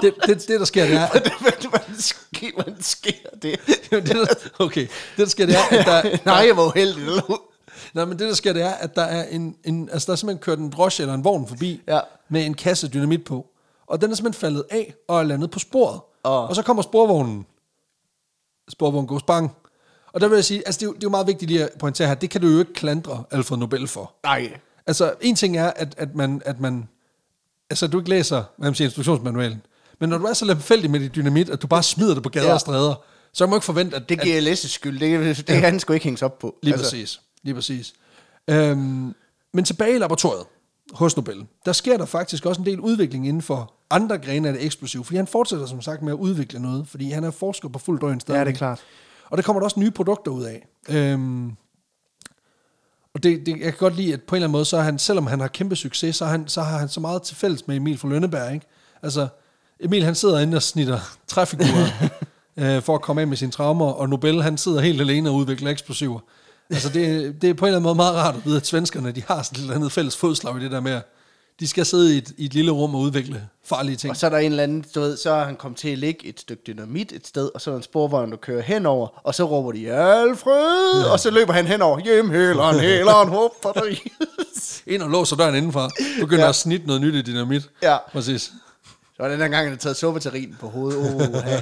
[0.01, 1.31] det, det, det der sker, det er, at
[1.69, 3.11] Hvordan sker, hvordan sker
[3.41, 3.59] det?
[3.91, 4.25] Det, der,
[4.59, 7.03] okay, det der sker, det er, at der, Nej, jeg var uheldig.
[7.93, 10.15] nej, men det der sker, det er, at der er en, en altså der er
[10.15, 11.99] simpelthen kørt en drosje eller en vogn forbi Ja.
[12.29, 13.45] med en kasse dynamit på.
[13.87, 16.01] Og den er simpelthen faldet af og er landet på sporet.
[16.25, 16.49] Åh.
[16.49, 17.45] Og så kommer sporvognen.
[18.69, 19.51] Sporvognen går spang.
[20.13, 21.63] Og der vil jeg sige, altså det er, jo, det er jo meget vigtigt lige
[21.63, 24.13] at pointere her, det kan du jo ikke klandre Alfred Nobel for.
[24.23, 24.57] Nej.
[24.87, 26.87] Altså, en ting er, at, at, man, at man...
[27.69, 29.61] Altså, du ikke læser, hvad man siger, instruktionsmanualen.
[29.99, 32.29] Men når du er så lemfældig med dit dynamit, at du bare smider det på
[32.29, 32.53] gader Ja.
[32.53, 32.95] og stræder,
[33.33, 34.09] så kan man ikke forvente, at...
[34.09, 34.99] Det giver LS' skyld.
[34.99, 36.55] Det, det kan han sgu ikke hænges op på.
[36.63, 36.85] Lige altså.
[36.85, 37.21] præcis.
[37.43, 37.93] Lige præcis.
[38.47, 39.15] Øhm,
[39.53, 40.45] men tilbage i laboratoriet
[40.93, 44.53] hos Nobel, der sker der faktisk også en del udvikling inden for andre grene af
[44.53, 47.69] det eksplosive, fordi han fortsætter som sagt med at udvikle noget, fordi han er forsker
[47.69, 48.37] på fuld drøn stadig.
[48.37, 48.79] Ja, det er klart.
[49.29, 50.67] Og der kommer der også nye produkter ud af.
[50.89, 51.51] Øhm,
[53.13, 54.81] og det, det, jeg kan godt lide, at på en eller anden måde, så er
[54.81, 57.67] han, selvom han har kæmpe succes, så, han, så har han så meget til fælles
[57.67, 58.65] med Emil fra Lønneberg, ikke?
[59.03, 59.27] Altså,
[59.79, 62.09] Emil han sidder inde og snitter træfigurer
[62.57, 65.35] øh, for at komme af med sine traumer, og Nobel han sidder helt alene og
[65.35, 66.19] udvikler eksplosiver.
[66.69, 69.11] Altså, det, det er på en eller anden måde meget rart at vide, at svenskerne,
[69.11, 71.03] de har sådan et eller andet fælles fodslag i det der med, at
[71.59, 74.11] de skal sidde i et, i et lille rum og udvikle farlige ting.
[74.11, 75.97] Og så er der en eller anden, du ved, så er han kommet til at
[75.97, 79.07] ligge et stykke dynamit et sted, og så er der en sporvogn, der kører henover,
[79.23, 81.03] og så råber de, Alfred!
[81.05, 81.11] Ja.
[81.11, 84.11] Og så løber han henover, hjem, hæleren, hæleren, hopper der i.
[84.87, 86.49] Ind og låser døren indenfor, begynder ja.
[86.49, 87.69] At snitte noget nyt i dynamit.
[87.83, 87.97] Ja.
[88.11, 88.41] Præcis.
[88.41, 90.99] Så var den der gang, han havde taget suppeterrinen på hovedet.
[90.99, 91.61] Oh.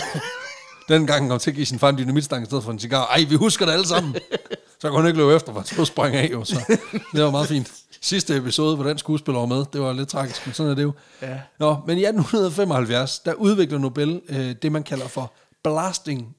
[0.88, 2.78] Den gang han kom til at give sin far en dynamitstang i stedet for en
[2.78, 3.06] cigar.
[3.06, 4.16] Ej, vi husker det alle sammen.
[4.80, 6.44] Så kunne han ikke løbe efter, for han sprang af jo.
[6.44, 6.78] Så
[7.14, 7.72] det var meget fint.
[8.00, 10.82] Sidste episode, hvor den skuespiller var med, det var lidt tragisk, men sådan er det
[10.82, 10.92] jo.
[11.22, 11.40] Ja.
[11.58, 15.32] Nå, men i 1875, der udvikler Nobel øh, det, man kalder for
[15.64, 16.36] blasting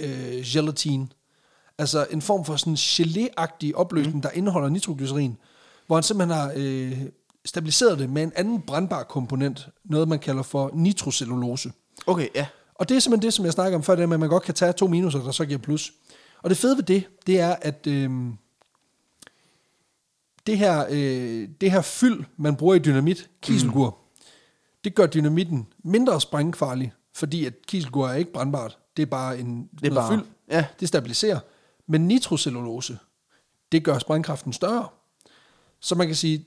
[0.00, 1.08] øh, gelatine.
[1.78, 4.22] Altså en form for sådan gelé-agtig opløsning, mm.
[4.22, 5.36] der indeholder nitroglycerin,
[5.86, 6.98] hvor han simpelthen har øh,
[7.44, 11.72] stabiliseret det med en anden brandbar komponent, noget man kalder for nitrocellulose.
[12.06, 12.46] Okay, ja.
[12.74, 14.42] Og det er simpelthen det, som jeg snakker om før, det er, at man godt
[14.42, 15.92] kan tage to minuser, der så giver plus.
[16.42, 18.10] Og det fede ved det, det er, at øh,
[20.46, 24.22] det, her, øh, det her fyld, man bruger i dynamit, kiselgur, mm.
[24.84, 28.78] det gør dynamitten mindre sprængfarlig, fordi at kiselgur er ikke brandbart.
[28.96, 30.24] Det er bare en Det er bare- fyld.
[30.50, 30.64] ja.
[30.80, 31.38] Det stabiliserer.
[31.88, 32.98] Men nitrocellulose,
[33.72, 34.88] det gør sprængkraften større.
[35.80, 36.46] Så man kan sige,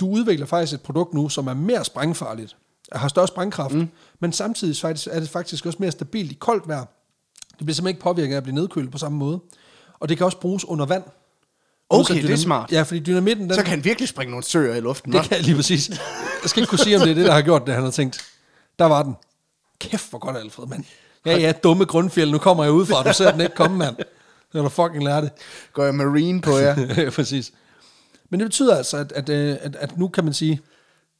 [0.00, 2.56] du udvikler faktisk et produkt nu, som er mere sprængfarligt,
[2.92, 3.88] har større sprængkraft, mm.
[4.20, 6.84] men samtidig faktisk, er det faktisk også mere stabilt i koldt vejr.
[7.48, 9.40] Det bliver simpelthen ikke påvirket af at blive nedkølet på samme måde.
[10.00, 11.02] Og det kan også bruges under vand.
[11.90, 12.72] Okay, det er smart.
[12.72, 15.12] Ja, fordi dynamitten, den, Så kan han virkelig springe nogle søer i luften.
[15.12, 15.28] det hva'?
[15.28, 15.88] kan jeg lige præcis.
[16.42, 17.74] Jeg skal ikke kunne sige, om det er det, der har gjort det.
[17.74, 18.24] Han har tænkt,
[18.78, 19.16] der var den.
[19.80, 20.84] Kæft, hvor godt, Alfred, mand.
[21.26, 22.30] Ja, ja, dumme grundfjeld.
[22.30, 23.96] Nu kommer jeg ud fra, du ser den ikke komme, mand.
[24.52, 25.32] Så er du fucking lært det.
[25.72, 26.76] Går jeg marine på jer?
[27.02, 27.52] ja, præcis.
[28.30, 30.60] Men det betyder altså, at, at, øh, at, at nu kan man sige,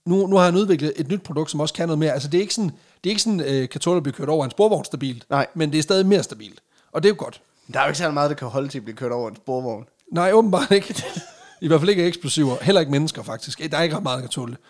[0.06, 2.12] nu, nu har han udviklet et nyt produkt, som også kan noget mere.
[2.12, 2.70] Altså det er ikke sådan,
[3.04, 5.46] det er ikke sådan øh, kan tåle at blive kørt over en sporvogn stabilt, Nej.
[5.54, 6.60] men det er stadig mere stabilt.
[6.92, 7.40] Og det er jo godt.
[7.72, 9.36] Der er jo ikke særlig meget, der kan holde til at blive kørt over en
[9.36, 9.84] sporvogn.
[10.12, 11.04] Nej, åbenbart ikke.
[11.60, 12.56] I hvert fald ikke eksplosiver.
[12.62, 13.70] Heller ikke mennesker, faktisk.
[13.70, 14.60] Der er ikke ret meget, der kan tåle det.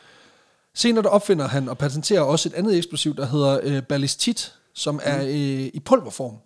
[0.74, 5.00] Senere der opfinder han og patenterer også et andet eksplosiv, der hedder øh, ballistit, som
[5.02, 5.30] er øh,
[5.74, 6.36] i pulverform.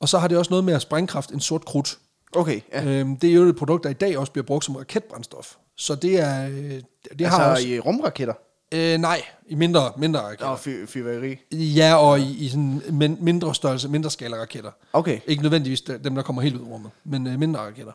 [0.00, 1.98] Og så har det også noget med at sprængkraft en sort krudt.
[2.36, 2.84] Okay, ja.
[2.84, 5.54] Øhm, det er jo et produkt, der i dag også bliver brugt som raketbrændstof.
[5.76, 6.48] Så det er...
[6.48, 6.80] øh,
[7.18, 7.68] Det har altså også...
[7.68, 8.34] i rumraketter
[8.72, 10.46] Øh, nej, i mindre, mindre raketter.
[10.46, 11.38] og fyr, fyrværkeri.
[11.52, 14.70] Ja, og i, i sådan min, mindre størrelse, mindre skala raketter.
[14.92, 15.20] Okay.
[15.26, 17.92] Ikke nødvendigvis de- dem, der kommer helt ud i rummet, men øh, mindre raketter.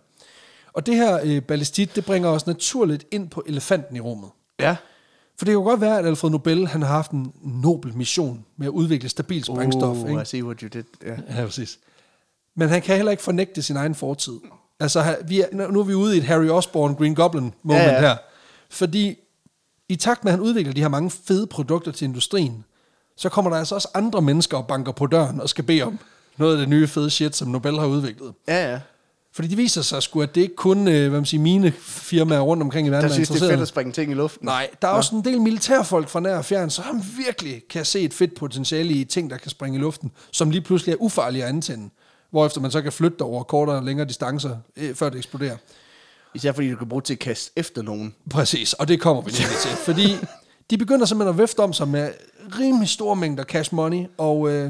[0.74, 4.30] Og det her øh, ballistit, det bringer os naturligt ind på elefanten i rummet.
[4.60, 4.76] Ja.
[5.38, 8.46] For det kan jo godt være, at Alfred Nobel han har haft en nobel mission
[8.58, 9.98] med at udvikle stabil sprængstof.
[10.04, 10.22] Oh, ikke?
[10.22, 10.84] I see what you did.
[11.06, 11.40] Ja.
[11.40, 11.80] Ja, præcis.
[12.56, 14.34] Men han kan heller ikke fornægte sin egen fortid.
[14.80, 17.94] Altså, vi er, nu er vi ude i et Harry Osborn Green Goblin moment ja.
[17.94, 18.00] ja.
[18.00, 18.16] her.
[18.70, 19.16] Fordi
[19.90, 22.66] i takt med, at han udvikler de her mange fede produkter til industrien,
[23.18, 26.00] så kommer der altså også andre mennesker og banker på døren og skal bede om
[26.38, 28.34] noget af det nye fede shit, som Nobel har udviklet.
[28.48, 28.80] Ja, ja.
[29.34, 32.40] Fordi det viser sig sgu, at det ikke kun øh, hvad man siger, mine firmaer
[32.40, 34.46] rundt omkring i verden, Der er synes, det er fedt at springe ting i luften.
[34.46, 34.98] Nej, der er Nå.
[34.98, 38.94] også en del militærfolk fra nær og fjern, som virkelig kan se et fedt potentiale
[38.94, 41.90] i ting, der kan springe i luften, som lige pludselig er ufarlige at antænde.
[42.32, 45.58] Hvorefter man så kan flytte over kortere og længere distancer, øh, før det eksploderer.
[46.36, 48.16] Især fordi du kan bruge til at kaste efter nogen.
[48.30, 49.72] Præcis, og det kommer vi lige til.
[49.72, 50.16] Fordi
[50.70, 52.14] de begynder simpelthen at vifte om sig med
[52.60, 54.70] rimelig store mængder cash money, og øh,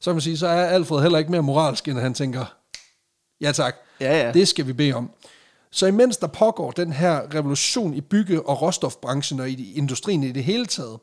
[0.00, 2.44] så kan man sige, så er Alfred heller ikke mere moralsk, end han tænker,
[3.40, 4.32] ja tak, Ja, ja.
[4.32, 5.10] det skal vi bede om.
[5.70, 10.32] Så imens der pågår den her revolution i bygge- og råstofbranchen og i industrien i
[10.32, 10.98] det hele taget,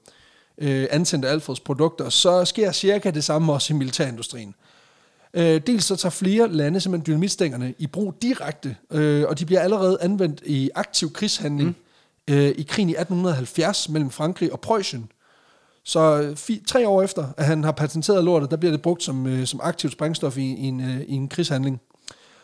[0.58, 4.56] øh, antændte Alfreds produkter, så sker cirka det samme også i militærindustrien.
[5.34, 9.62] Øh, dels så tager flere lande simpelthen dynamitstængerne i brug direkte, øh, og de bliver
[9.62, 11.76] allerede anvendt i aktiv krigshandling
[12.28, 12.34] mm.
[12.34, 15.12] øh, i krigen i 1870 mellem Frankrig og Preussen.
[15.84, 19.04] Så øh, fi, tre år efter, at han har patenteret lortet, der bliver det brugt
[19.04, 21.82] som, øh, som aktivt sprængstof i, i, en, øh, i en krigshandling.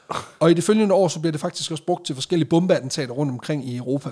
[0.40, 3.32] Og i det følgende år, så bliver det faktisk også brugt til forskellige bombeattentater rundt
[3.32, 4.10] omkring i Europa.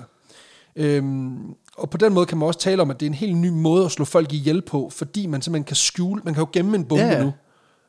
[0.76, 3.36] Øhm, og på den måde kan man også tale om, at det er en helt
[3.36, 6.48] ny måde at slå folk ihjel på, fordi man simpelthen kan skjule, man kan jo
[6.52, 7.24] gemme en bombe Ja, ja.
[7.24, 7.32] nu,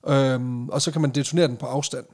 [0.07, 2.05] øhm, og så kan man detonere den på afstand.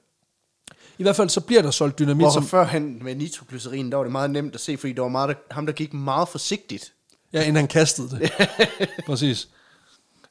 [0.97, 4.03] I hvert fald så bliver der solgt dynamit, Hvor som, førhen med nitroglycerin, der var
[4.03, 6.93] det meget nemt at se, fordi der var meget, ham, der gik meget forsigtigt.
[7.33, 8.31] Ja, inden han kastede det.
[9.07, 9.47] Præcis.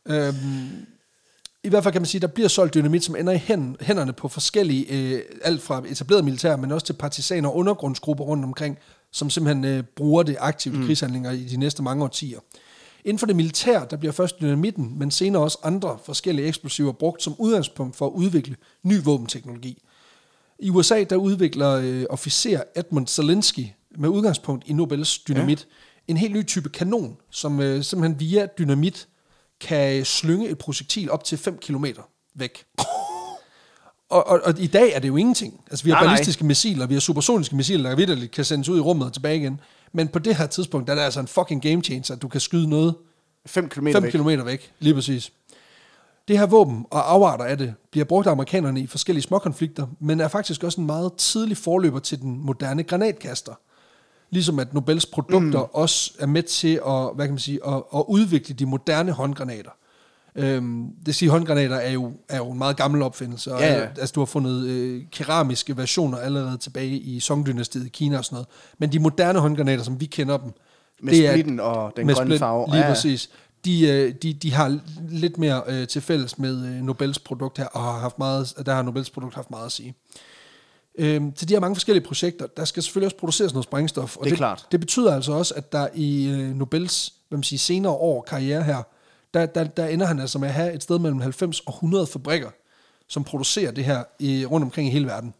[0.06, 0.86] Øhm,
[1.64, 3.76] I hvert fald kan man sige, at der bliver solgt dynamit, som ender i hænd,
[3.80, 8.44] hænderne på forskellige, øh, alt fra etableret militær, men også til partisaner og undergrundsgrupper rundt
[8.44, 8.78] omkring,
[9.12, 12.38] som simpelthen øh, bruger det aktivt i krigshandlinger i de næste mange årtier.
[13.04, 17.22] Inden for det militær, der bliver først dynamitten, men senere også andre forskellige eksplosiver brugt
[17.22, 19.82] som udgangspunkt for at udvikle ny våbenteknologi.
[20.58, 23.66] I USA, der udvikler øh, officer Edmund Zelensky
[23.98, 25.68] med udgangspunkt i Nobels dynamit
[26.08, 26.12] ja.
[26.12, 29.08] en helt ny type kanon, som øh, simpelthen via dynamit
[29.60, 31.86] kan slynge et projektil op til 5 km
[32.34, 32.64] væk.
[34.10, 35.60] Og, og, og i dag er det jo ingenting.
[35.70, 36.12] Altså, vi har Nej, nej.
[36.12, 39.36] ballistiske missiler, vi har supersoniske missiler, der vidderligt kan sendes ud i rummet og tilbage
[39.36, 39.60] igen.
[39.92, 42.28] Men på det her tidspunkt, der er det altså en fucking game changer, at du
[42.28, 42.94] kan skyde noget
[43.46, 44.12] 5 km 5 væk.
[44.12, 45.32] km væk, lige præcis.
[46.28, 50.20] Det her våben og afarter af det bliver brugt af amerikanerne i forskellige småkonflikter, men
[50.20, 53.54] er faktisk også en meget tidlig forløber til den moderne granatkaster.
[54.30, 55.70] Ligesom at Nobels produkter mm.
[55.72, 59.70] også er med til at, hvad kan man sige, at, at udvikle de moderne håndgranater.
[60.36, 63.54] Øhm, det siger, håndgranater er jo, er jo en meget gammel opfindelse.
[63.54, 63.88] Og, Ja, ja.
[63.98, 68.34] Altså, du har fundet øh, keramiske versioner allerede tilbage i Song-dynastiet i Kina og sådan
[68.36, 68.48] noget.
[68.78, 70.52] Men de moderne håndgranater, som vi kender dem,
[71.02, 72.66] Med splitten og den grønne split, farve.
[72.66, 73.30] Lige Ja, præcis.
[73.64, 74.78] De, øh, de, de har
[75.08, 78.74] lidt mere øh, til fælles med øh, Nobels produkt her, og har haft meget, der
[78.74, 79.94] har Nobels produkt haft meget at sige.
[80.98, 84.16] Øhm, til de her mange forskellige projekter, der skal selvfølgelig også produceres noget sprængstof.
[84.16, 84.66] Og Det er klart.
[84.72, 88.62] Det betyder altså også, at der i øh, Nobels hvad man siger, senere år karriere
[88.62, 88.82] her,
[89.34, 92.06] der, der, der ender han altså med at have et sted mellem 90 og 100
[92.06, 92.50] fabrikker,
[93.08, 95.34] som producerer det her i, rundt omkring i hele verden.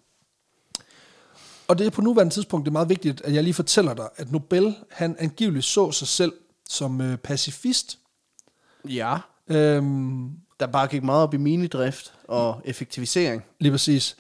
[1.69, 4.09] Og det er på nuværende tidspunkt det er meget vigtigt, at jeg lige fortæller dig,
[4.16, 6.32] at Nobel, han angiveligt så sig selv
[6.69, 7.98] som øh, pacifist.
[8.89, 9.16] Ja.
[9.48, 13.43] Øhm, Der bare gik meget op i minedrift og effektivisering.
[13.60, 14.16] lige præcis.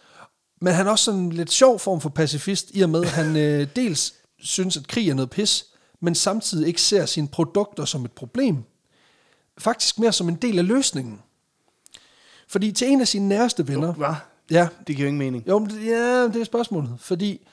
[0.60, 3.10] Men han er også sådan en lidt sjov form for pacifist, i og med, at
[3.10, 5.66] han øh, dels synes, at krig er noget pis,
[6.00, 8.64] men samtidig ikke ser sine produkter som et problem.
[9.58, 11.20] Faktisk mere som en del af løsningen.
[12.48, 13.92] Fordi til en af sine næreste venner...
[13.92, 14.14] Hvad?
[14.50, 15.48] Ja, Det giver jo ingen mening.
[15.48, 16.90] Jo, men det- ja, det er spørgsmålet.
[16.98, 17.46] Fordi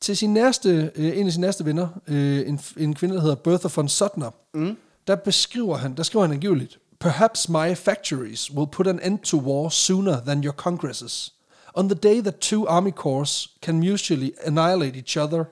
[0.00, 3.34] til sin næreste, øh, en af sine næreste venner, øh, en, en kvinde, der hedder
[3.34, 4.76] Bertha von Suttner, mm.
[5.06, 9.38] der beskriver han, der skriver han angiveligt, Perhaps my factories will put an end to
[9.38, 11.32] war sooner than your congresses.
[11.74, 15.44] On the day that two army corps can mutually annihilate each other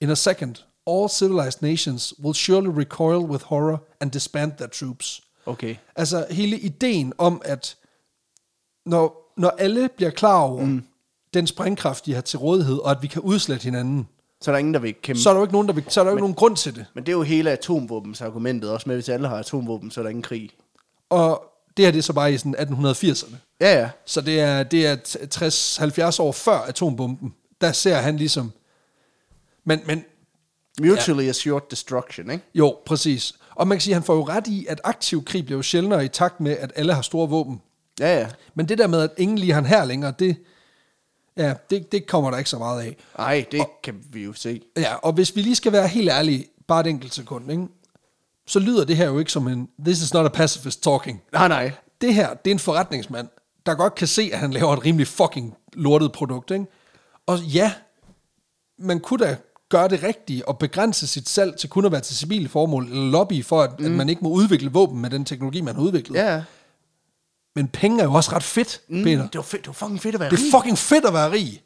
[0.00, 0.54] in a second,
[0.86, 5.20] all civilized nations will surely recoil with horror and disband their troops.
[5.50, 5.76] Okay.
[5.96, 7.76] Altså hele ideen om, at
[8.86, 10.84] når, når alle bliver klar over mm.
[11.34, 14.08] den sprængkraft, de har til rådighed, og at vi kan udslette hinanden,
[14.40, 15.20] Så er der ingen, der vil kæmpe.
[15.20, 16.56] så er der jo ikke nogen, der vil, så er der jo ikke nogen grund
[16.56, 16.86] til det.
[16.94, 20.02] Men det er jo hele atomvåbens argumentet, også med, hvis alle har atomvåben, så er
[20.02, 20.50] der ingen krig.
[21.10, 21.42] Og
[21.76, 23.36] Det her det er så bare i sådan 1880'erne.
[23.60, 23.90] Ja, ja.
[24.06, 24.96] Så det er, det er
[26.16, 27.34] 60-70 år før atombomben.
[27.60, 28.52] Der ser han ligesom...
[29.64, 30.04] Men, men
[30.80, 31.28] Mutually ja.
[31.28, 32.44] assured destruction, ikke?
[32.54, 33.34] jo, præcis.
[33.54, 35.62] Og man kan sige, at han får jo ret i, at aktiv krig bliver jo
[35.62, 37.62] sjældnere i takt med, at alle har store våben.
[38.00, 38.28] Ja, ja.
[38.54, 40.36] Men det der med, at ingen lige har en her længere, det,
[41.36, 42.96] ja, det, det kommer der ikke så meget af.
[43.18, 44.60] Nej, det kan vi jo se.
[44.76, 47.66] Ja, og hvis vi lige skal være helt ærlige, bare et enkelt sekund, ikke?
[48.46, 51.22] så lyder det her jo ikke som en, this is not a pacifist talking.
[51.32, 51.72] Nej, nej.
[52.00, 53.28] Det her, det er en forretningsmand,
[53.66, 56.50] der godt kan se, at han laver et rimelig fucking lortet produkt.
[56.50, 56.66] Ikke?
[57.26, 57.72] Og ja,
[58.78, 59.36] man kunne da
[59.70, 63.10] gøre det rigtige og begrænse sit salg til kun at være til civile formål, eller
[63.10, 63.84] lobby for, at, mm.
[63.84, 66.16] at man ikke må udvikle våben med den teknologi, man har udviklet.
[66.16, 66.42] Ja.
[67.56, 69.22] Men penge er jo også ret fedt, mm, Peter.
[69.22, 70.46] Det var, fedt, det var fucking fedt at være Det rig.
[70.46, 71.62] er fucking fedt at være rig.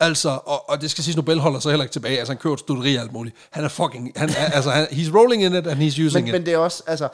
[0.00, 2.18] Altså, og, og det skal siges, Nobel holder sig heller ikke tilbage.
[2.18, 3.36] Altså, han køber et studeri og alt muligt.
[3.50, 4.12] Han er fucking...
[4.16, 6.32] Han er, altså, han, he's rolling in it, and he's using men, it.
[6.32, 7.08] men det er også, altså,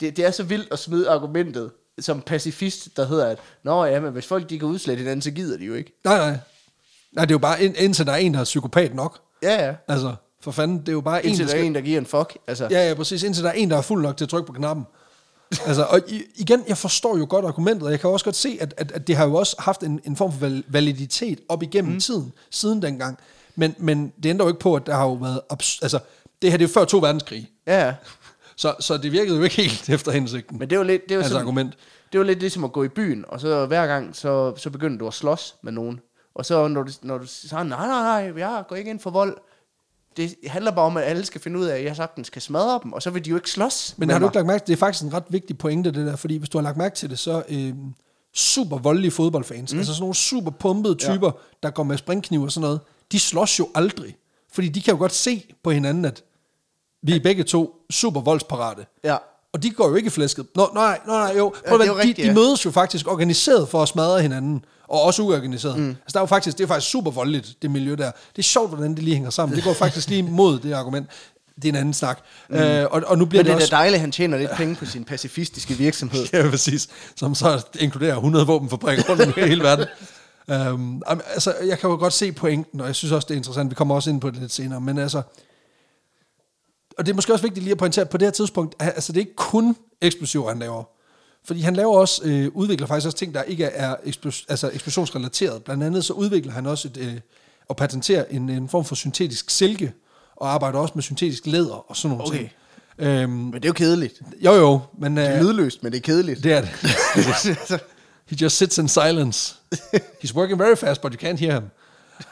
[0.00, 4.00] det, det er så vildt at smide argumentet som pacifist, der hedder, at Nå ja,
[4.00, 6.00] men hvis folk de kan udslette hinanden, så gider de jo ikke.
[6.04, 6.38] Nej, nej.
[7.12, 9.18] Nej, det er jo bare, ind, indtil der er en, der er psykopat nok.
[9.42, 9.74] Ja, ja.
[9.88, 11.66] Altså, for fanden, det er jo bare en, Indtil der der er skal...
[11.66, 12.36] en, der giver en fuck.
[12.46, 13.22] Altså, Ja, ja, præcis.
[13.22, 14.86] Indtil der er en, der er fuld nok til at trykke på knappen.
[15.66, 16.00] altså, og
[16.36, 19.06] igen, jeg forstår jo godt argumentet, og jeg kan også godt se, at, at, at
[19.06, 22.00] det har jo også haft en, en form for val- validitet op igennem mm.
[22.00, 23.18] tiden, siden dengang.
[23.56, 25.40] Men, men det ændrer jo ikke på, at der har jo været...
[25.52, 25.98] Abs- altså,
[26.42, 27.50] det her det er jo før to verdenskrige.
[27.66, 27.94] ja, ja.
[28.56, 30.58] Så, så det virkede jo ikke helt efter hensigten.
[30.58, 31.70] Men det er jo lidt, det er jo Hans sådan, argument.
[32.12, 34.70] Det er jo lidt ligesom at gå i byen, og så hver gang, så, så
[34.70, 36.00] begynder du at slås med nogen.
[36.34, 39.10] Og så når du, når du siger, nej, nej, nej, jeg går ikke ind for
[39.10, 39.36] vold.
[40.16, 42.80] Det handler bare om, at alle skal finde ud af, at jeg sagtens kan smadre
[42.82, 44.66] dem, og så vil de jo ikke slås Men har du ikke lagt mærke til,
[44.66, 46.94] det er faktisk en ret vigtig pointe, det der, fordi hvis du har lagt mærke
[46.94, 47.74] til det, så øh,
[48.34, 49.78] super voldelige fodboldfans, mm.
[49.78, 51.58] altså sådan nogle super pumpede typer, ja.
[51.62, 52.80] der går med springkniv og sådan noget,
[53.12, 54.16] de slås jo aldrig.
[54.52, 56.24] Fordi de kan jo godt se på hinanden, at
[57.02, 58.86] vi er begge to super voldsparate.
[59.04, 59.16] Ja.
[59.52, 60.46] Og de går jo ikke i flæsket.
[60.54, 61.54] Nå, nej, nej, nej, jo.
[61.68, 62.34] Prøv det jo vente, de, rigtigt, de ja.
[62.34, 65.78] mødes jo faktisk organiseret for at smadre hinanden, og også uorganiseret.
[65.78, 65.88] Mm.
[65.88, 68.10] Altså, der er jo faktisk, det er faktisk super voldeligt, det miljø der.
[68.10, 69.56] Det er sjovt, hvordan det lige hænger sammen.
[69.56, 71.06] Det går faktisk lige mod det argument.
[71.56, 72.18] Det er en anden snak.
[72.48, 72.56] Mm.
[72.56, 73.68] Øh, og, og nu bliver Men det er også...
[73.70, 76.26] dejligt, at han tjener lidt penge på sin pacifistiske virksomhed.
[76.32, 76.88] Ja, præcis.
[77.16, 79.86] Som så inkluderer 100 våbenfabrikker rundt i hele verden.
[80.72, 83.70] Um, altså, jeg kan jo godt se pointen, og jeg synes også, det er interessant.
[83.70, 84.80] Vi kommer også ind på det lidt senere.
[84.80, 85.22] Men altså,
[86.98, 89.12] og det er måske også vigtigt lige at pointere, at på det her tidspunkt, altså
[89.12, 90.84] det er ikke kun eksplosiver, han laver.
[91.44, 95.64] Fordi han laver også, øh, udvikler faktisk også ting, der ikke er eksplos, altså eksplosionsrelateret.
[95.64, 97.14] Blandt andet så udvikler han også et, øh,
[97.68, 99.92] og patenterer en, en form for syntetisk silke,
[100.36, 102.38] og arbejder også med syntetisk læder og sådan nogle Okay.
[102.38, 102.50] ting.
[102.98, 104.20] Øhm, Men det er jo kedeligt.
[104.44, 105.16] jo jo, men...
[105.16, 106.44] Det er Øh, lydløst, men det er kedeligt.
[106.44, 106.70] det er det.
[108.30, 109.54] He just sits in silence.
[110.24, 111.62] He's working very fast, but you can't hear him.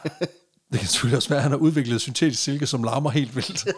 [0.73, 3.65] Det kan selvfølgelig også være, at han har udviklet syntetisk silke, som larmer helt vildt.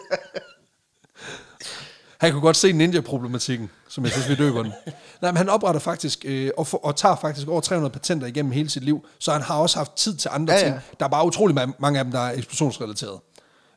[2.23, 4.73] Han kunne godt se ninja-problematikken, som jeg synes, vi døber den.
[5.21, 8.51] Nej, men han opretter faktisk, øh, og, for, og tager faktisk over 300 patenter igennem
[8.51, 10.71] hele sit liv, så han har også haft tid til andre Ja, ja, ja.
[10.71, 10.81] ting.
[10.99, 13.19] Der er bare utrolig ma- mange af dem, der er eksplosionsrelateret.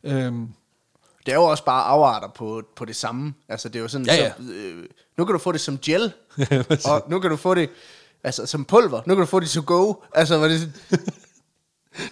[0.05, 0.49] Øhm,
[1.27, 3.35] Det er jo også bare afarter på, på det samme.
[3.49, 4.33] Altså, det er jo sådan, Ja, ja.
[4.39, 4.85] Så, øh,
[5.19, 6.13] nu kan du få det som gel,
[6.91, 7.71] og nu kan du få det
[8.25, 9.01] altså, som pulver.
[9.07, 9.95] Nu kan du få det to go.
[10.15, 10.73] Altså, hvad det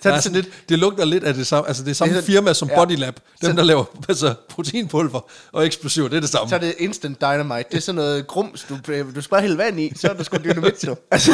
[0.03, 2.21] der er sådan lidt, det lugter lidt af det samme, altså det er samme Det
[2.21, 2.75] er firma som ja.
[2.75, 5.21] Bodylab, dem der laver altså, proteinpulver
[5.53, 6.49] og eksplosiver, det er det samme.
[6.49, 7.65] Så er det instant dynamite.
[7.71, 8.79] Det er sådan noget grums, du,
[9.15, 10.97] du skal bare hælde vand i, så er der sgu dynamit nu.
[11.11, 11.33] Altså,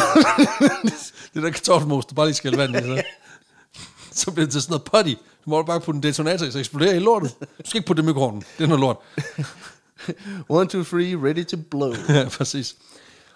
[1.34, 3.02] Det der kartoffelmos, du bare lige skal hælde vand i, så.
[4.12, 5.14] så bliver det til sådan noget potty.
[5.44, 7.34] Du må bare putte en detonator i, så eksploderer hele lortet.
[7.40, 8.42] Du skal ikke putte det i mikroovnen.
[8.58, 8.96] Det er noget lort.
[10.48, 11.94] one, two, three, ready to blow.
[12.08, 12.76] ja, præcis.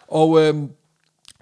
[0.09, 0.55] Og øh,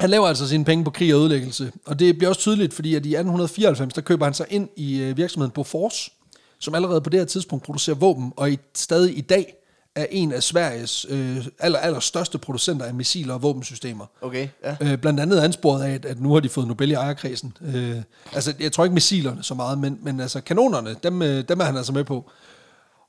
[0.03, 1.73] han laver altså sine penge på krig og ødelæggelse.
[1.87, 5.01] Og det bliver også tydeligt, fordi at i 1894, der køber han sig ind i
[5.01, 6.11] øh, virksomheden Bofors,
[6.59, 9.55] som allerede på det her tidspunkt producerer våben, og i, stadig i dag
[9.95, 14.07] er en af Sveriges øh, aller, aller største producenter af missiler og våbensystemer.
[14.23, 14.77] Okay, ja.
[14.81, 17.57] Øh, blandt andet ansporet af, at, at nu har de fået Nobel i ejerkredsen.
[17.75, 17.97] Øh,
[18.33, 21.65] altså, jeg tror ikke missilerne så meget, men, men altså kanonerne, dem, øh, dem er
[21.65, 22.31] han altså med på.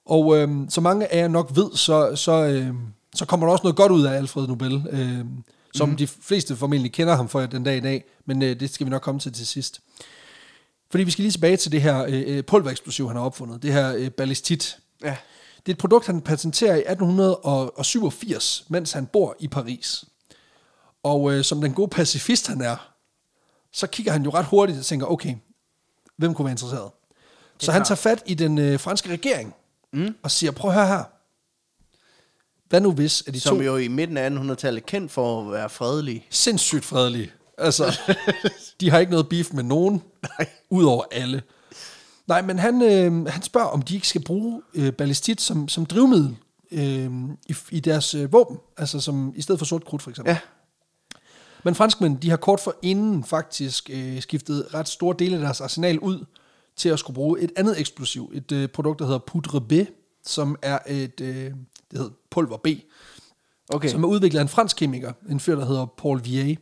[0.05, 2.73] Og øh, så mange af jer nok ved, så, så, øh,
[3.15, 5.25] så kommer der også noget godt ud af Alfred Nobel, øh,
[5.73, 5.97] som mm.
[5.97, 8.89] de fleste formentlig kender ham for den dag i dag, men øh, det skal vi
[8.89, 9.81] nok komme til til sidst.
[10.91, 13.95] Fordi vi skal lige tilbage til det her øh, pulvereksplosiv, han har opfundet, det her
[13.95, 14.77] øh, ballistit.
[15.03, 15.15] ja.
[15.65, 20.05] Det er et produkt, han patenterer i 1887, mens han bor i Paris.
[21.03, 22.93] Og øh, som den gode pacifist han er,
[23.71, 25.35] så kigger han jo ret hurtigt og tænker, okay,
[26.17, 26.91] hvem kunne være interesseret?
[27.59, 29.55] Så han tager fat i den øh, franske regering
[29.93, 30.15] mm.
[30.23, 31.03] og siger, prøv at høre her.
[32.73, 35.41] Hvad nu hvis, at de Som to jo i midten af 1800-tallet er kendt for
[35.41, 36.25] at være fredelige.
[36.29, 37.31] sindssygt fredelige.
[37.57, 37.99] Altså,
[38.81, 40.01] de har ikke noget beef med nogen,
[40.69, 41.41] udover alle.
[42.27, 45.85] Nej, men han, øh, han spørger, om de ikke skal bruge øh, ballistit som, som
[45.85, 46.35] drivmiddel
[46.71, 47.11] øh,
[47.49, 50.31] i, i deres øh, våben, altså som i stedet for sort krudt for eksempel.
[50.31, 50.39] Ja.
[51.63, 55.61] Men franskmænd, de har kort for inden faktisk øh, skiftet ret store dele af deres
[55.61, 56.25] arsenal ud
[56.75, 59.73] til at skulle bruge et andet eksplosiv, et øh, produkt, der hedder poudre B,
[60.25, 61.51] som er et, øh,
[61.93, 62.67] det hedder pulver B,
[63.73, 63.89] Okay.
[63.89, 66.55] som er udviklet af en fransk kemiker, en fyr, der hedder Paul Vier.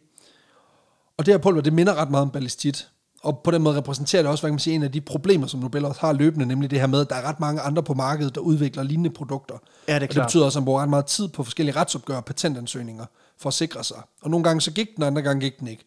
[1.18, 2.90] Og det her pulver, det minder ret meget om ballistit.
[3.24, 5.48] Og på den måde repræsenterer det også, hvad kan man sige, en af de problemer,
[5.48, 7.84] som Nobel også har løbende, nemlig det her med, at der er ret mange andre
[7.84, 9.56] på markedet, der udvikler lignende produkter.
[9.88, 11.76] Ja, det er og det betyder også, at man bruger ret meget tid på forskellige
[11.76, 13.06] retsopgør og patentansøgninger
[13.38, 13.98] for at sikre sig.
[14.22, 15.86] Og nogle gange så gik den, og andre gange gik den ikke.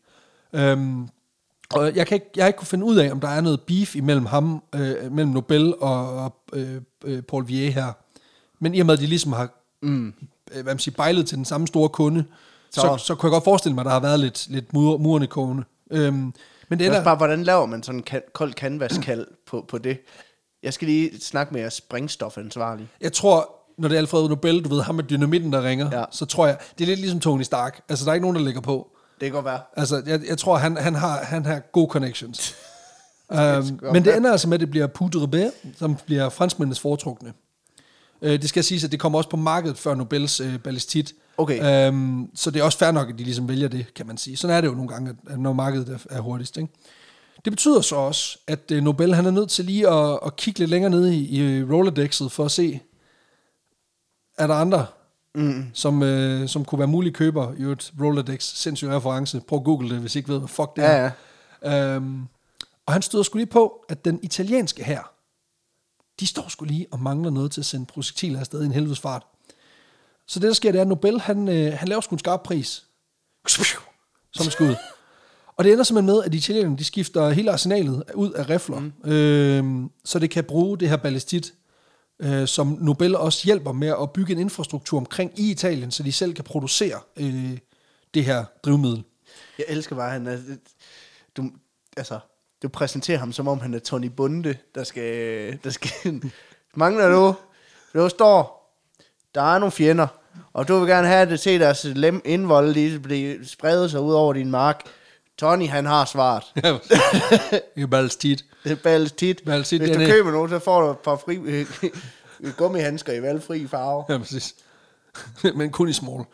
[0.52, 1.08] Øhm,
[1.74, 3.60] og jeg, kan ikke, jeg har ikke kunne finde ud af, om der er noget
[3.60, 7.92] beef imellem ham, øh, mellem Nobel og, og øh, øh, Paul Vier her.
[8.64, 9.48] Men i og med, at de ligesom har
[9.82, 10.06] mm.
[10.08, 10.14] øh,
[10.52, 12.24] hvad man siger, bejlet til den samme store kunde,
[12.72, 14.98] så, Så- så, kunne jeg godt forestille mig, at der har været lidt, lidt mur,
[14.98, 15.64] murende kogende.
[15.90, 16.32] Øhm,
[16.68, 19.78] men det er også bare, hvordan laver man sådan en kan- kold canvas-kald på, på
[19.78, 19.98] det?
[20.62, 22.88] Jeg skal lige snakke med jeres springstofansvarlig.
[23.00, 26.04] jeg tror, når det er Alfred Nobel, du ved, ham med dynamitten, der ringer, Ja.
[26.10, 27.80] så tror jeg, det er lidt ligesom Tony Stark.
[27.88, 28.88] Altså, der er ikke nogen, der lægger på.
[29.20, 29.60] Det kan godt være.
[29.76, 32.54] Altså, jeg, jeg tror, han, han, har, han har gode connections.
[33.30, 37.32] um, men det ender altså med, at det bliver poudre som bliver franskmændenes foretrukne.
[38.24, 41.14] Uh, det skal siges, at det kommer også på markedet før Nobels uh, ballistit.
[41.38, 41.88] Okay.
[41.88, 44.36] Um, så det er også fair nok, at de ligesom vælger det, kan man sige.
[44.36, 46.56] Sådan er det jo nogle gange, at, når markedet er, er hurtigst.
[46.56, 46.72] Ikke?
[47.44, 50.58] Det betyder så også, at uh, Nobel han er nødt til lige at, at kigge
[50.58, 52.80] lidt længere ned i, i Rolodexet for at se,
[54.38, 54.86] er der andre,
[55.34, 55.64] mm.
[55.72, 59.40] som, øh, som kunne være mulige køber i et Rolodex, sindssyg reference.
[59.40, 61.10] Prøv at google det, hvis I ikke ved, hvad fuck det Ja, er.
[61.62, 61.94] Ja.
[61.94, 62.22] Øhm,
[62.86, 65.13] og han støder skulle lige på, at den italienske her,
[66.20, 69.00] de står skulle lige og mangler noget til at sende projektiler afsted i en helvedes
[69.00, 69.26] fart.
[70.26, 72.42] Så det, der sker, det er, at Nobel, han, øh, han laver sgu en skarp
[72.42, 72.86] pris.
[74.32, 74.74] Som skud.
[75.56, 79.10] Og det ender simpelthen med, at italienerne, de skifter hele arsenalet ud af rifler, mm.
[79.10, 81.54] øh, så det kan bruge det her ballistit,
[82.18, 86.12] øh, som Nobel også hjælper med at bygge en infrastruktur omkring i Italien, så de
[86.12, 87.58] selv kan producere øh,
[88.14, 89.04] det her drivmiddel.
[89.58, 90.38] Jeg elsker bare, han er...
[91.36, 91.50] Du,
[91.96, 92.18] altså,
[92.64, 95.58] du præsenterer ham, som om han er Tony Bunde, der skal...
[95.64, 95.90] Der skal
[96.74, 97.34] mangler du?
[97.94, 98.60] Du står...
[99.34, 100.06] Der er nogle fjender,
[100.52, 104.12] og du vil gerne have det til deres lem indvold lige blive spredt sig ud
[104.14, 104.82] over din mark.
[105.38, 106.44] Tony, han har svaret.
[107.74, 108.44] det er ballistit.
[108.64, 109.42] Det er ballistit.
[109.46, 111.66] Ballistit, Hvis du er- køber nogen, så får du et par fri, øh,
[112.56, 114.04] gummihandsker i valgfri farve.
[114.08, 114.54] Ja, præcis.
[115.54, 116.24] Men kun i small.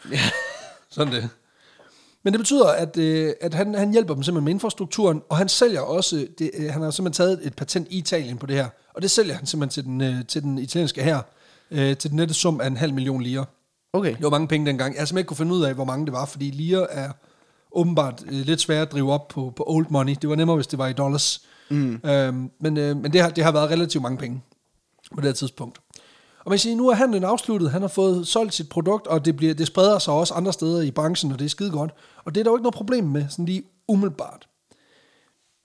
[0.91, 1.29] Sådan det.
[2.23, 5.49] Men det betyder, at, øh, at han, han hjælper dem simpelthen med infrastrukturen, og han
[5.49, 8.69] sælger også, det, øh, han har simpelthen taget et patent i Italien på det her,
[8.95, 11.21] og det sælger han simpelthen til den, øh, til den italienske her,
[11.71, 13.45] øh, til den nette sum af en halv million lire.
[13.93, 14.15] Okay.
[14.15, 14.95] Det var mange penge dengang.
[14.95, 17.11] Jeg har simpelthen ikke kunne finde ud af, hvor mange det var, fordi lire er
[17.73, 20.17] åbenbart øh, lidt svært at drive op på, på old money.
[20.23, 21.43] Det var nemmere, hvis det var i dollars.
[21.71, 22.01] Mm.
[22.05, 24.43] Øhm, men øh, men det, har, det har været relativt mange penge
[25.15, 25.79] på det her tidspunkt.
[26.45, 27.71] Og man kan sige, nu er handlen afsluttet.
[27.71, 30.83] Han har fået solgt sit produkt, og det, bliver, det spreder sig også andre steder
[30.83, 31.91] i branchen, og det er skide godt.
[32.25, 34.49] Og det er der jo ikke noget problem med, sådan lige umiddelbart.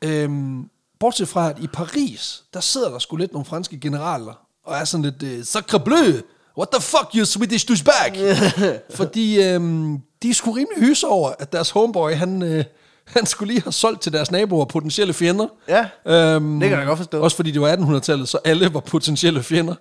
[0.03, 0.69] Øhm,
[0.99, 4.33] bortset fra, at i Paris, der sidder der sgu lidt nogle franske generaler,
[4.65, 6.13] og er sådan lidt, øh, sacre bleu,
[6.57, 8.37] what the fuck, you Swedish douchebag?
[8.99, 12.63] Fordi øhm, de er sgu rimelig hyse over, at deres homeboy, han, øh,
[13.05, 15.47] han skulle lige have solgt til deres naboer potentielle fjender.
[15.67, 17.21] Ja, Øhm, det kan jeg godt forstå.
[17.21, 19.75] Også fordi det var 1800-tallet, så alle var potentielle fjender.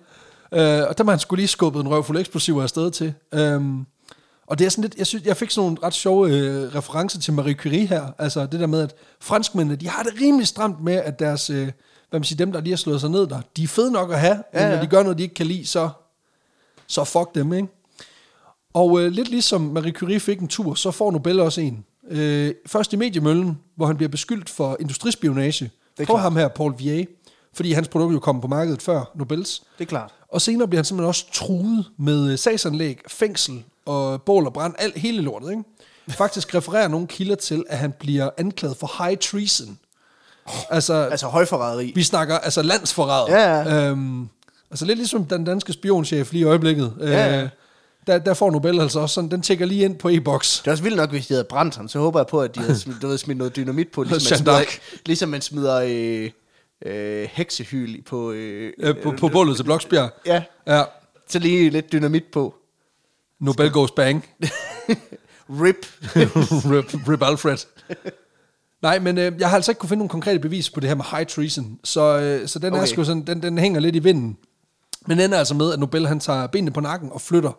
[0.51, 3.13] Øh, og der må han skulle lige skubbet en røvfuld eksplosiver afsted til.
[3.33, 3.85] Øhm,
[4.47, 7.19] og det er sådan lidt, jeg, synes, jeg fik sådan nogle ret sjove øh, referencer
[7.19, 8.07] til Marie Curie her.
[8.19, 11.71] Altså det der med, at franskmændene, de har det rimelig stramt med, at deres, øh,
[12.09, 14.11] hvad man siger, dem der lige har slået sig ned der, de er fede nok
[14.11, 14.81] at have, ja, Ja, men når ja.
[14.83, 15.89] de gør noget, de ikke kan lide, så,
[16.87, 17.67] så fuck dem, ikke?
[18.73, 21.85] Og øh, lidt ligesom Marie Curie fik en tur, så får Nobel også en.
[22.09, 25.65] Øh, først i mediemøllen, hvor han bliver beskyldt for industrispionage
[25.97, 26.21] Det er på klart.
[26.21, 27.05] ham her, Paul Vier,
[27.55, 29.59] fordi hans produkt jo kom på markedet før Nobels.
[29.77, 30.11] det er klart.
[30.29, 34.73] Og senere bliver han simpelthen også truet med øh, sagsanlæg, fængsel og bål og brand,
[34.77, 35.49] alt, hele lortet.
[35.51, 35.63] Ikke?
[36.09, 39.77] Faktisk refererer nogle kilder til, at han bliver anklaget for high treason.
[40.69, 41.91] Altså, Altså højforræderi.
[41.95, 43.39] vi snakker altså landsforræder.
[43.39, 43.89] Ja, ja.
[43.89, 44.27] Øhm,
[44.71, 46.93] altså lidt ligesom den danske spionchef lige i øjeblikket.
[46.99, 47.05] Ja,
[47.35, 47.43] ja.
[47.43, 47.49] Øh,
[48.07, 50.59] der, der får Nobel altså også sådan, den tjekker lige ind på e-boks.
[50.59, 51.87] Det er også vildt nok, hvis de havde brændt ham.
[51.87, 54.03] Så håber jeg på, at de havde smidt, du ved, smidt noget dynamit på.
[54.03, 54.61] Ligesom man smider,
[55.05, 56.29] ligesom man smider øh,
[56.85, 58.31] øh, heksehyl på...
[58.31, 60.09] Øh, Øh, på, på bålet til Bloksbjerg.
[60.25, 60.83] Ja, Ja.
[61.29, 62.55] så lige lidt dynamit på.
[63.39, 64.25] Nobel goes bang.
[65.49, 65.85] Rip.
[66.71, 67.57] rip, rip Alfred.
[68.81, 70.95] Nej, men øh, jeg har altså ikke kunne finde nogle konkrete bevis på det her
[70.95, 72.81] med high treason, så, øh, så den, okay.
[72.81, 74.37] er sgu sådan, den, den hænger lidt i vinden.
[75.07, 77.51] Men den er altså med, at Nobel han tager benene på nakken og flytter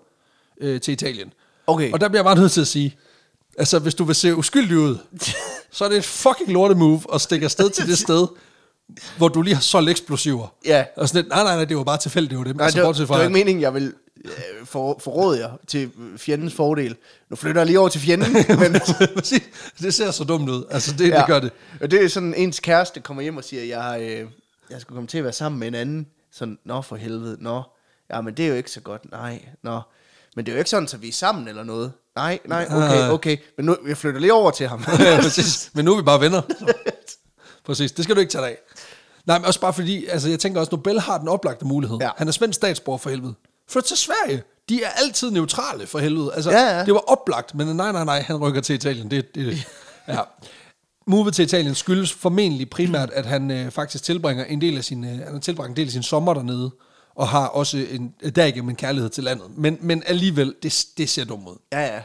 [0.61, 1.33] øh, til Italien.
[1.67, 1.93] Okay.
[1.93, 2.97] Og der bliver jeg bare nødt til at sige,
[3.59, 4.99] altså hvis du vil se uskyldig ud,
[5.73, 8.27] så er det et fucking lorte move at stikke afsted til det sted,
[9.17, 10.55] hvor du lige har solgt eksplosiver.
[10.65, 10.85] Ja.
[10.97, 12.57] Og sådan lidt, nej, nej, nej, det var bare tilfældigt, det var det.
[12.57, 13.95] Nej, altså, det, var, det var ikke meningen, jeg vil
[14.25, 14.31] øh,
[14.65, 16.97] for, forråde jer til fjendens fordel.
[17.31, 18.33] Nu flytter jeg lige over til fjenden,
[18.63, 18.75] men
[19.81, 20.65] det ser så dumt ud.
[20.71, 21.19] Altså, det, ja.
[21.19, 21.53] det gør det.
[21.81, 24.29] Og det er sådan, ens kæreste kommer hjem og siger, jeg, øh,
[24.71, 26.07] jeg skal komme til at være sammen med en anden.
[26.33, 27.63] Sådan, nå for helvede, nå.
[28.11, 29.81] Ja, men det er jo ikke så godt, nej, nå.
[30.37, 31.93] Men det er jo ikke sådan, at vi er sammen eller noget.
[32.17, 33.37] Nej, nej, okay, okay.
[33.57, 34.85] Men nu, jeg flytter lige over til ham.
[34.99, 35.71] ja, præcis.
[35.75, 36.43] Men nu er vi bare venner.
[37.67, 38.59] præcis, det skal du ikke tage dig af.
[39.27, 41.99] Nej, men også bare fordi, altså jeg tænker også, Nobel har den oplagte mulighed.
[42.01, 42.11] Ja.
[42.17, 43.35] Han er svensk statsborger for helvede.
[43.71, 44.43] Flyt til Sverige.
[44.69, 46.31] De er altid neutrale for helvede.
[46.35, 46.85] Altså, Ja, ja.
[46.85, 49.11] det var oplagt, men nej, nej, nej, han rykker til Italien.
[49.11, 49.67] Det, det,
[50.09, 50.19] ja.
[51.07, 55.05] Move til Italien skyldes formentlig primært, at han øh, faktisk tilbringer en del af sin,
[55.05, 56.71] øh, han har tilbragt en del af sin sommer dernede,
[57.15, 59.47] og har også en, derigennem en kærlighed til landet.
[59.57, 61.57] Men, men alligevel, det, det ser dumt ud.
[61.73, 62.01] ja, ja.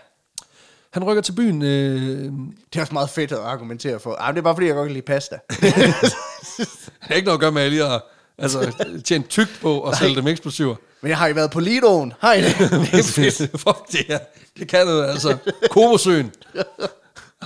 [0.93, 2.31] Han rykker til byen, øh,
[2.73, 4.15] Det er også meget fedt at argumentere for.
[4.19, 5.39] Ah, det er bare fordi, jeg godt kan lide pasta.
[6.57, 6.67] det
[6.99, 8.05] har ikke noget at gøre med, at jeg lige har
[8.37, 8.73] altså,
[9.05, 10.75] tjent tygt på at sælge dem eksplosiver.
[11.01, 12.13] Men jeg har jo været på Lidoen.
[12.19, 12.59] Har I det?
[13.39, 13.49] det.
[13.59, 14.19] Fuck det her.
[14.59, 15.37] Det kan noget, altså.
[15.69, 16.31] Komosøen.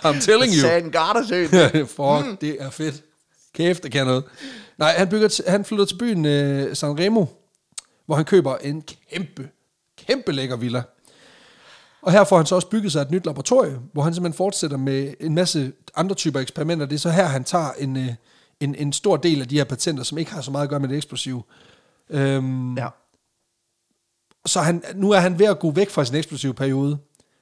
[0.05, 0.61] I'm telling you.
[0.61, 1.49] Sagen Gardasøen.
[1.97, 2.37] Fuck, mm.
[2.41, 2.95] det er fedt.
[3.53, 4.23] Kæft, det kan noget.
[4.77, 7.25] Nej, han, bygger til, han flytter til byen øh, San Remo,
[8.05, 9.49] hvor han køber en kæmpe,
[10.07, 10.83] kæmpe lækker villa.
[12.01, 14.77] Og her får han så også bygget sig et nyt laboratorium, hvor han simpelthen fortsætter
[14.77, 16.85] med en masse andre typer eksperimenter.
[16.85, 18.13] Det er så her, han tager en, øh,
[18.59, 20.79] en, en stor del af de her patenter, som ikke har så meget at gøre
[20.79, 21.43] med det eksplosive.
[22.09, 22.87] Øhm, Ja.
[24.45, 26.97] så han, nu er han ved at gå væk fra sin eksplosive periode.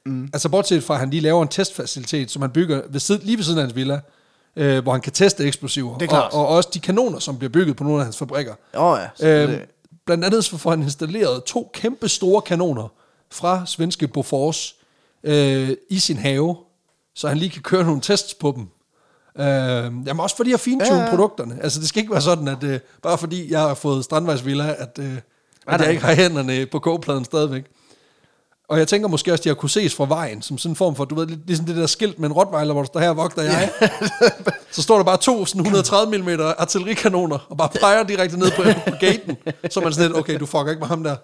[0.06, 0.30] Mm.
[0.34, 3.44] Altså bortset fra, at han lige laver en testfacilitet, som han bygger ved lige ved
[3.44, 3.99] siden af hans villa,
[4.56, 5.98] øh, hvor han kan teste eksplosiver.
[5.98, 6.34] Det er klart.
[6.34, 8.56] Og, og også de kanoner, som bliver bygget på nogle af hans fabrikker.
[8.73, 9.07] Oh, ja.
[9.15, 9.69] Så Øhm, det-
[10.06, 12.88] blandt andet så får han installeret to kæmpe store kanoner
[13.31, 14.76] fra svenske Bofors
[15.23, 16.57] øh, i sin have,
[17.15, 18.68] så han lige kan køre nogle tests på dem.
[19.39, 19.45] Øh,
[20.07, 21.05] jamen også fordi jeg fintune Ja, ja, ja.
[21.05, 21.10] ja.
[21.15, 21.57] produkterne.
[21.64, 24.99] Altså det skal ikke være sådan, at øh, bare fordi jeg har fået strandvejsvilla, at,
[24.99, 25.14] øh,
[25.68, 27.64] at jeg ikke har hænderne på kogepladen stadigvæk.
[28.68, 30.76] Og jeg tænker måske også, at de har kunne ses fra vejen, som sådan en
[30.76, 33.10] form for, du ved, ligesom det der skilt med en rottweiler, hvor der står her,
[33.14, 33.69] vogter jeg.
[34.72, 38.64] så står der bare to sådan 130 mm artillerikanoner, og bare peger direkte ned på,
[38.89, 39.38] på gaten.
[39.69, 41.15] Så er man sådan lidt, okay, du fucker ikke med ham der.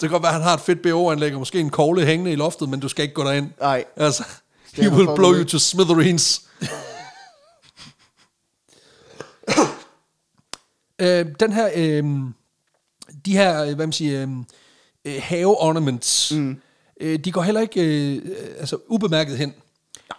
[0.00, 2.36] kan godt være, at han har et fedt BO-anlæg, og måske en kogle hængende i
[2.36, 3.50] loftet, men du skal ikke gå derind.
[3.60, 3.84] Nej.
[3.96, 4.24] Altså,
[4.74, 6.42] he will blow you to smithereens.
[10.98, 12.04] Øh, den her, øh,
[13.26, 14.28] de her, øh, hvad man siger, øh,
[15.04, 16.56] øh, have ornaments, mm.
[17.00, 19.54] øh, de går heller ikke øh, øh, altså, ubemærket hen.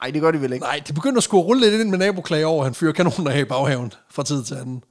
[0.01, 0.65] Nej, det gør de vel ikke.
[0.65, 3.31] Nej, de begynder at skulle rulle lidt ind med naboklager over, at han fyrer kanoner
[3.31, 4.83] af i baghaven fra tid til anden.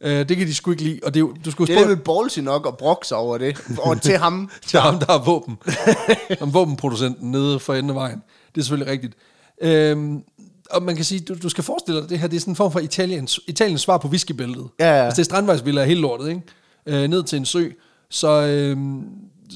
[0.00, 2.38] Øh, det kan de sgu ikke lide, og det, du skulle Det er vel ballsy
[2.38, 3.78] nok at brokke sig over det.
[3.78, 4.50] Og til ham.
[4.66, 5.58] til ham, der har våben.
[6.38, 8.22] Ham våbenproducenten nede for enden af vejen.
[8.54, 9.14] Det er selvfølgelig rigtigt.
[9.62, 10.22] Øhm,
[10.70, 12.56] og man kan sige, du, du skal forestille dig, det her det er sådan en
[12.56, 14.68] form for Italiens, Italiens svar på whiskybæltet.
[14.78, 15.04] Ja, ja.
[15.04, 16.42] Altså, det er strandvejsvilla er helt lortet, ikke?
[16.86, 17.68] Øh, ned til en sø.
[18.10, 19.02] Så, øhm,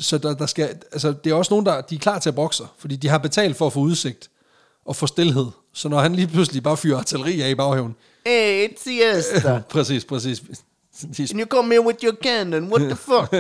[0.01, 2.35] så der, der skal, altså, det er også nogen, der de er klar til at
[2.35, 4.31] bokse, fordi de har betalt for at få udsigt
[4.85, 5.47] og få stillhed.
[5.75, 7.95] Så når han lige pludselig bare fyrer artilleri af i baghaven.
[8.27, 9.61] Hey, it's siesta.
[9.71, 10.43] præcis, præcis.
[11.03, 12.73] And you come here with your cannon.
[12.73, 13.31] What the fuck?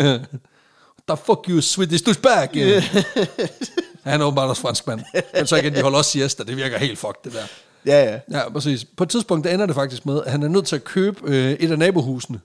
[1.09, 2.49] The fuck you, Swedish douchebag.
[2.57, 2.82] Yeah.
[4.09, 5.01] Han er åbenbart også franskmand.
[5.35, 6.43] Men så igen, de holder også siesta.
[6.43, 7.47] Det virker helt fucked, det der.
[7.87, 8.39] ja, ja.
[8.39, 8.85] Ja, præcis.
[8.97, 11.21] På et tidspunkt, der ender det faktisk med, at han er nødt til at købe
[11.25, 12.41] øh, et af nabohusene.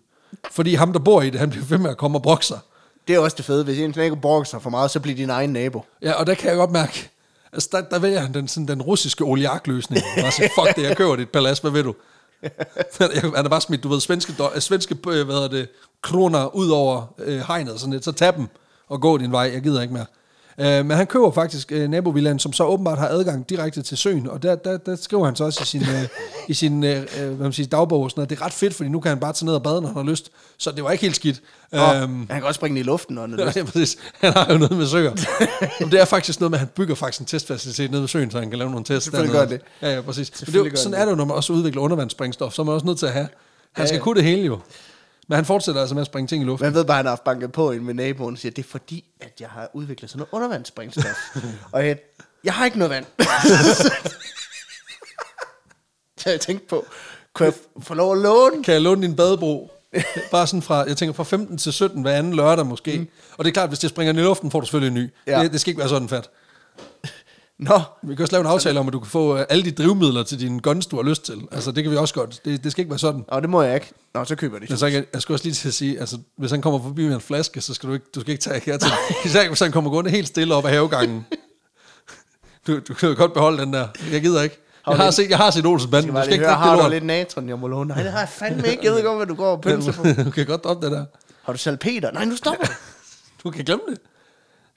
[0.52, 2.60] Fordi ham, der bor i det, han bliver ved med at komme og brokke sig.
[3.08, 3.64] Det er også det fede.
[3.64, 5.86] Hvis en nabo brokker sig for meget, så bliver din egen nabo.
[6.02, 7.10] Ja, og der kan jeg godt mærke,
[7.54, 10.04] altså der, der vælger han den, sådan, den russiske oligarkløsning.
[10.22, 11.96] Bare sige, fuck det, jeg køber dit palads, hvad ved du?
[13.36, 15.68] han er bare smidt, du ved, svenske, øh, svenske øh, hvad hedder det,
[16.02, 18.48] kroner ud over øh, hegnet, sådan lidt, så tag dem
[18.90, 20.06] og gå din vej, jeg gider ikke mere.
[20.58, 24.30] Øh, men han køber faktisk øh, nabovillaen, som så åbenbart har adgang direkte til søen,
[24.30, 26.08] og der, der, der skriver han så også i sin, øh,
[26.48, 28.74] i sin øh, øh, hvad man siger, dagbog, og sådan noget, det er ret fedt,
[28.74, 30.32] fordi nu kan han bare tage ned og bade, når han har lyst.
[30.58, 31.42] Så det var ikke helt skidt.
[31.72, 33.16] Og Øhm, han kan også springe den i luften.
[33.16, 33.98] Når han er Ja, ja, præcis.
[34.22, 35.12] Han har jo noget med søer.
[35.80, 38.32] Men det er faktisk noget med, at han bygger faktisk en testfacilitet nede ved søen,
[38.32, 39.04] så han kan lave nogle tests.
[39.04, 39.62] Selvfølgelig gør det.
[39.82, 40.48] Ja, ja, præcis.
[40.54, 41.00] Men det sådan det.
[41.00, 43.12] er det jo, når man også udvikler undervandssprængstof, så er man også nødt til at
[43.12, 43.28] have.
[43.74, 44.04] Han Ja, skal ja.
[44.04, 44.60] kunne det hele jo.
[45.28, 46.66] Men han fortsætter altså med at springe ting i luften.
[46.66, 48.66] Man ved bare, at han har haft banket på ind med naboen og siger, det
[48.66, 51.36] er fordi, at jeg har udviklet sådan noget undervandsspringstof.
[51.72, 51.98] og jeg,
[52.44, 53.06] jeg har ikke noget vand.
[56.18, 56.86] så jeg tænkte på,
[57.34, 58.64] kunne jeg få lov at låne?
[58.64, 59.72] Kan jeg låne din badebro?
[60.32, 62.98] Bare sådan fra, jeg tænker fra 15 til 17 hver anden lørdag måske.
[62.98, 63.08] Mm.
[63.38, 65.14] Og det er klart, hvis det springer i luften, får du selvfølgelig en ny.
[65.28, 65.44] Ja.
[65.44, 66.30] Det, det skal ikke være sådan fat.
[67.64, 69.72] Nå, Vi kan også lave en aftale om, at du kan få øh, alle de
[69.72, 71.42] drivmidler til dine guns, du har lyst til.
[71.52, 72.42] Altså, det kan vi også godt.
[72.46, 73.26] Det, det skal ikke være sådan.
[73.32, 73.92] Nå, det må jeg ikke.
[74.14, 74.80] Nå, så køber jeg Men det.
[74.80, 77.16] så jeg, jeg skal også lige til at sige, altså, hvis han kommer forbi med
[77.16, 78.92] en flaske, så skal du ikke, du skal ikke tage her til.
[79.26, 81.26] Især hvis han kommer gående helt stille op ad havegangen.
[82.68, 83.88] Du, du kan godt beholde den der.
[84.12, 84.58] Jeg gider ikke.
[84.88, 86.10] Jeg har set, jeg har set Olsen Banden.
[86.10, 87.88] skal Du skal ikke høre, har det du lidt natron, jeg må låne?
[87.88, 88.86] Nej, det har jeg fandme ikke.
[88.86, 90.04] Jeg ved godt, hvad du går og pynser på.
[90.26, 91.06] Du kan godt droppe det der.
[91.44, 92.12] Har du salpeter?
[92.12, 92.72] Nej, nu stopper du.
[93.44, 93.98] Du kan glemme det.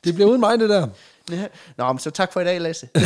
[0.05, 0.89] Det bliver uden mig, det der.
[1.31, 1.47] Ja.
[1.79, 2.89] Nå, men så tak for i dag, Lasse.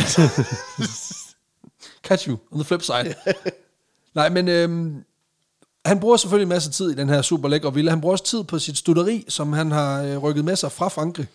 [2.07, 3.15] Catch you on the flip side.
[4.15, 5.03] Nej, men øhm,
[5.85, 7.91] han bruger selvfølgelig en masse tid i den her super lækre villa.
[7.91, 10.87] Han bruger også tid på sit studeri, som han har øh, rykket med sig fra
[10.87, 11.27] Frankrig.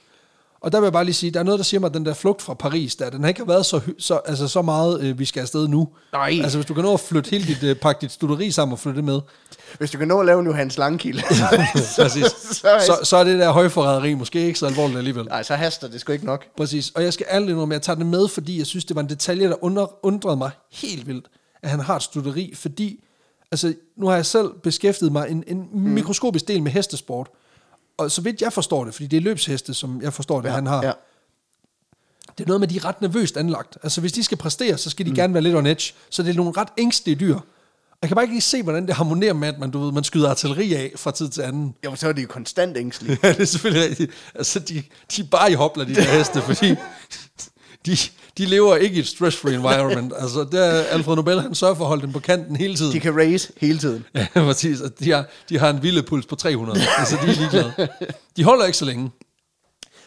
[0.66, 2.06] Og der vil jeg bare lige sige, der er noget, der siger mig, at den
[2.06, 5.18] der flugt fra Paris, der, den har ikke været så, så, altså, så meget, øh,
[5.18, 5.88] vi skal afsted nu.
[6.12, 6.40] Nej.
[6.42, 8.78] Altså, hvis du kan nå at flytte hele dit, øh, pakke dit studeri sammen og
[8.78, 9.20] flytte det med,
[9.78, 11.22] Hvis du kan nå at lave en Johannes Langkilde,
[12.02, 12.24] Præcis.
[12.62, 15.24] så, så, så er det der højforræderi måske ikke så alvorligt alligevel.
[15.24, 16.44] nej, så haster det sgu ikke nok.
[16.56, 16.90] Præcis.
[16.90, 19.02] Og jeg skal ærligt indrømme, at jeg tager det med, fordi jeg synes, det var
[19.02, 21.26] en detalje, der under, undrede mig helt vildt,
[21.62, 23.04] at han har et studeri, fordi
[23.50, 25.80] altså, nu har jeg selv beskæftiget mig en, en mm.
[25.80, 27.28] mikroskopisk del med hestesport,
[27.98, 30.54] og så vidt jeg forstår det, fordi det er løbsheste, som jeg forstår det, ja,
[30.54, 30.92] han har, Ja.
[32.38, 33.78] det er noget med, de er ret nervøst anlagt.
[33.82, 35.16] Altså, hvis de skal præstere, så skal de mm.
[35.16, 35.94] gerne være lidt on edge.
[36.10, 37.38] Så det er nogle ret ængstelige dyr.
[38.02, 40.04] Jeg kan bare ikke lige se, hvordan det harmonerer med, at man, du ved, man
[40.04, 41.74] skyder artilleri af fra tid til anden.
[41.84, 43.18] Jo, så er de jo konstant ængstelige.
[43.22, 44.12] Ja, det er selvfølgelig rigtigt.
[44.34, 44.82] Altså, de,
[45.16, 46.74] de er bare i hopler, de der heste, fordi
[47.86, 47.96] de,
[48.38, 50.12] de lever ikke i et stress-free environment.
[50.22, 52.92] Altså, der er Alfred Nobel, han sørger for at holde dem på kanten hele tiden.
[52.92, 54.04] De kan race hele tiden.
[54.14, 54.78] Ja, præcis.
[55.00, 56.80] De har, de har en vilde puls på 300.
[56.98, 57.88] altså, de er ligeglade.
[58.36, 59.10] De holder ikke så længe.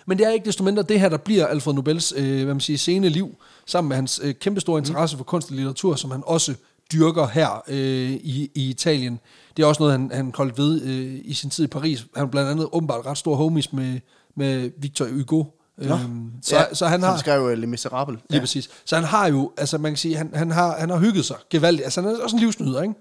[0.06, 2.60] Men det er ikke desto mindre det her, der bliver Alfred Nobels øh, hvad man
[2.60, 3.36] siger, sene liv,
[3.66, 6.54] sammen med hans øh, kæmpestore interesse for kunst og litteratur, som han også
[6.94, 9.20] dyrker her øh, i, i Italien.
[9.58, 12.06] Det er også noget, han, han holdt ved øh, i sin tid i Paris.
[12.16, 14.00] Han er blandt andet åbenbart ret stor homies med,
[14.36, 15.44] med Victor Hugo.
[15.80, 17.10] Øhm, så, ja, så han har...
[17.10, 18.20] Han skrev jo Les Miserables.
[18.30, 18.40] Lige ja.
[18.40, 18.70] præcis.
[18.86, 21.36] Så han har jo, altså man kan sige, han, han, har, han har hygget sig
[21.50, 21.84] gevaldigt.
[21.84, 22.94] Altså han er også en livsnyder, ikke?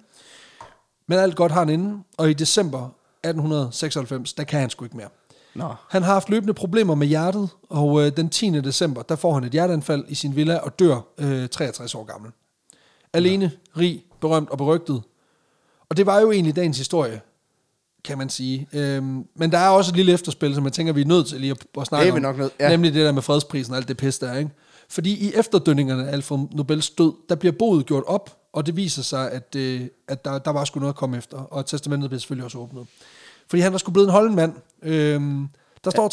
[1.07, 4.97] Men alt godt har han inden, og i december 1896, der kan han sgu ikke
[4.97, 5.09] mere.
[5.55, 5.75] Nå.
[5.89, 8.51] Han har haft løbende problemer med hjertet, og øh, den 10.
[8.61, 12.31] december, der får han et hjerteanfald i sin villa og dør øh, 63 år gammel.
[13.13, 15.03] Alene, rig, berømt og berygtet.
[15.89, 17.21] Og det var jo egentlig dagens historie,
[18.05, 18.69] kan man sige.
[18.73, 21.41] Øhm, men der er også et lille efterspil, som jeg tænker, vi er nødt til
[21.41, 22.23] lige at, at snakke Det er vi om.
[22.23, 22.69] nok nødt- ja.
[22.69, 24.51] Nemlig det der med fredsprisen og alt det pis der, ikke?
[24.89, 29.03] Fordi i efterdønningerne af Alfred Nobels død, der bliver boet gjort op, og det viser
[29.03, 32.21] sig, at, øh, at der, der var sgu noget at komme efter, og testamentet bliver
[32.21, 32.87] selvfølgelig også åbnet.
[33.51, 34.53] Fordi han var sgu blevet en holden mand.
[34.83, 35.49] Øhm,
[35.85, 36.09] der står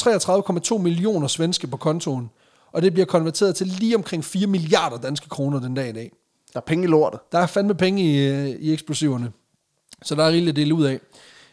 [0.76, 2.30] 33,2 millioner svenske på kontoen,
[2.72, 6.12] og det bliver konverteret til lige omkring 4 milliarder danske kroner den dag i dag.
[6.54, 7.20] Der er penge i lortet.
[7.32, 9.32] Der er fandme penge i, øh, i eksplosiverne.
[10.04, 11.00] Så der er rigeligt at dele ud af.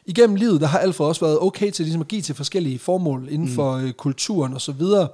[0.07, 3.29] Igennem livet, der har Alfred også været okay til ligesom at give til forskellige formål
[3.31, 3.55] inden mm.
[3.55, 5.09] for øh, kulturen og så videre.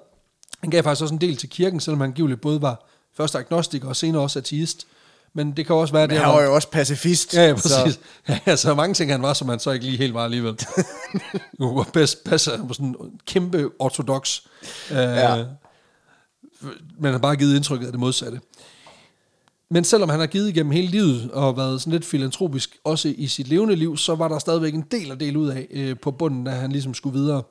[0.61, 3.89] Han gav faktisk også en del til kirken, selvom han givetligt både var først agnostiker
[3.89, 4.87] og senere også ateist.
[5.35, 7.35] Men det kan også være, Men det han var jo også pacifist.
[7.35, 7.71] Ja, ja, præcis.
[7.71, 7.99] Så.
[8.29, 10.59] Ja, ja, så mange ting han var, som han så ikke lige helt var alligevel.
[11.59, 12.97] Nu var bedst passer han på sådan en
[13.27, 14.41] kæmpe ortodox.
[14.91, 15.45] Øh, Ja.
[16.63, 18.41] Men han har bare givet indtrykket af det modsatte.
[19.71, 23.27] Men selvom han har givet igennem hele livet og været sådan lidt filantropisk, også i
[23.27, 26.11] sit levende liv, så var der stadigvæk en del at dele ud af øh, på
[26.11, 27.43] bunden, da han ligesom skulle videre.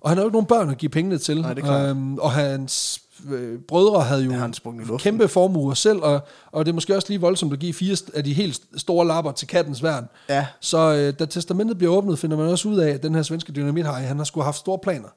[0.00, 1.40] Og han har jo ikke nogen børn at give pengene til.
[1.40, 1.90] Nej, det er.
[1.90, 3.02] Øhm, og hans
[3.32, 4.54] øh, brødre havde jo Ja, han
[4.98, 6.20] kæmpe formuer selv, og,
[6.52, 9.32] og det er måske også lige voldsomt at give fire af de helt store lapper
[9.32, 10.08] til kattens værn.
[10.28, 10.46] Ja.
[10.60, 13.52] Så øh, da testamentet bliver åbnet, finder man også ud af, at den her svenske
[13.52, 15.08] dynamithajer, han har skulle have haft store planer.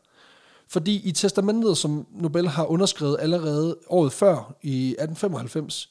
[0.69, 5.89] Fordi i testamentet, som Nobel har underskrevet allerede året før, i 1895,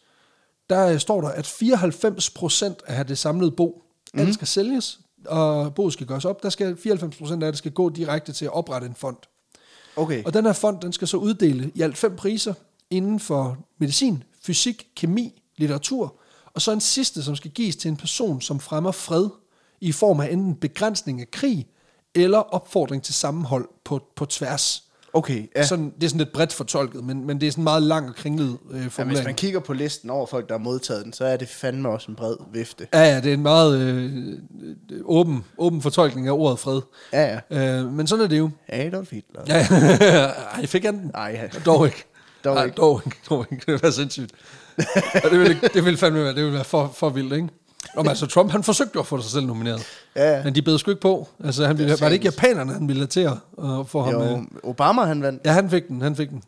[0.71, 3.83] der øh, står der, at 94 procent af det samlede bo,
[4.15, 4.21] mm.
[4.21, 6.43] alt skal sælges, og boet skal gøres op.
[6.43, 9.17] Der skal 94 procent af det skal gå direkte til at oprette en fond.
[9.97, 10.25] Okay.
[10.25, 12.55] Og den her fond, den skal så uddele i alt fem priser
[12.91, 16.21] inden for medicin, fysik, kemi, litteratur,
[16.55, 19.29] og så en sidste, som skal gives til en person, som fremmer fred
[19.81, 21.67] i form af enten begrænsning af krig,
[22.15, 24.86] eller opfordring til sammenhold på, på tværs.
[25.17, 25.67] Okay, ja.
[25.67, 28.15] Sådan, det er sådan lidt bredt fortolket, men, men det er sådan meget lang og
[28.15, 28.83] kringlet øh, ja.
[28.83, 29.25] Hvis formulering.
[29.25, 32.11] man kigger på listen over folk, der har modtaget den, så er det fandme også
[32.11, 32.87] en bred vifte.
[32.95, 34.39] Ja, ja, det er en meget øh,
[35.05, 36.81] åben, åben fortolkning af ordet fred.
[37.13, 37.79] Ja, ja.
[37.81, 38.51] Øh, men sådan er det jo.
[38.69, 39.41] Adolf Hitler.
[39.49, 39.67] Ja,
[40.59, 41.11] Ej, fik han den?
[41.15, 41.59] Nej, ja.
[41.67, 42.05] Dog ikke.
[42.45, 42.77] Dog Ej, ikke.
[42.77, 43.19] Dog ikke.
[43.31, 43.61] Dog ikke.
[43.61, 44.33] Det ville være sindssygt.
[45.25, 47.49] Og det ville, det ville fandme være, det ville være for, for vildt, ikke?
[47.95, 49.83] Nå, men altså, Trump, han forsøgte jo at få sig selv nomineret.
[50.17, 50.45] Ja, ja.
[50.45, 51.29] Men de bed sgu ikke på.
[51.45, 54.23] Altså, han ville, Det var det ikke japanerne, han ville til at uh, få ham...
[54.23, 55.43] øh, Jo, Obama han vandt.
[55.45, 56.43] Ja, han fik den, han fik den.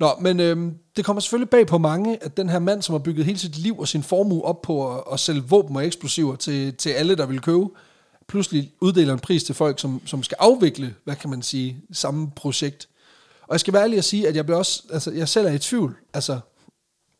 [0.00, 2.98] Nå, men øhm, det kommer selvfølgelig bag på mange, at den her mand, som har
[2.98, 6.36] bygget hele sit liv og sin formue op på at, at sælge våben og eksplosiver
[6.36, 7.66] til, til alle, der vil købe,
[8.28, 12.30] pludselig uddeler en pris til folk, som, som skal afvikle, hvad kan man sige, samme
[12.36, 12.88] projekt.
[13.42, 15.50] Og jeg skal være ærlig at sige, at jeg bliver også, altså jeg selv er
[15.52, 16.40] i tvivl, altså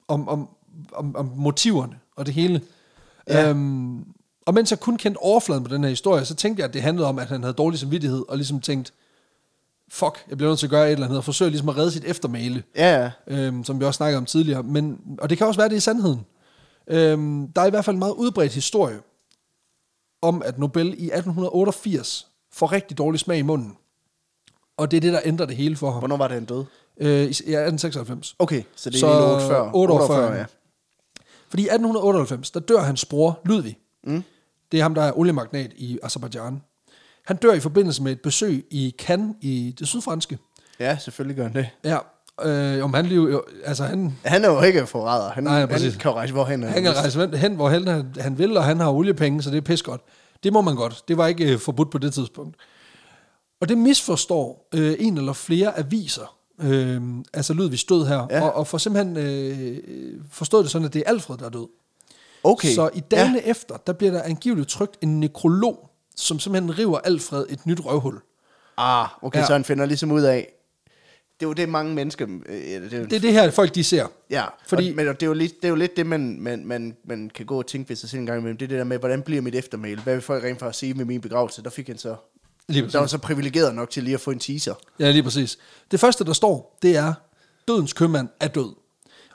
[0.09, 0.49] om, om,
[0.93, 2.61] om, om motiverne og det hele.
[3.29, 3.49] Ja.
[3.49, 4.05] Øhm,
[4.47, 6.83] og mens jeg kun kendte overfladen på den her historie, så tænkte jeg, at det
[6.83, 8.93] handlede om, at han havde dårlig samvittighed, og ligesom tænkt,
[9.91, 11.91] fuck, jeg bliver nødt til at gøre et eller andet, og forsøge ligesom at redde
[11.91, 14.63] sit eftermæle, Ja, øhm, som vi også snakkede om tidligere.
[14.63, 16.27] Men, og det kan også være, det er sandheden.
[16.87, 18.99] Øhm, der er i hvert fald en meget udbredt historie
[20.23, 23.77] om, at Nobel i 1888 får rigtig dårlig smag i munden.
[24.77, 25.99] Og det er det, der ændrer det hele for ham.
[25.99, 26.67] Hvornår var det, han døde?
[27.01, 28.35] Øh, i ja, 1896.
[28.39, 29.71] Okay, så det er Så lige otte før.
[29.75, 30.45] 48, ja.
[31.51, 33.79] Fordi i 1898, der dør hans bror Ludvig.
[34.05, 34.23] Mm.
[34.73, 36.63] Det er ham, der er oliemagnat i Azerbaijan.
[37.27, 40.39] Han dør i forbindelse med et besøg i Cannes i det sydfranske.
[40.81, 41.69] Ja, selvfølgelig gør han det.
[41.85, 41.99] Ja,
[42.49, 45.31] øh, om han jo, altså han, Han er jo ikke forræder.
[45.31, 45.97] Han, Nej, han præcis.
[45.97, 46.63] kan jo rejse hvorhen.
[46.63, 49.61] han kan rejse hen- hvor han, han vil, og han har oliepenge, så det er
[49.61, 50.01] pis godt.
[50.43, 51.05] Det må man godt.
[51.09, 52.57] Det var ikke øh, forbudt på det tidspunkt.
[53.61, 58.43] Og det misforstår øh, en eller flere aviser, øh, altså Ludvig stod her, Ja.
[58.43, 59.78] og, og får simpelthen øh,
[60.31, 61.69] forstået det sådan, at det er Alfred, der er død.
[62.45, 62.74] Okay.
[62.74, 63.51] Så i dagene ja.
[63.51, 68.20] efter, der bliver der angiveligt trykt en nekrolog, som simpelthen river Alfred et nyt røvhul.
[68.77, 69.47] Ah, okay, Ja.
[69.47, 70.53] så han finder ligesom ud af...
[71.41, 72.27] Det er jo det, mange mennesker...
[72.47, 74.07] Øh, det er, jo- Det er det her, folk de ser.
[74.31, 76.66] Ja, Fordi- og, men det er, jo lidt, det er jo lidt det, man, man,
[76.66, 78.57] man, man kan gå og tænke ved sig selv en gang imellem.
[78.59, 80.01] Det er det der med, hvordan bliver mit eftermæle?
[80.03, 81.62] Hvad vil folk rent faktisk sige med min begravelse?
[81.62, 82.16] Der fik han så...
[82.71, 84.75] Lige Der var så privilegeret nok til lige at få en teaser.
[84.99, 85.59] Ja, lige præcis.
[85.91, 87.13] Det første, der står, det er,
[87.69, 88.75] dødens købmand er død.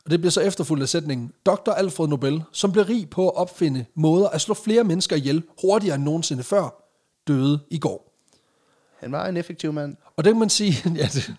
[0.05, 1.71] Og det bliver så efterfulgt af sætningen, Dr.
[1.71, 5.95] Alfred Nobel, som blev rig på at opfinde måder at slå flere mennesker ihjel hurtigere
[5.95, 6.83] end nogensinde før,
[7.27, 8.11] døde i går.
[8.99, 9.95] Han var en effektiv mand.
[10.17, 11.33] Og det kan man sige, ja, det,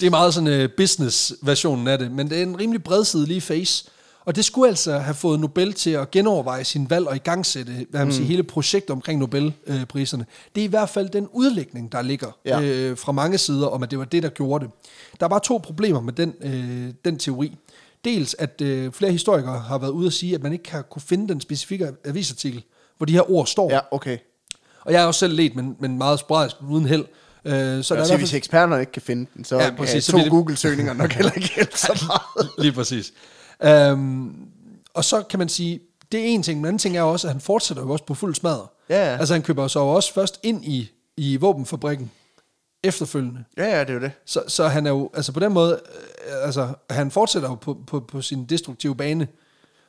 [0.00, 3.90] det er meget sådan uh, business-versionen af det, men det er en rimelig bredsidelig face.
[4.24, 8.00] Og det skulle altså have fået Nobel til at genoverveje sin valg og igangsætte hvad
[8.00, 8.12] man mm.
[8.12, 10.26] siger, hele projektet omkring Nobelpriserne.
[10.54, 12.60] Det er i hvert fald den udlægning, der ligger ja.
[12.60, 14.72] Øh, fra mange sider, om at det var det, der gjorde det.
[15.20, 17.56] Der er bare to problemer med den, øh, den teori.
[18.04, 21.02] Dels, at øh, flere historikere har været ude at sige, at man ikke har kunne
[21.02, 22.62] finde den specifikke avisartikel,
[22.96, 23.70] hvor de her ord står.
[23.70, 24.18] Ja, okay.
[24.80, 27.04] Og jeg har også selv let, men, men meget sporadisk, uden held.
[27.44, 30.04] Øh, så Så der er sige, hvis eksperterne ikke kan finde den, så Ja, præcis,
[30.04, 32.50] så to det- Google-søgninger nok heller ikke hjælpe så meget.
[32.58, 33.12] Lige præcis.
[33.92, 34.48] Um,
[34.94, 35.80] og så kan man sige,
[36.12, 38.14] det er en ting, men anden ting er også, at han fortsætter jo også på
[38.14, 38.66] fuld smadre.
[38.88, 39.16] Ja, ja.
[39.18, 42.10] Altså han køber så også først ind i, i våbenfabrikken
[42.82, 43.44] efterfølgende.
[43.56, 44.12] Ja, ja, det er jo det.
[44.26, 45.80] Så, så han er jo, altså på den måde,
[46.28, 49.28] øh, altså han fortsætter jo på, på, på sin destruktive bane.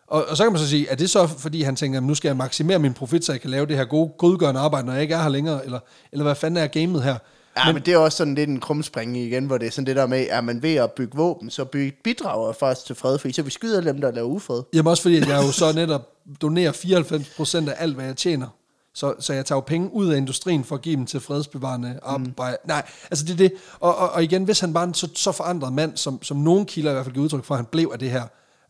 [0.07, 2.29] Og, og så kan man så sige, er det så fordi han tænker, nu skal
[2.29, 5.01] jeg maksimere min profit, så jeg kan lave det her gode, godgørende arbejde, når jeg
[5.01, 5.79] ikke er her længere, eller,
[6.11, 7.17] eller hvad fanden er gamet her?
[7.57, 9.86] Ja, men, men det er også sådan lidt en krumspring igen, hvor det er sådan
[9.86, 11.65] det der med, at man ved at bygge våben, så
[12.03, 14.61] bidrager faktisk til fred, fordi så vi skyder dem, der laver ufred.
[14.73, 16.02] Jamen også fordi, at jeg jo så netop
[16.41, 18.48] donerer 94% af alt, hvad jeg tjener.
[18.94, 21.99] Så, så jeg tager jo penge ud af industrien for at give dem til fredsbevarende
[22.03, 22.57] arbejde.
[22.64, 22.68] Mm.
[22.68, 23.53] Nej, altså det er det.
[23.80, 26.65] Og, og, og igen, hvis han var en så, så forandret mand, som, som nogen
[26.65, 28.23] kilder i hvert fald giver udtryk for, at han blev af det her,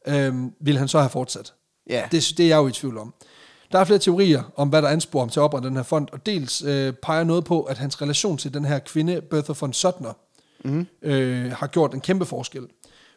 [0.08, 1.54] øhm, ville han så have fortsat.
[1.90, 2.04] Ja.
[2.12, 3.14] Det, det er jeg jo i tvivl om.
[3.72, 6.08] Der er flere teorier om, hvad der ansporer ham til at oprette den her fond,
[6.12, 9.74] og dels øh, peger noget på, at hans relation til den her kvinde, Bertha von
[9.74, 10.14] Suttner,
[10.64, 10.88] mm.
[11.02, 12.68] øh, har gjort en kæmpe forskel.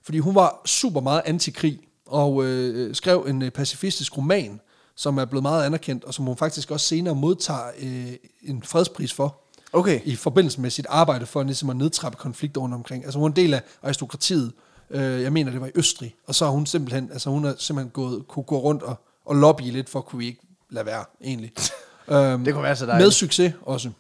[0.03, 4.61] Fordi hun var super meget antikrig, og øh, skrev en øh, pacifistisk roman,
[4.97, 8.13] som er blevet meget anerkendt, og som hun faktisk også senere modtager øh,
[8.43, 9.41] en fredspris for,
[9.73, 10.01] Okay.
[10.05, 13.05] i forbindelse med sit arbejde for ligesom at nedtrappe konflikter rundt omkring.
[13.05, 14.53] Altså hun er en del af aristokratiet,
[14.91, 17.55] øh, jeg mener det var i Østrig, og så har hun simpelthen, altså hun har
[17.59, 20.41] simpelthen gået, kunne gå rundt og, og lobbye lidt for, kunne vi ikke
[20.71, 21.53] lade være, egentlig.
[22.13, 23.15] øhm, Det kunne være så Med dejligt.
[23.15, 23.91] succes også.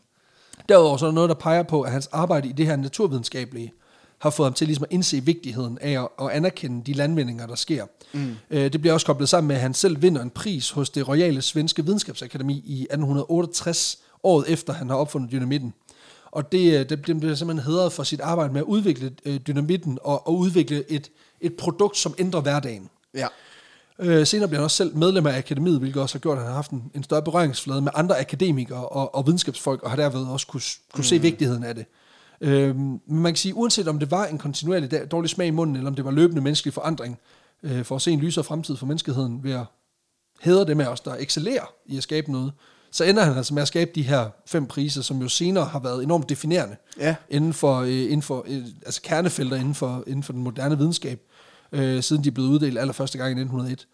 [0.69, 3.73] Derudover så er der noget, der peger på, at hans arbejde i det her naturvidenskabelige
[4.19, 7.55] har fået ham til ligesom at indse vigtigheden af at, at anerkende de landvindinger, der
[7.55, 7.87] sker.
[8.13, 8.37] Mm.
[8.51, 11.09] Øh, det bliver også koblet sammen med, at han selv vinder en pris hos det
[11.09, 15.75] royale svenske videnskabsakademi i 1868, året efter han har opfundet dynamitten.
[16.31, 19.99] Og det, øh, det bliver simpelthen hedret for sit arbejde med at udvikle øh, dynamitten
[20.03, 21.11] og, og udvikle et,
[21.41, 22.91] et produkt, som ændrer hverdagen.
[23.15, 23.27] Ja.
[24.01, 26.49] Øh, senere bliver han også selv medlem af akademiet, hvilket også har gjort, at han
[26.49, 30.27] har haft en, en større berøringsflade med andre akademikere og, og videnskabsfolk, og har derved
[30.27, 30.63] også kunne,
[30.93, 31.05] kunne mm.
[31.05, 31.87] se vigtigheden af det.
[32.41, 35.77] Øh, men man kan sige, uanset om det var en kontinuerlig dårlig smag i munden,
[35.77, 37.19] eller om det var løbende menneskelig forandring,
[37.63, 39.65] øh, for at se en lysere fremtid for menneskeheden ved at
[40.41, 42.53] hædre det med os, der excellerer i at skabe noget,
[42.91, 45.79] så ender han altså med at skabe de her fem priser, som jo senere har
[45.79, 47.15] været enormt definerende Ja.
[47.31, 51.21] inden for, øh, inden for øh, altså kernefelter inden for, inden for den moderne videnskab,
[51.73, 53.87] øh, siden de blev uddelt allerførste gang i 1901.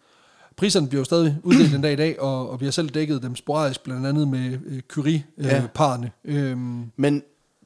[0.57, 3.23] Priserne bliver jo stadig uddelt den dag i dag, og, og vi har selv dækket
[3.23, 6.11] dem sporadisk, blandt andet med øh, Curie-parerne.
[6.25, 6.31] Ja.
[6.31, 7.23] Øh, øhm, Men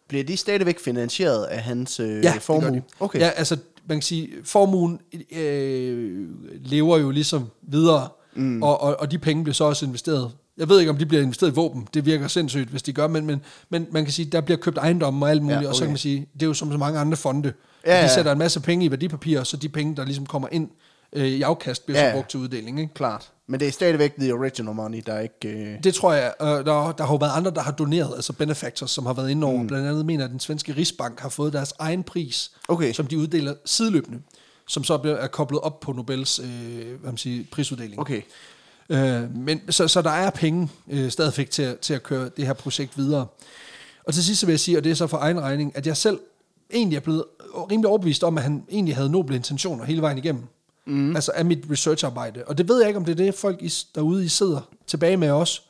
[0.07, 2.63] bliver de stadigvæk finansieret af hans øh, ja, det formue?
[2.63, 2.81] gør de.
[2.99, 3.19] Okay.
[3.19, 3.57] Ja, altså,
[3.87, 4.99] man kan sige, formuen
[5.31, 6.27] øh,
[6.65, 8.63] lever jo ligesom videre, mm.
[8.63, 10.31] og, og, og de penge bliver så også investeret.
[10.57, 11.87] Jeg ved ikke, om de bliver investeret i våben.
[11.93, 14.77] Det virker sindssygt, hvis de gør, men, men, men man kan sige, der bliver købt
[14.77, 15.85] ejendomme og alt muligt, Ja, og så okay.
[15.85, 17.53] kan man sige, det er jo som så mange andre fonde.
[17.85, 18.13] Ja, Ja, de ja.
[18.13, 20.69] sætter en masse penge i værdipapirer, så de penge, der ligesom kommer ind
[21.13, 22.11] øh, i afkast, bliver ja.
[22.11, 22.79] Så brugt til uddeling.
[22.79, 22.93] Ikke?
[22.93, 23.31] Klart.
[23.47, 25.47] Men det er stadigvæk the original money, der er ikke...
[25.49, 25.83] Øh...
[25.83, 28.91] Det tror jeg, øh, der, der har jo været andre, der har doneret, altså benefactors,
[28.91, 29.61] som har været inde over.
[29.61, 29.67] Mm.
[29.67, 32.93] Blandt andet mener at den svenske Rigsbank har fået deres egen pris, Okay.
[32.93, 34.19] som de uddeler sideløbende,
[34.67, 36.45] som så bliver, er koblet op på Nobels øh,
[36.99, 37.99] hvad man siger, prisuddeling.
[37.99, 38.21] Okay.
[38.89, 42.45] Øh, men, så, så der er penge øh, stadigvæk til, at- til at køre det
[42.45, 43.25] her projekt videre.
[44.03, 45.87] Og til sidst så vil jeg sige, og det er så for egen regning, at
[45.87, 46.19] jeg selv
[46.73, 47.23] egentlig er blevet
[47.71, 50.43] rimelig overbevist om, at han egentlig havde noble intentioner hele vejen igennem.
[50.85, 51.15] Mm.
[51.15, 52.43] Altså af mit researcharbejde.
[52.47, 55.17] Og det ved jeg ikke, om det er det, folk i, derude I sidder tilbage
[55.17, 55.61] med også.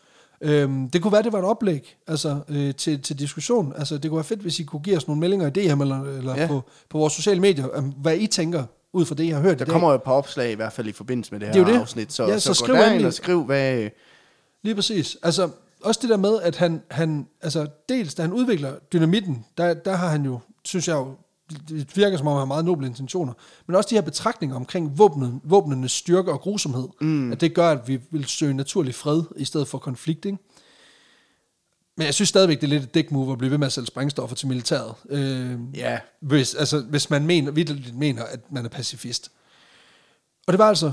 [0.42, 3.74] Øhm, det kunne være, det var et oplæg altså, øh, til, til diskussion.
[3.78, 6.04] Altså, det kunne være fedt, hvis I kunne give os nogle meldinger i DM eller,
[6.04, 6.48] eller Ja.
[6.48, 8.64] på, på vores sociale medier, om hvad I tænker
[8.94, 9.72] ud fra det, I har hørt Der i dag.
[9.72, 12.14] kommer jo et par opslag i hvert fald i forbindelse med det her Det afsnit.
[12.14, 13.90] Så, Ja, så, så skriv gå derind og skriv, hvad...
[14.64, 15.18] Lige præcis.
[15.24, 15.50] Altså,
[15.84, 19.96] også det der med, at han, han altså, dels da han udvikler dynamitten, der, der
[19.96, 21.16] har han jo, synes jeg jo,
[21.70, 23.34] det virker som om, han har meget noble intentioner,
[23.68, 27.32] men også de her betragtninger omkring våbnen, våbnenes styrke og grusomhed, mm.
[27.32, 30.38] at det gør, at vi vil søge naturlig fred, i stedet for konflikt, ikke?
[31.98, 33.74] Men jeg synes stadigvæk, det er lidt et dick move at blive ved med at
[33.74, 34.94] sælge sprængstoffer til militæret.
[35.10, 39.32] Øh, Ja, hvis, altså, hvis man mener, virkelig mener, at man er pacifist.
[40.48, 40.92] Og det var altså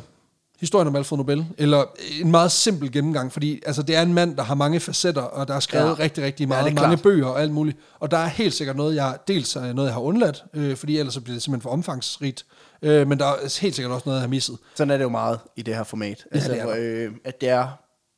[0.60, 1.84] historien om Alfred Nobel, eller
[2.20, 5.48] en meget simpel gennemgang, fordi altså, det er en mand, der har mange facetter, og
[5.48, 5.90] der er skrevet Ja.
[5.90, 5.98] ja.
[5.98, 7.02] rigtig, rigtig Ja, meget, ja, mange klart.
[7.02, 7.78] bøger og alt muligt.
[8.00, 10.98] Og der er helt sikkert noget, jeg, dels er noget, jeg har undladt, øh, fordi
[10.98, 12.46] ellers så bliver det simpelthen for omfangsrigt,
[12.82, 14.58] øh, men der er helt sikkert også noget, jeg har misset.
[14.74, 16.24] sådan er det jo meget i det her format.
[16.32, 17.68] Altså, det er øh, at det er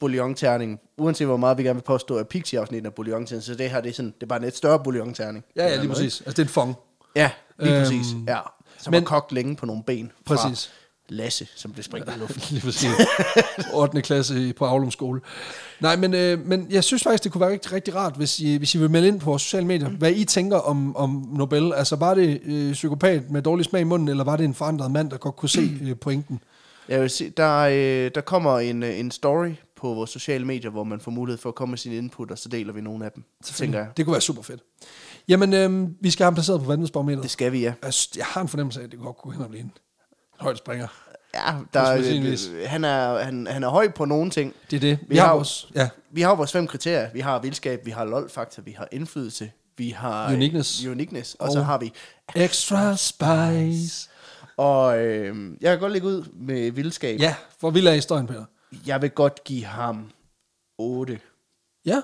[0.01, 0.81] bouillon-terning.
[0.99, 3.91] Uanset hvor meget vi gerne vil påstå, at Pixie-afsnittet er bouillon så det her det
[3.91, 5.45] er, sådan, det er bare en lidt større bouillon-terning.
[5.57, 6.21] Ja, ja, lige præcis.
[6.21, 6.75] Altså, det er en fong.
[7.17, 8.07] Ja, lige Øhm, præcis.
[8.29, 8.39] Ja.
[8.79, 10.13] Som men- var kogt længe på nogle ben.
[10.27, 10.71] Fra Præcis.
[11.09, 12.43] Lasse, som blev sprængt i luften.
[12.51, 12.91] Lige præcis.
[13.75, 14.03] 8.
[14.03, 15.21] klasse på Aulum skole.
[15.81, 18.57] Nej, men, øh, men jeg synes faktisk, det kunne være rigtig, rigtig rart, hvis I,
[18.57, 21.73] hvis I vil melde ind på vores sociale medier, hvad I tænker om, om Nobel.
[21.75, 24.91] Altså, var det øh, psykopat med dårlig smag i munden, eller var det en forandret
[24.91, 26.41] mand, der godt kunne se øh, pointen?
[26.89, 30.71] Jeg vil sige, der, øh, der kommer en, øh, en story på vores sociale medier,
[30.71, 33.05] hvor man får mulighed for at komme med sin input, og så deler vi nogle
[33.05, 33.89] af dem, tænker jeg.
[33.97, 34.61] Det kunne være super fedt.
[35.29, 37.23] Jamen, øh, vi skal have ham placeret på vandvidsbarometeret.
[37.23, 37.73] Det skal vi, ja.
[37.83, 39.73] Jeg, jeg har en fornemmelse af, at det godt kunne hen og blive en
[40.41, 40.87] højt springer.
[41.35, 41.99] Ja, der, er,
[42.63, 44.55] øh, han, er, han, han er høj på nogle ting.
[44.71, 44.99] Det er det.
[45.01, 47.11] Vi, Vi har har- vores ja, Vi har vores fem kriterier.
[47.13, 50.33] Vi har vildskab, vi har lol-faktor, vi har indflydelse, vi har...
[50.33, 50.87] Uniqueness.
[50.87, 51.93] Uniqueness, og, Og- så har vi...
[52.37, 54.09] extra spice.
[54.57, 57.21] Og øh, jeg kan godt lægge ud med vildskab.
[57.21, 58.45] Ja, hvor vild er historien, Peter?
[58.87, 60.11] Jeg vil godt give ham
[60.79, 61.21] 8.
[61.87, 62.01] Ja.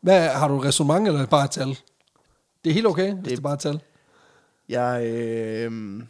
[0.00, 1.68] Hvad, har du et resonemang, eller bare et tal?
[2.64, 3.80] Det er helt okay, hvis det, det er bare et tal.
[4.68, 6.02] Jeg, øh,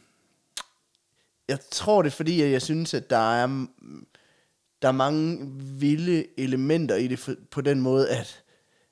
[1.49, 3.67] jeg tror det er fordi, at jeg synes, at der er,
[4.83, 5.39] der er mange
[5.79, 8.41] vilde elementer i det for, på den måde, at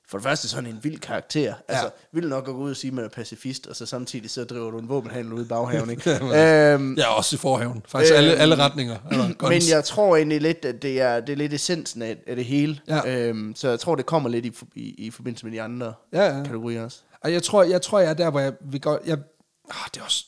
[0.09, 1.53] for det første sådan en vild karakter.
[1.67, 4.29] Altså, vild nok at gå ud og sige, at man er pacifist, og så samtidig
[4.29, 6.11] så driver du en våbenhandel ude i baghaven, ikke?
[6.73, 7.83] øhm, Ja, også i forhaven.
[7.87, 8.97] Faktisk alle, Øhm, alle retninger.
[9.11, 12.35] Eller men jeg tror egentlig lidt, at det er, det er lidt essensen af, af
[12.35, 12.79] det hele.
[12.87, 13.17] Ja.
[13.19, 16.37] Øhm, så jeg tror, det kommer lidt i, i, i forbindelse med de andre Ja,
[16.37, 16.43] ja.
[16.43, 16.99] kategorier også.
[17.21, 19.01] Og jeg tror, jeg tror, jeg er der, hvor jeg vil godt...
[19.05, 19.17] Jeg,
[19.69, 20.25] ah, det er også,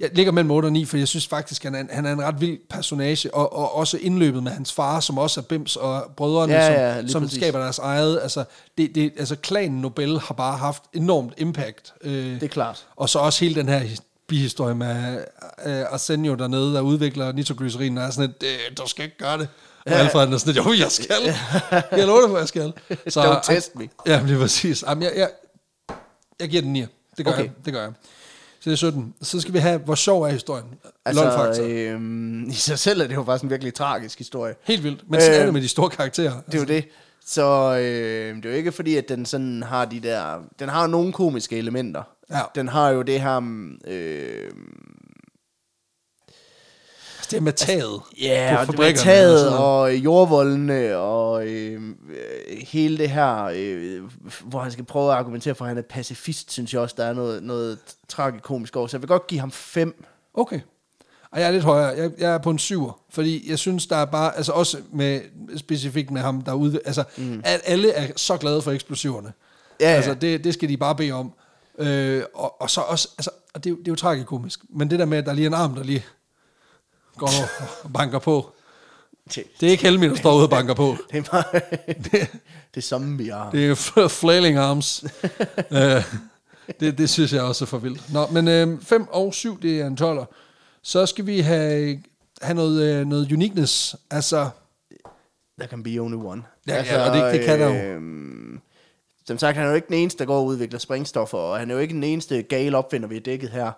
[0.00, 2.12] jeg ligger mellem 8 og 9, for jeg synes faktisk, han er en, han er
[2.12, 5.76] en ret vild personage, og, og også indløbet med hans far, som også er Bims,
[5.76, 6.74] og brødrene, Ja, som,
[7.04, 7.38] ja, som præcis.
[7.38, 8.20] skaber deres eget.
[8.22, 8.44] Altså,
[8.78, 11.92] det, det, altså, klanen Nobel har bare haft enormt impact.
[12.02, 12.86] Øh, Det er klart.
[12.96, 15.24] Og så også hele den her his- bihistorie med
[15.66, 19.38] øh, Arsenio dernede, der udvikler nitroglycerin, og er sådan et, øh, du skal ikke gøre
[19.38, 19.48] det.
[19.86, 19.98] Og ja.
[19.98, 21.34] Alfred er sådan jo, jeg skal.
[21.92, 22.72] Jeg lover dig, jeg skal.
[23.18, 23.88] Don't test me.
[24.06, 24.84] Ja, lige præcis.
[24.88, 25.28] Jamen, jeg, jeg,
[26.40, 26.80] jeg giver den 9.
[27.16, 27.42] Det gør Okay.
[27.42, 27.50] jeg.
[27.64, 27.92] Det gør jeg.
[28.66, 29.14] Så det er 17.
[29.22, 30.64] Så skal vi have, hvor sjov er historien?
[31.04, 34.54] Altså, Altså, øhm, i sig selv er det jo faktisk en virkelig tragisk historie.
[34.64, 35.10] Helt vildt.
[35.10, 36.32] Men så er øh, det med de store karakterer.
[36.46, 36.88] Det er jo det.
[37.26, 40.38] Så øh, det er jo ikke fordi, at den sådan har de der...
[40.58, 42.02] Den har nogle komiske elementer.
[42.30, 42.40] Ja.
[42.54, 43.36] Den har jo det her...
[43.86, 44.50] Øh, Altså,
[47.30, 49.58] det er med taget Ja, og det med taget noget.
[49.58, 54.00] og jordvoldene og øh, øh, hele det her, øh,
[54.44, 57.04] hvor han skal prøve at argumentere for, at han er pacifist, synes jeg også, der
[57.04, 57.78] er noget, noget
[58.08, 58.86] tragikomisk over.
[58.86, 60.04] Så jeg vil godt give ham fem.
[60.34, 60.60] Okay.
[61.30, 61.88] Og jeg er lidt højere.
[61.88, 65.20] Jeg, jeg er på en syver, fordi jeg synes, der er bare, altså også med,
[65.56, 67.40] specifikt med ham, der er ude, altså, mm.
[67.44, 69.32] at alle er så glade for eksplosiverne.
[69.80, 69.96] Ja, ja.
[69.96, 71.32] Altså, det, det skal de bare bede om.
[71.78, 74.90] Øh, og, og så også, altså, og det, er jo- det er jo tragikomisk, men
[74.90, 76.04] det der med, at der lige er en arm, der lige
[77.18, 77.30] går
[77.84, 78.50] og banker på,
[79.34, 80.96] Det, det er ikke Helmi, der står ude og banker på.
[81.12, 81.60] det er bare...
[82.74, 83.50] det er zombier.
[83.50, 85.04] Det er flailing arms.
[85.70, 86.02] øh,
[86.80, 88.12] det, det synes jeg også er for vildt.
[88.12, 90.24] Nå, men 5 øh, og 7, det er en 12'er.
[90.82, 92.02] Så skal vi have,
[92.42, 93.96] have noget, øh, noget uniqueness.
[94.10, 94.48] Altså,
[95.60, 96.42] Der kan be only one.
[96.68, 97.74] Ja, ja, og det- det kan der jo.
[97.74, 98.60] øhm,
[99.26, 101.70] Som sagt, han er jo ikke den eneste, der går og udvikler sprængstoffer, og han
[101.70, 103.72] er jo ikke den eneste gale opfinder, vi har dækket her.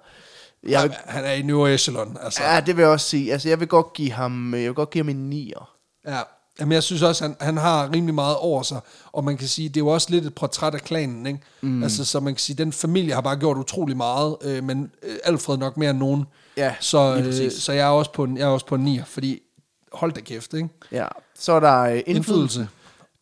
[0.63, 2.17] Jeg vil, han er i New Echelon.
[2.23, 2.43] Altså.
[2.43, 3.33] ja, det vil jeg også sige.
[3.33, 5.71] Altså, jeg vil godt give ham, jeg vil godt give ham en nier.
[6.07, 6.21] Ja.
[6.61, 8.81] Jamen, jeg synes også, han, han har rimelig meget over sig,
[9.13, 11.41] og man kan sige, det er jo også lidt et portræt af klanen, ikke?
[11.61, 11.83] Mm.
[11.83, 15.17] Altså, så man kan sige, den familie har bare gjort utrolig meget, øh, men øh,
[15.25, 16.25] Alfred nok mere end nogen.
[16.57, 19.01] Ja, så, øh, så jeg er også på en, jeg er også på en 9,
[19.07, 19.43] fordi
[19.93, 20.69] hold da kæft, ikke?
[20.93, 21.07] Ja.
[21.39, 22.11] Så er der øh, indflydelse.
[22.17, 22.69] Indflydelse.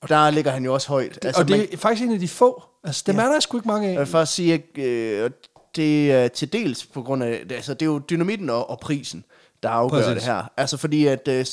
[0.01, 1.19] Og der ligger han jo også højt.
[1.23, 2.63] Altså, og det er faktisk en af de få.
[2.85, 3.23] Altså, dem ja.
[3.23, 3.93] er der sgu ikke mange af.
[3.93, 5.31] Jeg vil faktisk sige, at øh,
[5.77, 9.24] det er til dels på grund af, altså det er jo dynamitten og, og prisen,
[9.62, 10.15] der afgør Præcis.
[10.15, 10.53] det her.
[10.57, 11.47] Altså fordi at, øh,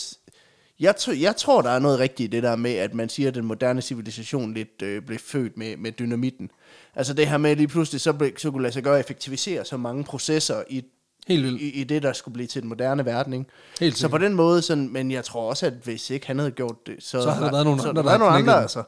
[0.80, 3.28] jeg, t- jeg tror, der er noget rigtigt i det der med, at man siger,
[3.28, 6.50] at den moderne civilisation lidt øh, blev født med, med dynamitten.
[6.96, 9.66] Altså det her med, lige pludselig så, ble, så kunne lade sig gøre at effektivisere
[9.66, 10.84] så mange processer i
[11.28, 11.62] Helt vildt.
[11.62, 13.34] I, i det, der skulle blive til den moderne verden.
[13.34, 13.46] Ikke?
[13.80, 16.52] Helt så på den måde, sådan, men jeg tror også, at hvis ikke han havde
[16.52, 18.84] gjort det, så, så havde der været nogle andre, der, der altså.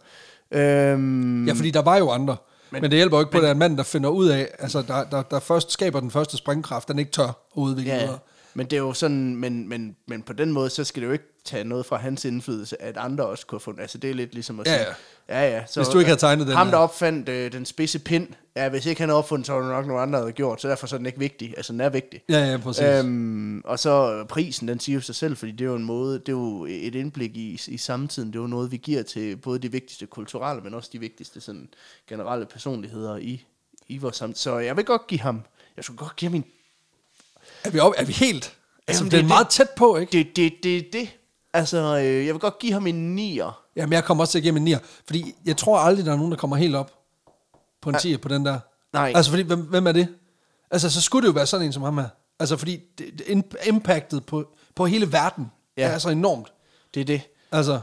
[0.51, 2.37] Øhm, ja, fordi der var jo andre.
[2.71, 4.09] Men, men det hjælper jo ikke men, på, at der er en mand, der finder
[4.09, 7.35] ud af, altså der, der, der først skaber den første springkraft, den ikke tør at
[7.53, 8.19] udvikle ja, videre.
[8.57, 11.13] Men det er jo sådan, men, men, men på den måde, så skal det jo
[11.13, 14.33] ikke tage noget fra hans indflydelse, at andre også kunne få Altså det er lidt
[14.33, 14.85] ligesom at sige, ja,
[15.29, 15.41] ja.
[15.41, 17.99] ja, ja så, Hvis du ikke havde tegnet den Ham, der opfandt øh, den spidse
[17.99, 20.33] pind, ja, hvis ikke han havde opfundet, så var det nok nogle andre, der havde
[20.33, 21.53] gjort, så derfor så er den ikke vigtig.
[21.57, 22.21] Altså den er vigtig.
[22.29, 22.83] Ja, ja, præcis.
[22.83, 26.19] Øhm, og så prisen, den siger jo sig selv, fordi det er jo en måde,
[26.19, 29.37] det er jo et indblik i, i samtiden, det er jo noget, vi giver til
[29.37, 31.69] både de vigtigste kulturelle, men også de vigtigste sådan,
[32.09, 33.45] generelle personligheder i,
[33.87, 34.35] i vores samtid.
[34.35, 35.41] Så jeg vil godt give ham,
[35.77, 36.45] jeg skulle godt give ham en
[37.65, 38.57] er vi, op, er vi helt?
[38.87, 40.11] Altså, Jamen, det, det er meget tæt på, ikke?
[40.11, 41.09] Det det, det, det.
[41.53, 43.51] Altså, øh, jeg vil godt give ham en 9'er.
[43.75, 44.79] Jamen, jeg kommer også til at give ham en 9'er.
[45.05, 46.93] Fordi jeg tror aldrig, der er nogen, der kommer helt op
[47.81, 48.59] på en 10'er på den der.
[48.93, 49.11] Nej.
[49.15, 50.07] Altså, fordi, hvem, hvem er det?
[50.71, 52.09] Altså, så skulle det jo være sådan en som ham her.
[52.39, 55.87] Altså, fordi det, det, impactet på, på hele verden ja.
[55.87, 56.47] er så enormt.
[56.93, 57.21] Det er det.
[57.51, 57.79] Altså,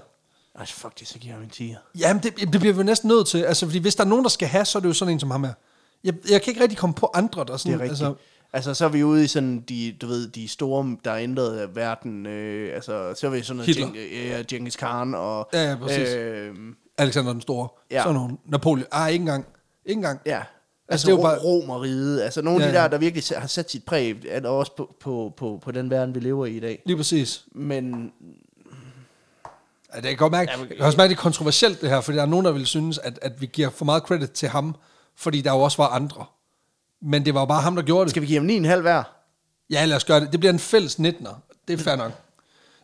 [0.54, 1.98] Altså, fuck det, så giver jeg en 10'er.
[1.98, 3.38] Jamen, det, det bliver vi næsten nødt til.
[3.38, 5.20] Altså, fordi hvis der er nogen, der skal have, så er det jo sådan en
[5.20, 5.52] som ham her.
[6.04, 7.72] Jeg, jeg kan ikke rigtig komme på andre, der sådan...
[7.72, 8.02] Det er rigtigt.
[8.02, 8.14] Altså,
[8.54, 12.26] Altså, så er vi ude i sådan, de, du ved, de store, der ændrede verden.
[12.26, 13.86] Øh, altså, så er vi sådan noget, Hitler.
[13.86, 13.96] Geng,
[14.28, 15.48] ja, Genghis Khan og...
[15.52, 16.08] Ja, ja, præcis.
[16.08, 16.54] Øh,
[16.98, 17.68] Alexander den Store.
[17.90, 18.02] Ja.
[18.02, 18.36] Sådan nogle.
[18.46, 18.86] Napoleon.
[18.92, 19.46] Ah, ikke engang.
[19.86, 20.20] Ikke engang.
[20.26, 20.36] Ja.
[20.36, 20.46] Altså,
[20.88, 21.38] altså det er jo bare...
[21.38, 22.20] Romeriet.
[22.20, 24.94] Altså, nogle ja, af de der, der virkelig har sat sit præg, der også på,
[25.00, 26.82] på, på, på den verden, vi lever i i dag.
[26.86, 27.44] Lige præcis.
[27.54, 28.12] Men...
[29.94, 32.16] Ja, det kan godt mærke, jeg kan også mærke, det er kontroversielt det her, fordi
[32.16, 34.74] der er nogen, der vil synes, at, at vi giver for meget credit til ham,
[35.16, 36.24] fordi der jo også var andre.
[37.02, 38.10] Men det var bare ham, der gjorde det.
[38.10, 39.02] Skal vi give ham 9,5 hver?
[39.70, 40.32] Ja, lad os gøre det.
[40.32, 41.34] Det bliver en fælles 19'er.
[41.68, 42.12] Det er fair nok.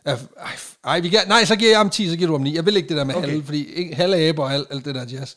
[0.05, 0.51] Ja, ej,
[0.83, 2.55] ej, vi kan, nej, så giver jeg ham 10, så giver du ham 9.
[2.55, 3.29] Jeg vil ikke det der med okay.
[3.29, 5.35] halve, fordi ikke, halve æber og alt, alt det der jazz.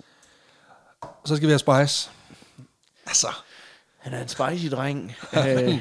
[1.25, 2.11] Så skal vi have spice.
[3.07, 3.29] Altså.
[3.99, 5.17] Han er en spicy-dreng.
[5.37, 5.79] øh,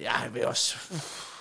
[0.00, 0.76] ja, jeg vil også,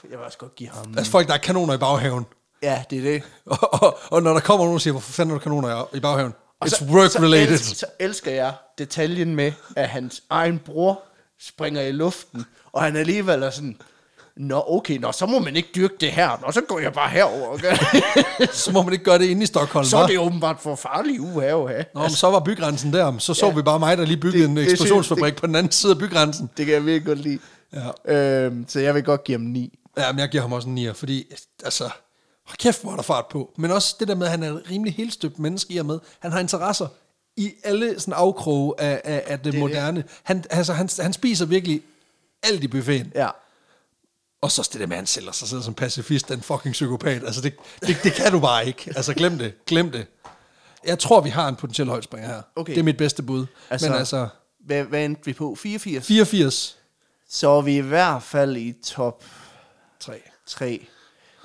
[0.09, 0.93] jeg vil også godt give ham...
[0.97, 2.25] Altså folk, der er kanoner i baghaven.
[2.63, 3.23] Ja, det er det.
[3.45, 5.99] og, og, og når der kommer nogen og siger, hvorfor fanden er der kanoner i
[5.99, 6.33] baghaven?
[6.61, 7.57] Og It's så, work related.
[7.57, 11.03] Så, elsker, så elsker jeg detaljen med, at hans egen bror
[11.39, 13.77] springer i luften, og han alligevel er sådan,
[14.37, 16.39] Nå, okay, nå, så må man ikke dyrke det her.
[16.45, 17.73] Nå, så går jeg bare herover og gør
[18.51, 21.19] Så må man ikke gøre det inde i Stockholm, Så er det åbenbart for farligt
[21.19, 21.85] uhave at have.
[21.95, 23.17] Nå, men så var bygrænsen der.
[23.17, 23.53] Så så ja.
[23.53, 26.49] vi bare mig, der lige byggede det, en eksplosionsfabrik på den anden side af bygrænsen.
[26.57, 27.39] Det kan jeg virkelig godt lide.
[28.07, 28.15] Ja.
[28.15, 29.79] Øhm, så jeg vil godt give ham 9.
[29.97, 31.25] Ja, men jeg giver ham også en 9, fordi,
[31.63, 31.89] altså,
[32.51, 33.53] Hold kæft, hvor er der fart på.
[33.57, 35.99] Men også det der med, at han er en rimelig helstøbt menneske i og med.
[36.19, 36.87] Han har interesser
[37.37, 40.03] i alle sådan afkroge af, af, af det, det moderne.
[40.23, 41.81] Han, altså, han, han spiser virkelig
[42.43, 43.11] alt i buffeten.
[43.15, 43.29] Ja.
[44.41, 47.23] Og så det der med, at han sælger sig selv som pacifist, den fucking psykopat.
[47.23, 48.93] Altså, det, det, det kan du bare ikke.
[48.95, 49.65] Altså, glem det.
[49.65, 50.07] Glem det.
[50.85, 52.41] Jeg tror, vi har en potentiel højdspringer her.
[52.55, 52.73] Okay.
[52.73, 53.45] Det er mit bedste bud.
[53.69, 54.27] Altså, Men altså...
[54.59, 55.55] Hvad, hvad endte vi på?
[55.55, 56.07] 84?
[56.07, 56.77] 84.
[57.29, 59.23] Så er vi i hvert fald i top
[59.99, 60.21] 3.
[60.45, 60.87] 3.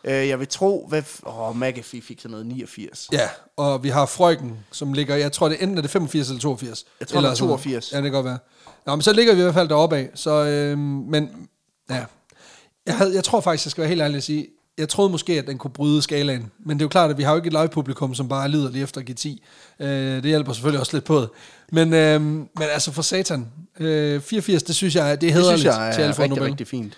[0.07, 1.03] Øh, jeg vil tro, hvad...
[1.27, 3.09] Åh, oh, McAfee fik sådan noget 89.
[3.13, 5.17] Ja, og vi har Frøken, som ligger...
[5.17, 6.85] Jeg tror, det enten er det 85 eller 82.
[7.01, 7.93] Jeg tror, eller det er 82.
[7.93, 8.39] Ja, det kan godt være.
[8.87, 10.11] Nå, men så ligger vi i hvert fald deroppe af.
[10.15, 11.49] Så, øh, men
[11.91, 12.05] ja,
[12.87, 14.47] jeg, havde, jeg tror faktisk, jeg skal være helt ærlig at sige,
[14.79, 16.51] jeg troede måske, at den kunne bryde skalaen.
[16.59, 18.71] Men det er jo klart, at vi har jo ikke et live-publikum, som bare lider
[18.71, 19.85] lige efter G10.
[19.85, 21.29] Øh, det hjælper selvfølgelig også lidt på det.
[21.73, 23.49] Men, øh, men altså for satan,
[23.81, 26.43] øh, 84, det synes jeg, det er hederligt det synes jeg er til Alfa rigtig,
[26.43, 26.97] rigtig fint.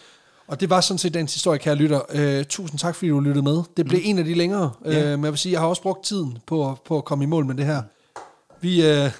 [0.49, 2.01] Og det var sådan set dagens historie, kære lytter.
[2.11, 3.63] Øh, tusind tak, fordi du lyttede med.
[3.77, 4.07] Det blev mm.
[4.07, 4.71] en af de længere.
[4.85, 4.91] Ja.
[4.91, 7.27] Øh, men jeg vil sige, jeg har også brugt tiden på, på at komme i
[7.27, 7.83] mål med det her.
[8.61, 8.87] Vi...
[8.87, 9.11] Øh,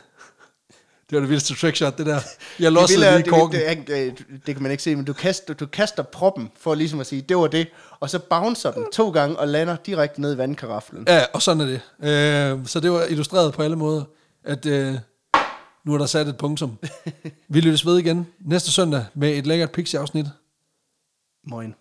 [1.11, 2.21] det var det vildeste trickshot, det der.
[2.61, 3.61] Jeg lossede lige korken.
[3.61, 6.75] Det, det, det, det, kan man ikke se, men du kaster, du kaster proppen for
[6.75, 7.69] ligesom at sige, det var det.
[8.01, 11.05] Og så bouncer den to gange og lander direkte ned i vandkaraflen.
[11.09, 11.81] Ja, og sådan er det.
[12.09, 14.05] Øh, så det var illustreret på alle måder,
[14.45, 14.95] at øh,
[15.85, 16.79] nu er der sat et punktum.
[17.49, 20.27] Vi lyttes ved igen næste søndag med et lækkert Pixie-afsnit.
[21.49, 21.75] Moin.